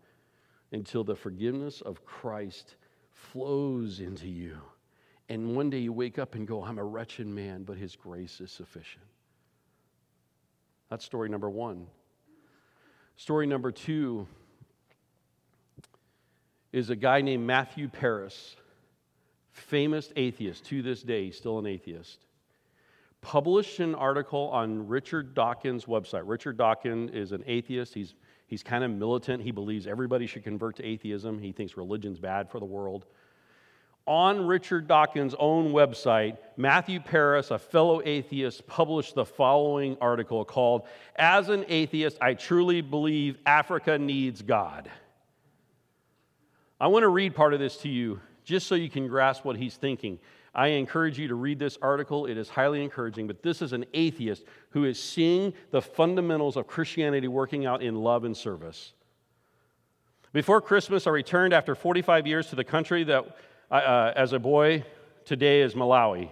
until 0.72 1.04
the 1.04 1.14
forgiveness 1.14 1.82
of 1.82 2.04
Christ 2.04 2.76
flows 3.16 4.00
into 4.00 4.28
you. 4.28 4.58
And 5.28 5.56
one 5.56 5.70
day 5.70 5.78
you 5.78 5.92
wake 5.92 6.18
up 6.18 6.34
and 6.34 6.46
go, 6.46 6.62
I'm 6.62 6.78
a 6.78 6.84
wretched 6.84 7.26
man, 7.26 7.64
but 7.64 7.76
his 7.76 7.96
grace 7.96 8.40
is 8.40 8.52
sufficient. 8.52 9.04
That's 10.88 11.04
story 11.04 11.28
number 11.28 11.50
one. 11.50 11.86
Story 13.16 13.46
number 13.46 13.72
two 13.72 14.28
is 16.72 16.90
a 16.90 16.96
guy 16.96 17.22
named 17.22 17.46
Matthew 17.46 17.88
Parris, 17.88 18.54
famous 19.50 20.12
atheist 20.14 20.66
to 20.66 20.82
this 20.82 21.02
day, 21.02 21.30
still 21.30 21.58
an 21.58 21.66
atheist, 21.66 22.26
published 23.22 23.80
an 23.80 23.94
article 23.94 24.50
on 24.50 24.86
Richard 24.86 25.34
Dawkins' 25.34 25.86
website. 25.86 26.22
Richard 26.26 26.58
Dawkins 26.58 27.10
is 27.12 27.32
an 27.32 27.42
atheist. 27.46 27.94
He's, 27.94 28.14
he's 28.46 28.62
kind 28.62 28.84
of 28.84 28.90
militant. 28.90 29.42
He 29.42 29.50
believes 29.50 29.86
everybody 29.86 30.26
should 30.26 30.44
convert 30.44 30.76
to 30.76 30.84
atheism. 30.84 31.38
He 31.38 31.52
thinks 31.52 31.76
religion's 31.76 32.18
bad 32.18 32.50
for 32.50 32.58
the 32.58 32.66
world 32.66 33.06
on 34.06 34.46
Richard 34.46 34.86
Dawkins' 34.86 35.34
own 35.38 35.72
website, 35.72 36.38
Matthew 36.56 37.00
Parris, 37.00 37.50
a 37.50 37.58
fellow 37.58 38.00
atheist, 38.04 38.66
published 38.66 39.14
the 39.14 39.24
following 39.24 39.96
article 40.00 40.44
called, 40.44 40.86
As 41.16 41.48
an 41.48 41.64
Atheist, 41.68 42.16
I 42.20 42.34
Truly 42.34 42.80
Believe 42.82 43.36
Africa 43.44 43.98
Needs 43.98 44.42
God. 44.42 44.90
I 46.80 46.86
want 46.86 47.02
to 47.02 47.08
read 47.08 47.34
part 47.34 47.52
of 47.52 47.58
this 47.60 47.78
to 47.78 47.88
you 47.88 48.20
just 48.44 48.68
so 48.68 48.76
you 48.76 48.90
can 48.90 49.08
grasp 49.08 49.44
what 49.44 49.56
he's 49.56 49.74
thinking. 49.74 50.20
I 50.56 50.68
encourage 50.68 51.18
you 51.18 51.28
to 51.28 51.34
read 51.34 51.58
this 51.58 51.76
article. 51.82 52.24
It 52.24 52.38
is 52.38 52.48
highly 52.48 52.82
encouraging, 52.82 53.26
but 53.26 53.42
this 53.42 53.60
is 53.60 53.74
an 53.74 53.84
atheist 53.92 54.42
who 54.70 54.84
is 54.86 54.98
seeing 55.00 55.52
the 55.70 55.82
fundamentals 55.82 56.56
of 56.56 56.66
Christianity 56.66 57.28
working 57.28 57.66
out 57.66 57.82
in 57.82 57.94
love 57.94 58.24
and 58.24 58.34
service. 58.34 58.94
Before 60.32 60.62
Christmas, 60.62 61.06
I 61.06 61.10
returned 61.10 61.52
after 61.52 61.74
45 61.74 62.26
years 62.26 62.46
to 62.48 62.56
the 62.56 62.64
country 62.64 63.04
that 63.04 63.36
uh, 63.70 64.12
as 64.16 64.32
a 64.32 64.38
boy 64.38 64.82
today 65.26 65.60
is 65.60 65.74
Malawi. 65.74 66.30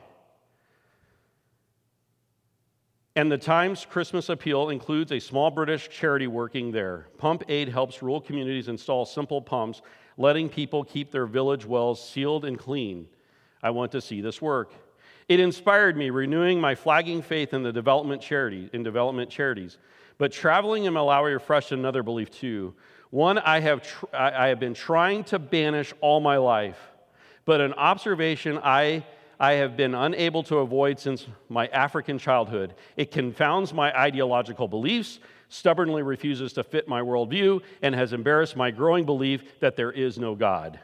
And 3.17 3.31
the 3.31 3.39
Times 3.39 3.87
Christmas 3.89 4.31
appeal 4.31 4.71
includes 4.71 5.13
a 5.13 5.21
small 5.21 5.51
British 5.51 5.91
charity 5.91 6.29
working 6.29 6.73
there. 6.73 7.09
Pump 7.19 7.45
Aid 7.49 7.69
helps 7.69 8.01
rural 8.01 8.23
communities 8.23 8.69
install 8.69 9.05
simple 9.05 9.43
pumps, 9.43 9.83
letting 10.17 10.49
people 10.49 10.83
keep 10.83 11.11
their 11.13 11.27
village 11.27 11.67
wells 11.67 12.03
sealed 12.09 12.47
and 12.47 12.59
clean. 12.59 13.07
I 13.65 13.71
want 13.71 13.91
to 13.93 14.01
see 14.01 14.21
this 14.21 14.41
work. 14.41 14.73
It 15.29 15.41
inspired 15.41 15.97
me, 15.97 16.11
renewing 16.11 16.61
my 16.61 16.77
flagging 16.77 17.21
faith 17.21 17.53
in 17.53 17.65
the 17.65 17.73
development 17.73 18.23
charity, 18.23 18.71
in 18.73 18.85
development 18.85 19.29
charities. 19.31 19.79
But 20.19 20.31
traveling 20.31 20.85
in 20.85 20.95
Malawi 20.95 21.33
refreshed 21.33 21.73
another 21.73 22.05
belief 22.05 22.31
too. 22.31 22.75
One 23.11 23.39
I 23.39 23.59
have, 23.59 23.83
tr- 23.83 24.07
I 24.13 24.49
have 24.49 24.61
been 24.61 24.75
trying 24.75 25.25
to 25.25 25.41
banish 25.41 25.93
all 26.01 26.21
my 26.21 26.37
life 26.37 26.79
but 27.45 27.61
an 27.61 27.75
observation 27.75 28.59
I, 28.63 29.05
I 29.39 29.53
have 29.55 29.77
been 29.77 29.95
unable 29.95 30.43
to 30.45 30.59
avoid 30.59 30.99
since 30.99 31.27
my 31.49 31.67
African 31.69 32.19
childhood. 32.19 32.75
It 32.97 33.11
confounds 33.11 33.73
my 33.73 33.97
ideological 33.99 34.69
beliefs, 34.69 35.21
stubbornly 35.49 36.03
refuses 36.03 36.53
to 36.55 36.65
fit 36.65 36.89
my 36.89 37.01
worldview, 37.01 37.63
and 37.83 37.95
has 37.95 38.13
embarrassed 38.13 38.57
my 38.57 38.71
growing 38.71 39.05
belief 39.05 39.61
that 39.61 39.77
there 39.77 39.93
is 39.93 40.19
no 40.19 40.35
God. 40.35 40.81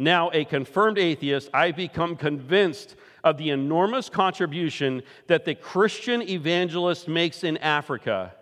Now, 0.00 0.30
a 0.32 0.46
confirmed 0.46 0.96
atheist, 0.96 1.50
I've 1.52 1.76
become 1.76 2.16
convinced 2.16 2.96
of 3.22 3.36
the 3.36 3.50
enormous 3.50 4.08
contribution 4.08 5.02
that 5.26 5.44
the 5.44 5.54
Christian 5.54 6.22
evangelist 6.22 7.06
makes 7.06 7.44
in 7.44 7.58
Africa, 7.58 8.32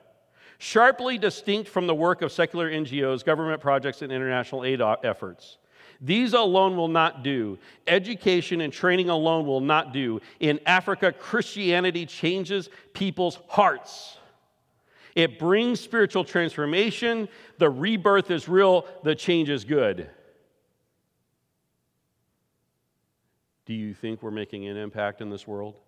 sharply 0.59 1.19
distinct 1.19 1.69
from 1.69 1.89
the 1.89 1.97
work 1.97 2.23
of 2.23 2.31
secular 2.31 2.71
NGOs, 2.71 3.25
government 3.25 3.61
projects, 3.61 4.03
and 4.03 4.13
international 4.13 4.65
aid 4.65 4.81
uh, 4.81 4.99
efforts. 5.03 5.59
These 6.01 6.33
alone 6.33 6.77
will 6.77 6.87
not 6.87 7.25
do. 7.25 7.59
Education 7.89 8.61
and 8.61 8.73
training 8.73 9.09
alone 9.09 9.45
will 9.45 9.61
not 9.61 9.93
do. 9.93 10.21
In 10.39 10.61
Africa, 10.65 11.11
Christianity 11.11 12.07
changes 12.07 12.71
people's 12.93 13.41
hearts. 13.49 14.17
It 15.17 15.41
brings 15.41 15.81
spiritual 15.81 16.23
transformation. 16.23 17.29
The 17.59 17.69
rebirth 17.69 18.31
is 18.31 18.49
real, 18.49 18.87
the 19.03 19.17
change 19.17 19.51
is 19.51 19.65
good. 19.65 20.09
Do 23.69 23.75
you 23.75 23.93
think 23.93 24.23
we're 24.23 24.31
making 24.31 24.67
an 24.67 24.79
impact 24.79 25.21
in 25.21 25.29
this 25.29 25.47
world? 25.47 25.79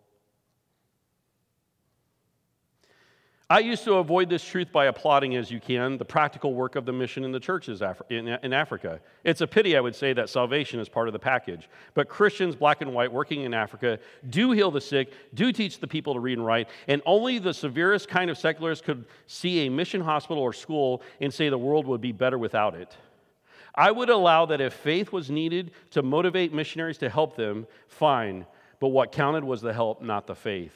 I 3.49 3.61
used 3.61 3.85
to 3.85 3.95
avoid 3.95 4.28
this 4.28 4.45
truth 4.45 4.70
by 4.70 4.85
applauding, 4.85 5.35
as 5.35 5.51
you 5.51 5.61
can, 5.61 5.97
the 5.97 6.05
practical 6.05 6.53
work 6.53 6.76
of 6.76 6.85
the 6.85 6.93
mission 6.93 7.24
in 7.24 7.33
the 7.33 7.41
churches 7.41 7.83
in 8.11 8.53
Africa. 8.53 9.01
It's 9.24 9.41
a 9.41 9.47
pity, 9.47 9.78
I 9.78 9.81
would 9.81 9.97
say, 9.97 10.12
that 10.12 10.28
salvation 10.28 10.78
is 10.78 10.91
part 10.91 11.09
of 11.09 11.14
the 11.14 11.18
package. 11.18 11.70
But 11.95 12.11
Christians, 12.11 12.55
black 12.55 12.83
and 12.83 12.93
white, 12.93 13.11
working 13.11 13.45
in 13.45 13.55
Africa, 13.55 13.99
do 14.28 14.53
heal 14.53 14.70
the 14.70 14.81
sick, 14.83 15.14
do 15.33 15.51
teach 15.51 15.81
the 15.81 15.89
people 15.89 16.12
to 16.12 16.20
read 16.20 16.37
and 16.37 16.47
write, 16.47 16.68
and 16.87 17.01
only 17.07 17.39
the 17.39 17.55
severest 17.55 18.09
kind 18.09 18.31
of 18.31 18.37
secularists 18.37 18.85
could 18.85 19.07
see 19.26 19.66
a 19.66 19.70
mission 19.70 20.03
hospital 20.03 20.43
or 20.43 20.53
school 20.53 21.01
and 21.22 21.33
say 21.33 21.49
the 21.49 21.57
world 21.57 21.87
would 21.87 22.03
be 22.03 22.12
better 22.12 22.37
without 22.37 22.74
it. 22.74 22.95
I 23.75 23.91
would 23.91 24.11
allow 24.11 24.47
that 24.47 24.61
if 24.61 24.73
faith 24.73 25.12
was 25.12 25.31
needed 25.31 25.73
to 25.91 26.03
motivate 26.03 26.53
missionaries 26.53 26.99
to 26.99 27.09
help 27.09 27.37
them, 27.37 27.66
fine, 27.89 28.47
but 28.81 28.89
what 28.89 29.12
counted 29.12 29.45
was 29.45 29.61
the 29.61 29.73
help, 29.73 30.03
not 30.03 30.27
the 30.27 30.35
faith. 30.35 30.75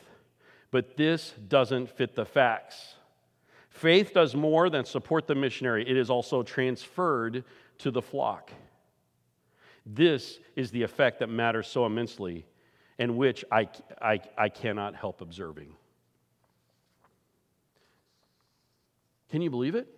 But 0.70 0.96
this 0.96 1.34
doesn't 1.48 1.90
fit 1.90 2.14
the 2.14 2.24
facts. 2.24 2.94
Faith 3.70 4.12
does 4.14 4.34
more 4.34 4.70
than 4.70 4.84
support 4.84 5.26
the 5.26 5.34
missionary, 5.34 5.88
it 5.88 5.96
is 5.96 6.10
also 6.10 6.42
transferred 6.42 7.44
to 7.78 7.90
the 7.90 8.02
flock. 8.02 8.52
This 9.84 10.38
is 10.56 10.70
the 10.70 10.82
effect 10.82 11.18
that 11.18 11.28
matters 11.28 11.66
so 11.66 11.84
immensely 11.84 12.46
and 12.98 13.16
which 13.16 13.44
I, 13.50 13.68
I, 14.00 14.20
I 14.38 14.48
cannot 14.48 14.94
help 14.94 15.20
observing. 15.20 15.74
Can 19.30 19.42
you 19.42 19.50
believe 19.50 19.74
it? 19.74 19.88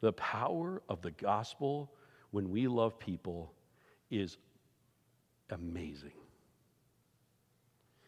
The 0.00 0.12
power 0.12 0.82
of 0.88 1.02
the 1.02 1.10
gospel 1.10 1.92
when 2.30 2.50
we 2.50 2.68
love 2.68 2.98
people 2.98 3.52
is 4.10 4.38
amazing. 5.50 6.12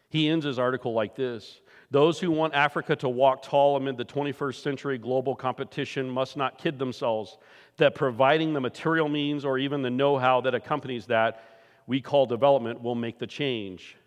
He 0.09 0.29
ends 0.29 0.45
his 0.45 0.59
article 0.59 0.93
like 0.93 1.15
this 1.15 1.59
Those 1.89 2.19
who 2.19 2.29
want 2.29 2.53
Africa 2.53 2.95
to 2.97 3.09
walk 3.09 3.41
tall 3.41 3.75
amid 3.77 3.97
the 3.97 4.05
21st 4.05 4.61
century 4.61 4.97
global 4.97 5.35
competition 5.35 6.09
must 6.09 6.37
not 6.37 6.57
kid 6.59 6.77
themselves 6.77 7.37
that 7.77 7.95
providing 7.95 8.53
the 8.53 8.61
material 8.61 9.09
means 9.09 9.43
or 9.43 9.57
even 9.57 9.81
the 9.81 9.89
know 9.89 10.17
how 10.17 10.41
that 10.41 10.53
accompanies 10.53 11.07
that 11.07 11.43
we 11.87 11.99
call 11.99 12.25
development 12.25 12.81
will 12.81 12.95
make 12.95 13.17
the 13.17 13.27
change. 13.27 13.97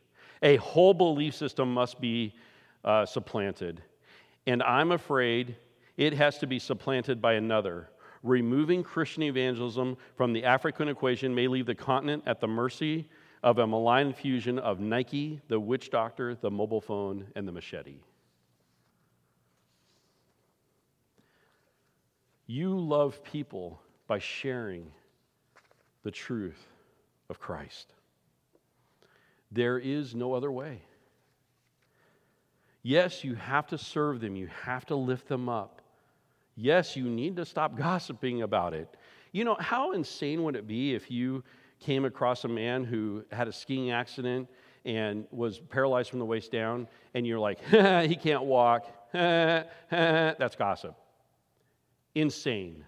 A 0.42 0.56
whole 0.56 0.94
belief 0.94 1.34
system 1.34 1.74
must 1.74 2.00
be 2.00 2.34
uh, 2.84 3.04
supplanted. 3.04 3.82
And 4.46 4.62
I'm 4.62 4.92
afraid 4.92 5.56
it 5.96 6.12
has 6.14 6.38
to 6.38 6.46
be 6.46 6.58
supplanted 6.58 7.20
by 7.20 7.34
another. 7.34 7.90
Removing 8.22 8.82
Christian 8.82 9.22
evangelism 9.22 9.96
from 10.16 10.32
the 10.32 10.44
African 10.44 10.88
equation 10.88 11.34
may 11.34 11.48
leave 11.48 11.66
the 11.66 11.74
continent 11.74 12.24
at 12.26 12.40
the 12.40 12.48
mercy 12.48 13.08
of 13.42 13.58
a 13.58 13.66
malign 13.66 14.12
fusion 14.12 14.58
of 14.58 14.80
Nike, 14.80 15.40
the 15.48 15.60
witch 15.60 15.90
doctor, 15.90 16.34
the 16.34 16.50
mobile 16.50 16.80
phone, 16.80 17.26
and 17.36 17.46
the 17.46 17.52
machete. 17.52 18.00
You 22.46 22.78
love 22.78 23.22
people 23.24 23.80
by 24.06 24.18
sharing 24.18 24.90
the 26.02 26.10
truth 26.10 26.66
of 27.28 27.40
Christ. 27.40 27.92
There 29.50 29.78
is 29.78 30.14
no 30.14 30.34
other 30.34 30.52
way. 30.52 30.82
Yes, 32.82 33.24
you 33.24 33.34
have 33.34 33.66
to 33.68 33.78
serve 33.78 34.20
them, 34.20 34.36
you 34.36 34.48
have 34.62 34.86
to 34.86 34.96
lift 34.96 35.26
them 35.26 35.48
up. 35.48 35.75
Yes, 36.56 36.96
you 36.96 37.04
need 37.04 37.36
to 37.36 37.44
stop 37.44 37.76
gossiping 37.78 38.42
about 38.42 38.74
it. 38.74 38.96
You 39.32 39.44
know, 39.44 39.56
how 39.60 39.92
insane 39.92 40.42
would 40.44 40.56
it 40.56 40.66
be 40.66 40.94
if 40.94 41.10
you 41.10 41.44
came 41.78 42.04
across 42.04 42.44
a 42.44 42.48
man 42.48 42.84
who 42.84 43.24
had 43.30 43.48
a 43.48 43.52
skiing 43.52 43.90
accident 43.90 44.48
and 44.84 45.26
was 45.30 45.58
paralyzed 45.58 46.10
from 46.10 46.20
the 46.20 46.24
waist 46.24 46.50
down, 46.50 46.88
and 47.14 47.26
you're 47.26 47.38
like, 47.38 47.60
he 48.06 48.16
can't 48.16 48.44
walk. 48.44 48.86
That's 49.12 50.56
gossip. 50.56 50.96
Insane. 52.14 52.84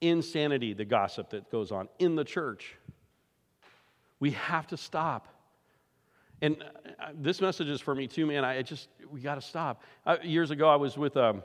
Insanity, 0.00 0.72
the 0.72 0.84
gossip 0.84 1.30
that 1.30 1.50
goes 1.50 1.72
on 1.72 1.88
in 1.98 2.14
the 2.14 2.24
church. 2.24 2.76
We 4.20 4.30
have 4.32 4.66
to 4.68 4.76
stop. 4.76 5.28
And 6.40 6.62
uh, 6.62 7.08
this 7.14 7.40
message 7.40 7.68
is 7.68 7.80
for 7.80 7.94
me 7.94 8.06
too, 8.06 8.26
man. 8.26 8.44
I 8.44 8.62
just, 8.62 8.88
we 9.10 9.20
got 9.20 9.34
to 9.34 9.40
stop. 9.40 9.82
Uh, 10.06 10.16
years 10.22 10.50
ago, 10.50 10.68
I 10.68 10.76
was 10.76 10.96
with 10.96 11.16
um, 11.16 11.42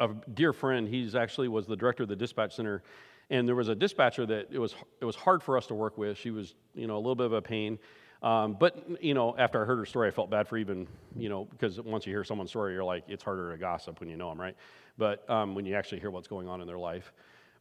a 0.00 0.08
dear 0.32 0.52
friend. 0.52 0.88
He's 0.88 1.14
actually 1.14 1.48
was 1.48 1.66
the 1.66 1.76
director 1.76 2.04
of 2.04 2.08
the 2.08 2.16
dispatch 2.16 2.56
center. 2.56 2.82
And 3.30 3.48
there 3.48 3.54
was 3.54 3.68
a 3.68 3.74
dispatcher 3.74 4.26
that 4.26 4.48
it 4.50 4.58
was, 4.58 4.74
it 5.00 5.04
was 5.04 5.16
hard 5.16 5.42
for 5.42 5.56
us 5.56 5.66
to 5.68 5.74
work 5.74 5.96
with. 5.96 6.18
She 6.18 6.30
was, 6.30 6.54
you 6.74 6.86
know, 6.86 6.96
a 6.96 6.98
little 6.98 7.14
bit 7.14 7.26
of 7.26 7.32
a 7.32 7.42
pain. 7.42 7.78
Um, 8.22 8.56
but, 8.58 9.02
you 9.02 9.12
know, 9.14 9.34
after 9.36 9.62
I 9.62 9.66
heard 9.66 9.78
her 9.78 9.86
story, 9.86 10.08
I 10.08 10.10
felt 10.10 10.30
bad 10.30 10.48
for 10.48 10.56
even, 10.56 10.86
you 11.16 11.28
know, 11.28 11.44
because 11.44 11.80
once 11.80 12.06
you 12.06 12.12
hear 12.12 12.24
someone's 12.24 12.50
story, 12.50 12.72
you're 12.72 12.84
like, 12.84 13.04
it's 13.08 13.22
harder 13.22 13.52
to 13.52 13.58
gossip 13.58 14.00
when 14.00 14.08
you 14.08 14.16
know 14.16 14.30
them, 14.30 14.40
right? 14.40 14.56
But 14.96 15.28
um, 15.28 15.54
when 15.54 15.66
you 15.66 15.74
actually 15.74 16.00
hear 16.00 16.10
what's 16.10 16.28
going 16.28 16.48
on 16.48 16.60
in 16.60 16.66
their 16.66 16.78
life. 16.78 17.12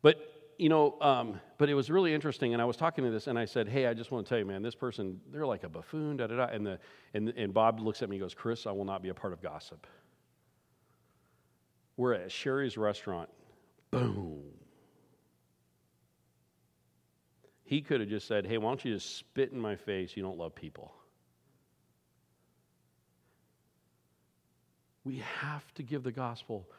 But 0.02 0.33
you 0.64 0.70
know, 0.70 0.96
um, 1.02 1.42
but 1.58 1.68
it 1.68 1.74
was 1.74 1.90
really 1.90 2.14
interesting. 2.14 2.54
And 2.54 2.62
I 2.62 2.66
was 2.66 2.78
talking 2.78 3.04
to 3.04 3.12
this, 3.12 3.28
and 3.28 3.38
I 3.38 3.44
said, 3.44 3.68
"Hey, 3.68 3.86
I 3.86 3.94
just 3.94 4.12
want 4.12 4.26
to 4.26 4.30
tell 4.30 4.40
you, 4.40 4.46
man, 4.46 4.62
this 4.62 4.76
person, 4.76 5.20
they're 5.30 5.46
like 5.46 5.66
a 5.66 5.70
buffoon." 5.70 6.16
Da 6.16 6.28
da 6.28 6.38
da. 6.38 6.46
And 6.46 6.66
the 6.66 6.80
and 7.14 7.28
and 7.36 7.54
Bob 7.54 7.82
looks 7.82 8.02
at 8.02 8.08
me, 8.08 8.16
and 8.16 8.22
goes, 8.22 8.34
"Chris, 8.34 8.66
I 8.66 8.72
will 8.72 8.86
not 8.86 9.02
be 9.02 9.10
a 9.10 9.14
part 9.14 9.34
of 9.34 9.42
gossip." 9.42 9.86
We're 11.98 12.14
at 12.14 12.32
Sherry's 12.32 12.78
restaurant. 12.78 13.30
Boom. 13.92 14.54
He 17.66 17.82
could 17.82 18.00
have 18.00 18.08
just 18.08 18.26
said, 18.26 18.46
"Hey, 18.46 18.58
why 18.58 18.70
don't 18.70 18.86
you 18.86 18.94
just 18.94 19.18
spit 19.18 19.52
in 19.52 19.60
my 19.60 19.76
face? 19.76 20.16
You 20.16 20.24
don't 20.24 20.38
love 20.38 20.56
people." 20.56 20.94
We 25.04 25.18
have 25.42 25.74
to 25.74 25.84
give 25.84 26.04
the 26.04 26.14
gospel. 26.14 26.70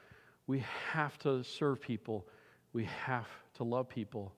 We 0.47 0.65
have 0.93 1.19
to 1.19 1.45
serve 1.45 1.83
people. 1.83 2.27
We 2.75 2.85
have 3.07 3.29
to 3.55 3.65
love 3.65 3.89
people. 3.89 4.35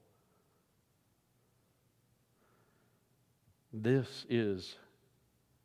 This 3.72 4.26
is 4.28 4.76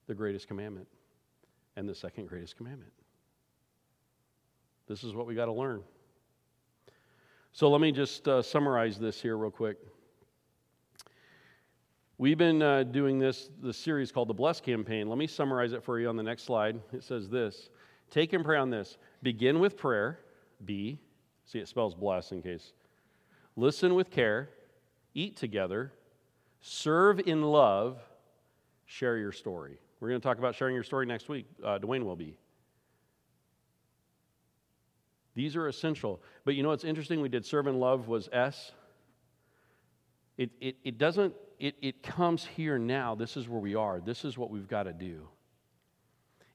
the 0.08 0.16
greatest 0.16 0.48
commandment 0.48 0.88
and 1.76 1.88
the 1.88 1.94
second 1.94 2.28
greatest 2.28 2.58
commandment. 2.58 2.92
This 4.88 5.04
is 5.04 5.14
what 5.14 5.28
we 5.28 5.36
got 5.36 5.46
to 5.46 5.54
learn. 5.54 5.84
So 7.52 7.70
let 7.70 7.82
me 7.82 7.92
just 7.92 8.28
uh, 8.28 8.42
summarize 8.42 8.98
this 8.98 9.22
here 9.22 9.38
real 9.38 9.52
quick. 9.52 9.78
We've 12.18 12.38
been 12.38 12.62
uh, 12.62 12.84
doing 12.84 13.20
this, 13.20 13.50
this 13.62 13.76
series 13.78 14.12
called 14.12 14.30
the 14.30 14.34
Bless 14.34 14.62
Campaign. 14.62 15.10
Let 15.10 15.18
me 15.18 15.28
summarize 15.28 15.74
it 15.74 15.84
for 15.84 16.00
you 16.00 16.08
on 16.08 16.16
the 16.16 16.24
next 16.24 16.44
slide. 16.44 16.80
It 16.94 17.04
says 17.04 17.30
this 17.30 17.70
Take 18.10 18.32
and 18.32 18.46
pray 18.46 18.58
on 18.58 18.70
this. 18.70 18.98
Begin 19.24 19.60
with 19.60 19.76
prayer, 19.76 20.20
B. 20.64 21.00
See, 21.52 21.60
it 21.60 21.68
spells 21.68 21.94
bless 21.94 22.32
in 22.32 22.42
case 22.42 22.72
listen 23.58 23.94
with 23.94 24.10
care, 24.10 24.50
eat 25.14 25.36
together, 25.36 25.92
serve 26.62 27.20
in 27.20 27.42
love, 27.42 28.00
share 28.86 29.18
your 29.18 29.34
story. 29.34 29.78
We're 30.00 30.08
going 30.08 30.22
to 30.22 30.26
talk 30.26 30.38
about 30.38 30.56
sharing 30.56 30.76
your 30.76 30.86
story 30.86 31.06
next 31.06 31.28
week. 31.28 31.46
Uh, 31.62 31.78
Dwayne 31.78 32.06
will 32.06 32.16
be. 32.16 32.38
These 35.36 35.58
are 35.58 35.68
essential. 35.68 36.22
But 36.46 36.56
you 36.56 36.64
know 36.64 36.70
what's 36.70 36.86
interesting? 36.86 37.20
We 37.20 37.28
did 37.28 37.46
serve 37.46 37.68
in 37.68 37.82
love 37.82 38.08
was 38.08 38.30
S. 38.32 38.72
It, 40.38 40.52
it, 40.62 40.78
it 40.86 40.98
doesn't, 40.98 41.34
it, 41.60 41.76
it 41.82 42.02
comes 42.02 42.46
here 42.46 42.80
now. 42.80 43.14
This 43.14 43.36
is 43.36 43.50
where 43.50 43.60
we 43.60 43.76
are. 43.76 44.00
This 44.00 44.24
is 44.24 44.38
what 44.38 44.52
we've 44.52 44.70
got 44.70 44.84
to 44.84 44.94
do. 44.94 45.28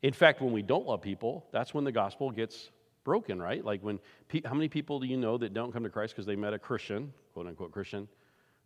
In 0.03 0.15
fact, 0.15 0.41
when 0.41 0.53
we 0.53 0.63
don't 0.63 0.87
love 0.87 1.03
people, 1.03 1.47
that's 1.53 1.75
when 1.75 1.85
the 1.85 1.93
gospel 1.93 2.31
gets 2.31 2.71
broken, 3.07 3.41
right? 3.41 3.65
Like 3.65 3.83
when, 3.83 4.01
how 4.45 4.53
many 4.53 4.69
people 4.69 4.99
do 4.99 5.07
you 5.07 5.17
know 5.17 5.39
that 5.39 5.55
don't 5.55 5.73
come 5.73 5.85
to 5.85 5.89
Christ 5.89 6.13
because 6.13 6.27
they 6.27 6.35
met 6.35 6.53
a 6.53 6.59
Christian, 6.59 7.13
quote 7.33 7.47
unquote 7.47 7.71
Christian, 7.71 8.09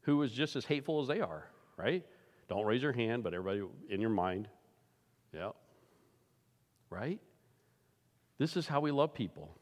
who 0.01 0.16
was 0.16 0.32
just 0.32 0.57
as 0.57 0.64
hateful 0.64 1.01
as 1.03 1.07
they 1.07 1.20
are, 1.20 1.45
right? 1.76 2.03
Don't 2.49 2.64
raise 2.64 2.82
your 2.82 2.93
hand, 2.93 3.22
but 3.22 3.34
everybody 3.34 3.62
in 3.91 4.01
your 4.01 4.11
mind, 4.11 4.49
yeah, 5.34 5.51
right? 6.88 7.20
This 8.38 8.57
is 8.57 8.66
how 8.66 8.80
we 8.80 8.91
love 8.91 9.12
people. 9.12 9.55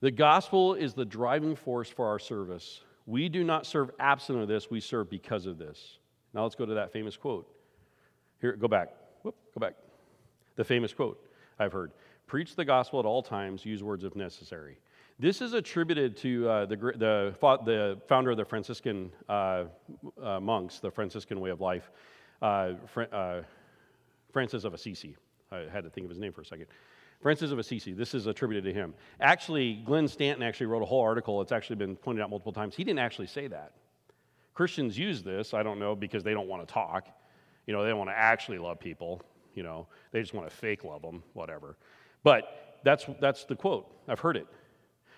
The 0.00 0.10
gospel 0.10 0.74
is 0.74 0.94
the 0.94 1.04
driving 1.04 1.54
force 1.54 1.88
for 1.88 2.08
our 2.08 2.18
service. 2.18 2.80
We 3.06 3.28
do 3.28 3.44
not 3.44 3.66
serve 3.66 3.92
absent 4.00 4.40
of 4.40 4.48
this, 4.48 4.68
we 4.68 4.80
serve 4.80 5.08
because 5.08 5.46
of 5.46 5.58
this. 5.58 5.98
Now 6.34 6.42
let's 6.42 6.56
go 6.56 6.66
to 6.66 6.74
that 6.74 6.92
famous 6.92 7.16
quote. 7.16 7.48
Here, 8.40 8.56
go 8.56 8.66
back. 8.66 8.88
Whoop, 9.22 9.36
go 9.54 9.60
back. 9.60 9.74
The 10.56 10.64
famous 10.64 10.92
quote 10.92 11.24
I've 11.56 11.72
heard 11.72 11.92
Preach 12.32 12.56
the 12.56 12.64
gospel 12.64 12.98
at 12.98 13.04
all 13.04 13.22
times, 13.22 13.66
use 13.66 13.82
words 13.82 14.04
if 14.04 14.16
necessary. 14.16 14.78
This 15.18 15.42
is 15.42 15.52
attributed 15.52 16.16
to 16.16 16.48
uh, 16.48 16.64
the, 16.64 16.76
the, 16.76 17.34
the, 17.66 18.00
founder 18.08 18.30
of 18.30 18.38
the 18.38 18.44
Franciscan 18.46 19.12
uh, 19.28 19.64
uh, 20.18 20.40
monks, 20.40 20.78
the 20.78 20.90
Franciscan 20.90 21.40
way 21.40 21.50
of 21.50 21.60
life, 21.60 21.90
uh, 22.40 22.72
uh, 23.12 23.42
Francis 24.32 24.64
of 24.64 24.72
Assisi. 24.72 25.14
I 25.50 25.66
had 25.70 25.84
to 25.84 25.90
think 25.90 26.06
of 26.06 26.08
his 26.08 26.18
name 26.18 26.32
for 26.32 26.40
a 26.40 26.46
second. 26.46 26.68
Francis 27.20 27.50
of 27.50 27.58
Assisi, 27.58 27.92
this 27.92 28.14
is 28.14 28.26
attributed 28.26 28.64
to 28.64 28.72
him. 28.72 28.94
Actually, 29.20 29.82
Glenn 29.84 30.08
Stanton 30.08 30.42
actually 30.42 30.68
wrote 30.68 30.80
a 30.80 30.86
whole 30.86 31.02
article. 31.02 31.42
It's 31.42 31.52
actually 31.52 31.76
been 31.76 31.96
pointed 31.96 32.22
out 32.22 32.30
multiple 32.30 32.54
times. 32.54 32.74
He 32.74 32.82
didn't 32.82 33.00
actually 33.00 33.26
say 33.26 33.46
that. 33.48 33.72
Christians 34.54 34.98
use 34.98 35.22
this, 35.22 35.52
I 35.52 35.62
don't 35.62 35.78
know, 35.78 35.94
because 35.94 36.24
they 36.24 36.32
don't 36.32 36.48
want 36.48 36.66
to 36.66 36.72
talk. 36.72 37.08
You 37.66 37.74
know, 37.74 37.82
they 37.82 37.90
don't 37.90 37.98
want 37.98 38.08
to 38.08 38.18
actually 38.18 38.56
love 38.56 38.80
people. 38.80 39.20
You 39.54 39.64
know, 39.64 39.86
they 40.12 40.22
just 40.22 40.32
want 40.32 40.48
to 40.48 40.56
fake 40.56 40.82
love 40.82 41.02
them, 41.02 41.22
whatever. 41.34 41.76
But 42.22 42.78
that's, 42.84 43.06
that's 43.20 43.44
the 43.44 43.56
quote. 43.56 43.88
I've 44.08 44.20
heard 44.20 44.36
it. 44.36 44.46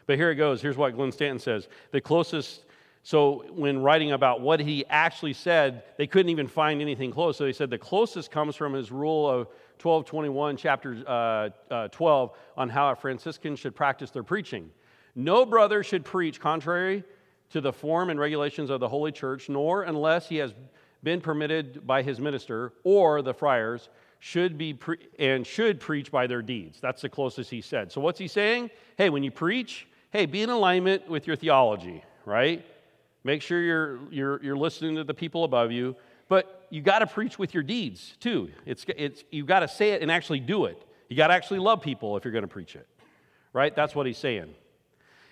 But 0.06 0.16
here 0.16 0.30
it 0.30 0.36
goes. 0.36 0.60
Here's 0.60 0.76
what 0.76 0.94
Glenn 0.94 1.12
Stanton 1.12 1.38
says. 1.38 1.68
The 1.90 2.00
closest, 2.00 2.64
so 3.02 3.44
when 3.50 3.80
writing 3.80 4.12
about 4.12 4.40
what 4.40 4.60
he 4.60 4.84
actually 4.88 5.32
said, 5.32 5.84
they 5.96 6.06
couldn't 6.06 6.30
even 6.30 6.46
find 6.46 6.80
anything 6.80 7.10
close. 7.10 7.36
So 7.36 7.46
he 7.46 7.52
said 7.52 7.70
the 7.70 7.78
closest 7.78 8.30
comes 8.30 8.56
from 8.56 8.74
his 8.74 8.92
rule 8.92 9.28
of 9.28 9.48
1221, 9.82 10.56
chapter 10.56 11.02
uh, 11.06 11.50
uh, 11.70 11.88
12, 11.88 12.32
on 12.56 12.68
how 12.68 12.90
a 12.90 12.96
Franciscan 12.96 13.56
should 13.56 13.74
practice 13.74 14.10
their 14.10 14.22
preaching. 14.22 14.70
No 15.14 15.46
brother 15.46 15.82
should 15.82 16.04
preach 16.04 16.40
contrary 16.40 17.04
to 17.50 17.60
the 17.60 17.72
form 17.72 18.10
and 18.10 18.18
regulations 18.18 18.70
of 18.70 18.80
the 18.80 18.88
Holy 18.88 19.12
Church, 19.12 19.48
nor 19.48 19.84
unless 19.84 20.28
he 20.28 20.36
has 20.36 20.54
been 21.02 21.20
permitted 21.20 21.86
by 21.86 22.02
his 22.02 22.18
minister 22.18 22.72
or 22.82 23.22
the 23.22 23.34
friars 23.34 23.90
should 24.24 24.56
be 24.56 24.72
pre- 24.72 25.06
and 25.18 25.46
should 25.46 25.78
preach 25.78 26.10
by 26.10 26.26
their 26.26 26.40
deeds. 26.40 26.80
That's 26.80 27.02
the 27.02 27.10
closest 27.10 27.50
he 27.50 27.60
said. 27.60 27.92
So 27.92 28.00
what's 28.00 28.18
he 28.18 28.26
saying? 28.26 28.70
Hey, 28.96 29.10
when 29.10 29.22
you 29.22 29.30
preach, 29.30 29.86
hey, 30.12 30.24
be 30.24 30.40
in 30.40 30.48
alignment 30.48 31.06
with 31.10 31.26
your 31.26 31.36
theology, 31.36 32.02
right? 32.24 32.64
Make 33.22 33.42
sure 33.42 33.60
you're 33.60 33.98
you're 34.10 34.42
you're 34.42 34.56
listening 34.56 34.96
to 34.96 35.04
the 35.04 35.12
people 35.12 35.44
above 35.44 35.72
you, 35.72 35.94
but 36.30 36.66
you 36.70 36.80
got 36.80 37.00
to 37.00 37.06
preach 37.06 37.38
with 37.38 37.52
your 37.52 37.62
deeds 37.62 38.16
too. 38.18 38.48
It's 38.64 38.86
it's 38.96 39.24
you 39.30 39.44
got 39.44 39.60
to 39.60 39.68
say 39.68 39.90
it 39.90 40.00
and 40.00 40.10
actually 40.10 40.40
do 40.40 40.64
it. 40.64 40.82
You 41.10 41.18
got 41.18 41.26
to 41.26 41.34
actually 41.34 41.58
love 41.58 41.82
people 41.82 42.16
if 42.16 42.24
you're 42.24 42.32
going 42.32 42.48
to 42.48 42.48
preach 42.48 42.76
it, 42.76 42.88
right? 43.52 43.76
That's 43.76 43.94
what 43.94 44.06
he's 44.06 44.16
saying. 44.16 44.54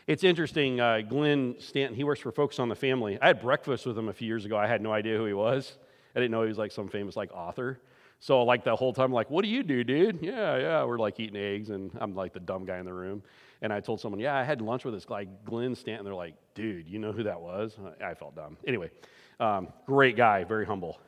It's 0.07 0.22
interesting. 0.22 0.80
Uh, 0.80 1.01
Glenn 1.01 1.55
Stanton, 1.61 1.97
he 1.97 2.05
works 2.05 2.20
for 2.20 2.30
Focus 2.30 2.59
on 2.59 2.68
the 2.68 2.76
Family. 2.76 3.18
I 3.22 3.28
had 3.28 3.40
breakfast 3.40 3.86
with 3.86 3.97
him 3.97 4.11
a 4.11 4.12
few 4.12 4.28
years 4.28 4.45
ago. 4.45 4.59
I 4.59 4.66
had 4.66 4.82
no 4.82 4.93
idea 4.93 5.16
who 5.16 5.24
he 5.24 5.32
was. 5.32 5.78
I 6.14 6.18
didn't 6.18 6.32
know 6.32 6.43
he 6.43 6.49
was 6.49 6.59
like 6.59 6.72
some 6.72 6.88
famous 6.88 7.16
like 7.16 7.32
author. 7.32 7.80
So 8.23 8.45
like 8.45 8.62
the 8.62 8.77
whole 8.77 8.93
time, 8.93 9.07
I'm 9.07 9.12
like, 9.12 9.31
what 9.31 9.43
do 9.43 9.51
you 9.51 9.64
do, 9.64 9.83
dude? 9.83 10.20
Yeah, 10.23 10.57
yeah. 10.57 10.85
We're 10.85 10.97
like 10.97 11.18
eating 11.18 11.35
eggs, 11.35 11.70
and 11.70 11.91
I'm 12.01 12.14
like 12.14 12.33
the 12.33 12.39
dumb 12.39 12.64
guy 12.64 12.79
in 12.79 12.85
the 12.85 12.93
room. 12.93 13.20
And 13.62 13.73
I 13.73 13.81
told 13.81 14.01
someone, 14.01 14.20
yeah, 14.20 14.37
I 14.37 14.45
had 14.45 14.62
lunch 14.62 14.85
with 14.85 14.95
this 14.95 15.05
guy, 15.05 15.27
Glenn 15.45 15.75
Stanton. 15.75 16.05
They're 16.05 16.14
like, 16.14 16.37
dude, 16.55 16.89
you 16.89 17.01
know 17.01 17.11
who 17.11 17.25
that 17.25 17.41
was? 17.41 17.77
I 18.01 18.14
felt 18.14 18.37
dumb. 18.37 18.59
Anyway, 18.64 18.93
um, 19.41 19.73
great 19.87 20.16
guy, 20.16 20.45
very 20.45 20.64
humble. 20.64 21.01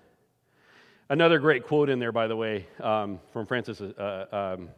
Another 1.08 1.38
great 1.38 1.64
quote 1.64 1.88
in 1.88 2.00
there, 2.00 2.10
by 2.10 2.26
the 2.26 2.34
way, 2.34 2.66
um, 2.80 3.20
from 3.32 3.46
Francis, 3.46 3.80
uh, 3.80 4.56
um, 4.58 4.70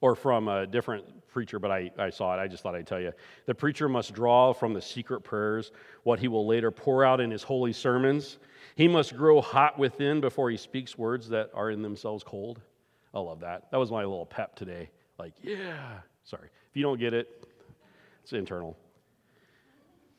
or 0.00 0.14
from 0.14 0.48
a 0.48 0.66
different 0.66 1.04
preacher, 1.28 1.58
but 1.58 1.70
I, 1.70 1.90
I 1.98 2.08
saw 2.08 2.34
it. 2.34 2.40
I 2.40 2.48
just 2.48 2.62
thought 2.62 2.74
I'd 2.74 2.86
tell 2.86 3.00
you. 3.00 3.12
The 3.44 3.54
preacher 3.54 3.90
must 3.90 4.14
draw 4.14 4.54
from 4.54 4.72
the 4.72 4.80
secret 4.80 5.20
prayers 5.20 5.70
what 6.02 6.18
he 6.18 6.28
will 6.28 6.46
later 6.46 6.70
pour 6.70 7.04
out 7.04 7.20
in 7.20 7.30
his 7.30 7.42
holy 7.42 7.74
sermons 7.74 8.38
he 8.76 8.86
must 8.86 9.16
grow 9.16 9.40
hot 9.40 9.78
within 9.78 10.20
before 10.20 10.50
he 10.50 10.56
speaks 10.56 10.96
words 10.96 11.28
that 11.30 11.50
are 11.54 11.70
in 11.70 11.82
themselves 11.82 12.22
cold. 12.22 12.60
I 13.12 13.18
love 13.18 13.40
that. 13.40 13.70
That 13.70 13.78
was 13.78 13.90
my 13.90 14.04
little 14.04 14.26
pep 14.26 14.54
today. 14.54 14.90
Like, 15.18 15.32
yeah. 15.42 16.00
Sorry. 16.24 16.48
If 16.70 16.76
you 16.76 16.82
don't 16.82 17.00
get 17.00 17.14
it, 17.14 17.48
it's 18.22 18.34
internal. 18.34 18.76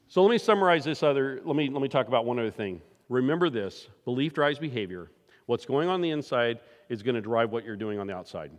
So 0.07 0.23
let 0.23 0.31
me 0.31 0.39
summarize 0.39 0.83
this 0.83 1.03
other, 1.03 1.39
let 1.45 1.55
me, 1.55 1.69
let 1.69 1.81
me 1.81 1.87
talk 1.87 2.07
about 2.07 2.25
one 2.25 2.39
other 2.39 2.49
thing. 2.49 2.81
Remember 3.09 3.49
this 3.49 3.87
belief 4.05 4.33
drives 4.33 4.57
behavior. 4.57 5.11
What's 5.45 5.65
going 5.65 5.87
on 5.87 6.01
the 6.01 6.09
inside 6.09 6.59
is 6.89 7.03
going 7.03 7.15
to 7.15 7.21
drive 7.21 7.51
what 7.51 7.63
you're 7.63 7.75
doing 7.75 7.99
on 7.99 8.07
the 8.07 8.15
outside. 8.15 8.51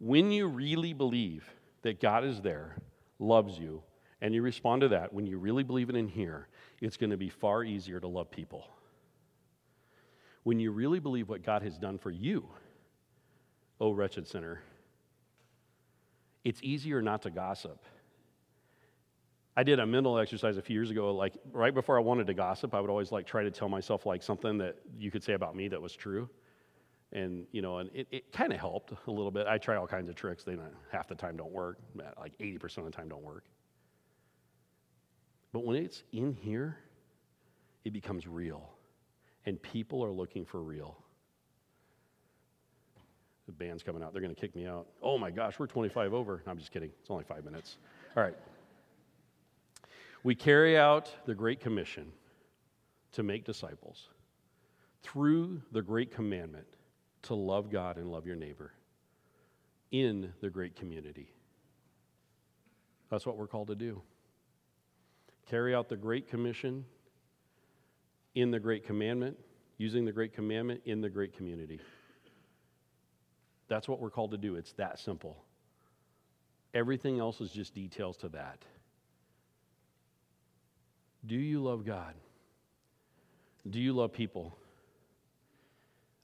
When 0.00 0.32
you 0.32 0.48
really 0.48 0.92
believe 0.92 1.48
that 1.82 2.00
God 2.00 2.24
is 2.24 2.40
there, 2.40 2.76
loves 3.20 3.56
you, 3.58 3.82
and 4.20 4.34
you 4.34 4.42
respond 4.42 4.80
to 4.80 4.88
that, 4.88 5.12
when 5.12 5.26
you 5.26 5.38
really 5.38 5.62
believe 5.62 5.90
it 5.90 5.96
in 5.96 6.08
here, 6.08 6.48
it's 6.80 6.96
going 6.96 7.10
to 7.10 7.16
be 7.16 7.28
far 7.28 7.62
easier 7.62 8.00
to 8.00 8.08
love 8.08 8.30
people. 8.30 8.66
When 10.44 10.58
you 10.58 10.72
really 10.72 10.98
believe 10.98 11.28
what 11.28 11.42
God 11.42 11.62
has 11.62 11.78
done 11.78 11.98
for 11.98 12.10
you, 12.10 12.48
oh 13.80 13.92
wretched 13.92 14.26
sinner, 14.26 14.62
it's 16.44 16.60
easier 16.62 17.00
not 17.00 17.22
to 17.22 17.30
gossip. 17.30 17.84
I 19.56 19.62
did 19.62 19.78
a 19.78 19.86
mental 19.86 20.18
exercise 20.18 20.56
a 20.56 20.62
few 20.62 20.74
years 20.74 20.90
ago. 20.90 21.14
Like 21.14 21.34
right 21.52 21.74
before 21.74 21.98
I 21.98 22.00
wanted 22.00 22.26
to 22.26 22.34
gossip, 22.34 22.74
I 22.74 22.80
would 22.80 22.90
always 22.90 23.12
like 23.12 23.26
try 23.26 23.42
to 23.42 23.50
tell 23.50 23.68
myself 23.68 24.06
like 24.06 24.22
something 24.22 24.58
that 24.58 24.76
you 24.98 25.10
could 25.10 25.22
say 25.22 25.34
about 25.34 25.54
me 25.54 25.68
that 25.68 25.80
was 25.80 25.94
true, 25.94 26.28
and 27.12 27.46
you 27.52 27.60
know, 27.60 27.78
and 27.78 27.90
it, 27.92 28.08
it 28.10 28.32
kind 28.32 28.52
of 28.52 28.58
helped 28.58 28.92
a 29.06 29.10
little 29.10 29.30
bit. 29.30 29.46
I 29.46 29.58
try 29.58 29.76
all 29.76 29.86
kinds 29.86 30.08
of 30.08 30.14
tricks. 30.14 30.42
They 30.42 30.56
not, 30.56 30.72
half 30.90 31.06
the 31.06 31.14
time 31.14 31.36
don't 31.36 31.52
work. 31.52 31.78
Like 32.18 32.32
eighty 32.40 32.58
percent 32.58 32.86
of 32.86 32.92
the 32.92 32.96
time 32.96 33.08
don't 33.10 33.22
work. 33.22 33.44
But 35.52 35.66
when 35.66 35.76
it's 35.76 36.02
in 36.12 36.32
here, 36.32 36.78
it 37.84 37.92
becomes 37.92 38.26
real, 38.26 38.71
and 39.46 39.60
people 39.60 40.04
are 40.04 40.12
looking 40.12 40.44
for 40.44 40.60
real. 40.62 40.96
The 43.46 43.52
band's 43.52 43.82
coming 43.82 44.02
out. 44.02 44.12
They're 44.12 44.22
going 44.22 44.34
to 44.34 44.40
kick 44.40 44.54
me 44.54 44.66
out. 44.66 44.86
Oh 45.02 45.18
my 45.18 45.30
gosh, 45.30 45.58
we're 45.58 45.66
25 45.66 46.14
over. 46.14 46.42
I'm 46.46 46.58
just 46.58 46.70
kidding. 46.72 46.90
It's 47.00 47.10
only 47.10 47.24
five 47.24 47.44
minutes. 47.44 47.76
All 48.16 48.22
right. 48.22 48.34
We 50.22 50.34
carry 50.34 50.78
out 50.78 51.12
the 51.26 51.34
Great 51.34 51.60
Commission 51.60 52.12
to 53.12 53.22
make 53.22 53.44
disciples 53.44 54.08
through 55.02 55.60
the 55.72 55.82
Great 55.82 56.14
Commandment 56.14 56.66
to 57.22 57.34
love 57.34 57.70
God 57.70 57.96
and 57.96 58.10
love 58.10 58.26
your 58.26 58.36
neighbor 58.36 58.72
in 59.90 60.32
the 60.40 60.48
great 60.48 60.76
community. 60.76 61.32
That's 63.10 63.26
what 63.26 63.36
we're 63.36 63.46
called 63.46 63.68
to 63.68 63.74
do. 63.74 64.00
Carry 65.48 65.74
out 65.74 65.88
the 65.88 65.96
Great 65.96 66.28
Commission 66.28 66.84
in 68.34 68.50
the 68.50 68.60
Great 68.60 68.86
Commandment, 68.86 69.38
using 69.78 70.04
the 70.04 70.12
Great 70.12 70.34
Commandment 70.34 70.80
in 70.84 71.00
the 71.00 71.10
great 71.10 71.36
community. 71.36 71.80
That's 73.68 73.88
what 73.88 74.00
we're 74.00 74.10
called 74.10 74.32
to 74.32 74.36
do. 74.36 74.56
It's 74.56 74.72
that 74.74 74.98
simple. 74.98 75.44
Everything 76.74 77.20
else 77.20 77.40
is 77.40 77.50
just 77.50 77.74
details 77.74 78.16
to 78.18 78.28
that. 78.30 78.58
Do 81.24 81.36
you 81.36 81.62
love 81.62 81.84
God? 81.84 82.14
Do 83.68 83.78
you 83.78 83.92
love 83.92 84.12
people? 84.12 84.56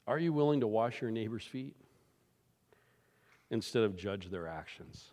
Are 0.07 0.19
you 0.19 0.33
willing 0.33 0.61
to 0.61 0.67
wash 0.67 1.01
your 1.01 1.11
neighbor's 1.11 1.45
feet 1.45 1.77
instead 3.51 3.83
of 3.83 3.97
judge 3.97 4.31
their 4.31 4.49
actions? 4.49 5.05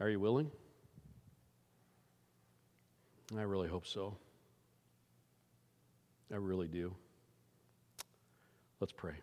Are 0.00 0.08
you 0.08 0.18
willing? 0.18 0.50
I 3.36 3.42
really 3.42 3.68
hope 3.68 3.86
so. 3.86 4.16
I 6.32 6.36
really 6.36 6.68
do. 6.68 6.94
Let's 8.80 8.92
pray. 8.92 9.14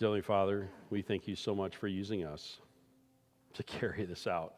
Heavenly 0.00 0.20
Father, 0.20 0.68
we 0.90 1.02
thank 1.02 1.26
you 1.26 1.34
so 1.34 1.54
much 1.54 1.76
for 1.76 1.88
using 1.88 2.24
us 2.24 2.58
to 3.54 3.62
carry 3.64 4.04
this 4.04 4.26
out. 4.26 4.54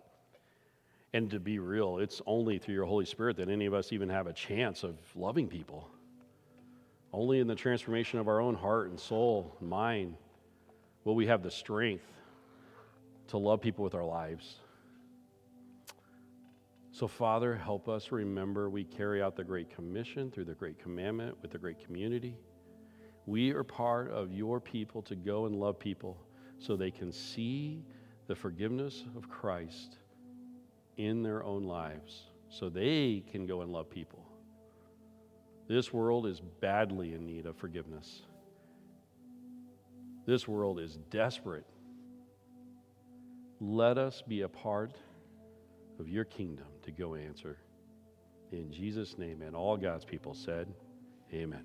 And 1.13 1.31
to 1.31 1.41
be 1.41 1.59
real, 1.59 1.99
it's 1.99 2.23
only 2.27 2.59
through 2.59 2.75
your 2.75 2.85
Holy 2.85 3.05
Spirit 3.05 3.37
that 3.39 3.49
any 3.49 3.67
of 3.67 3.75
us 3.75 3.93
even 3.93 4.09
have 4.11 4.27
a 4.27 4.33
chance 4.33 4.85
of 4.85 4.97
loving 5.17 5.49
people. 5.49 5.89
Only 7.13 7.41
in 7.41 7.49
the 7.49 7.57
transformation 7.57 8.21
of 8.21 8.29
our 8.29 8.41
own 8.41 8.55
heart 8.55 8.91
and 8.91 9.01
soul 9.01 9.57
and 9.61 9.69
mind 9.69 10.15
will 11.05 11.17
we 11.17 11.27
have 11.27 11.43
the 11.43 11.51
strength 11.51 12.05
to 13.29 13.39
love 13.39 13.61
people 13.61 13.83
with 13.83 13.95
our 13.95 14.05
lives. 14.05 14.57
So, 16.93 17.07
Father, 17.07 17.55
help 17.55 17.89
us 17.89 18.11
remember 18.11 18.69
we 18.69 18.85
carry 18.85 19.23
out 19.23 19.37
the 19.37 19.45
Great 19.45 19.75
Commission 19.75 20.31
through 20.31 20.47
the 20.47 20.55
Great 20.55 20.79
Commandment 20.79 21.37
with 21.41 21.53
the 21.53 21.59
great 21.59 21.85
community. 21.85 22.37
We 23.27 23.51
are 23.53 23.63
part 23.63 24.11
of 24.11 24.33
your 24.33 24.61
people 24.61 25.01
to 25.03 25.15
go 25.15 25.47
and 25.47 25.55
love 25.55 25.79
people 25.79 26.21
so 26.59 26.77
they 26.77 26.91
can 26.91 27.13
see 27.13 27.85
the 28.27 28.35
forgiveness 28.35 29.05
of 29.17 29.29
Christ 29.29 29.99
in 30.97 31.23
their 31.23 31.45
own 31.45 31.65
lives 31.65 32.25
so 32.49 32.69
they 32.69 33.23
can 33.31 33.47
go 33.47 33.63
and 33.63 33.73
love 33.73 33.89
people. 33.89 34.27
This 35.69 35.93
world 35.93 36.27
is 36.27 36.41
badly 36.41 37.15
in 37.15 37.25
need 37.25 37.47
of 37.47 37.57
forgiveness. 37.57 38.23
This 40.27 40.49
world 40.49 40.81
is 40.81 40.99
desperate. 41.11 41.67
Let 43.61 43.97
us 43.97 44.23
be 44.27 44.43
a 44.43 44.49
part 44.49 44.97
of 46.01 46.09
your 46.09 46.25
kingdom 46.25 46.67
to 46.83 46.91
go 46.91 47.15
answer. 47.15 47.59
In 48.51 48.73
Jesus' 48.73 49.17
name, 49.19 49.43
and 49.43 49.55
all 49.55 49.77
God's 49.77 50.05
people 50.05 50.35
said, 50.35 50.67
Amen. 51.33 51.65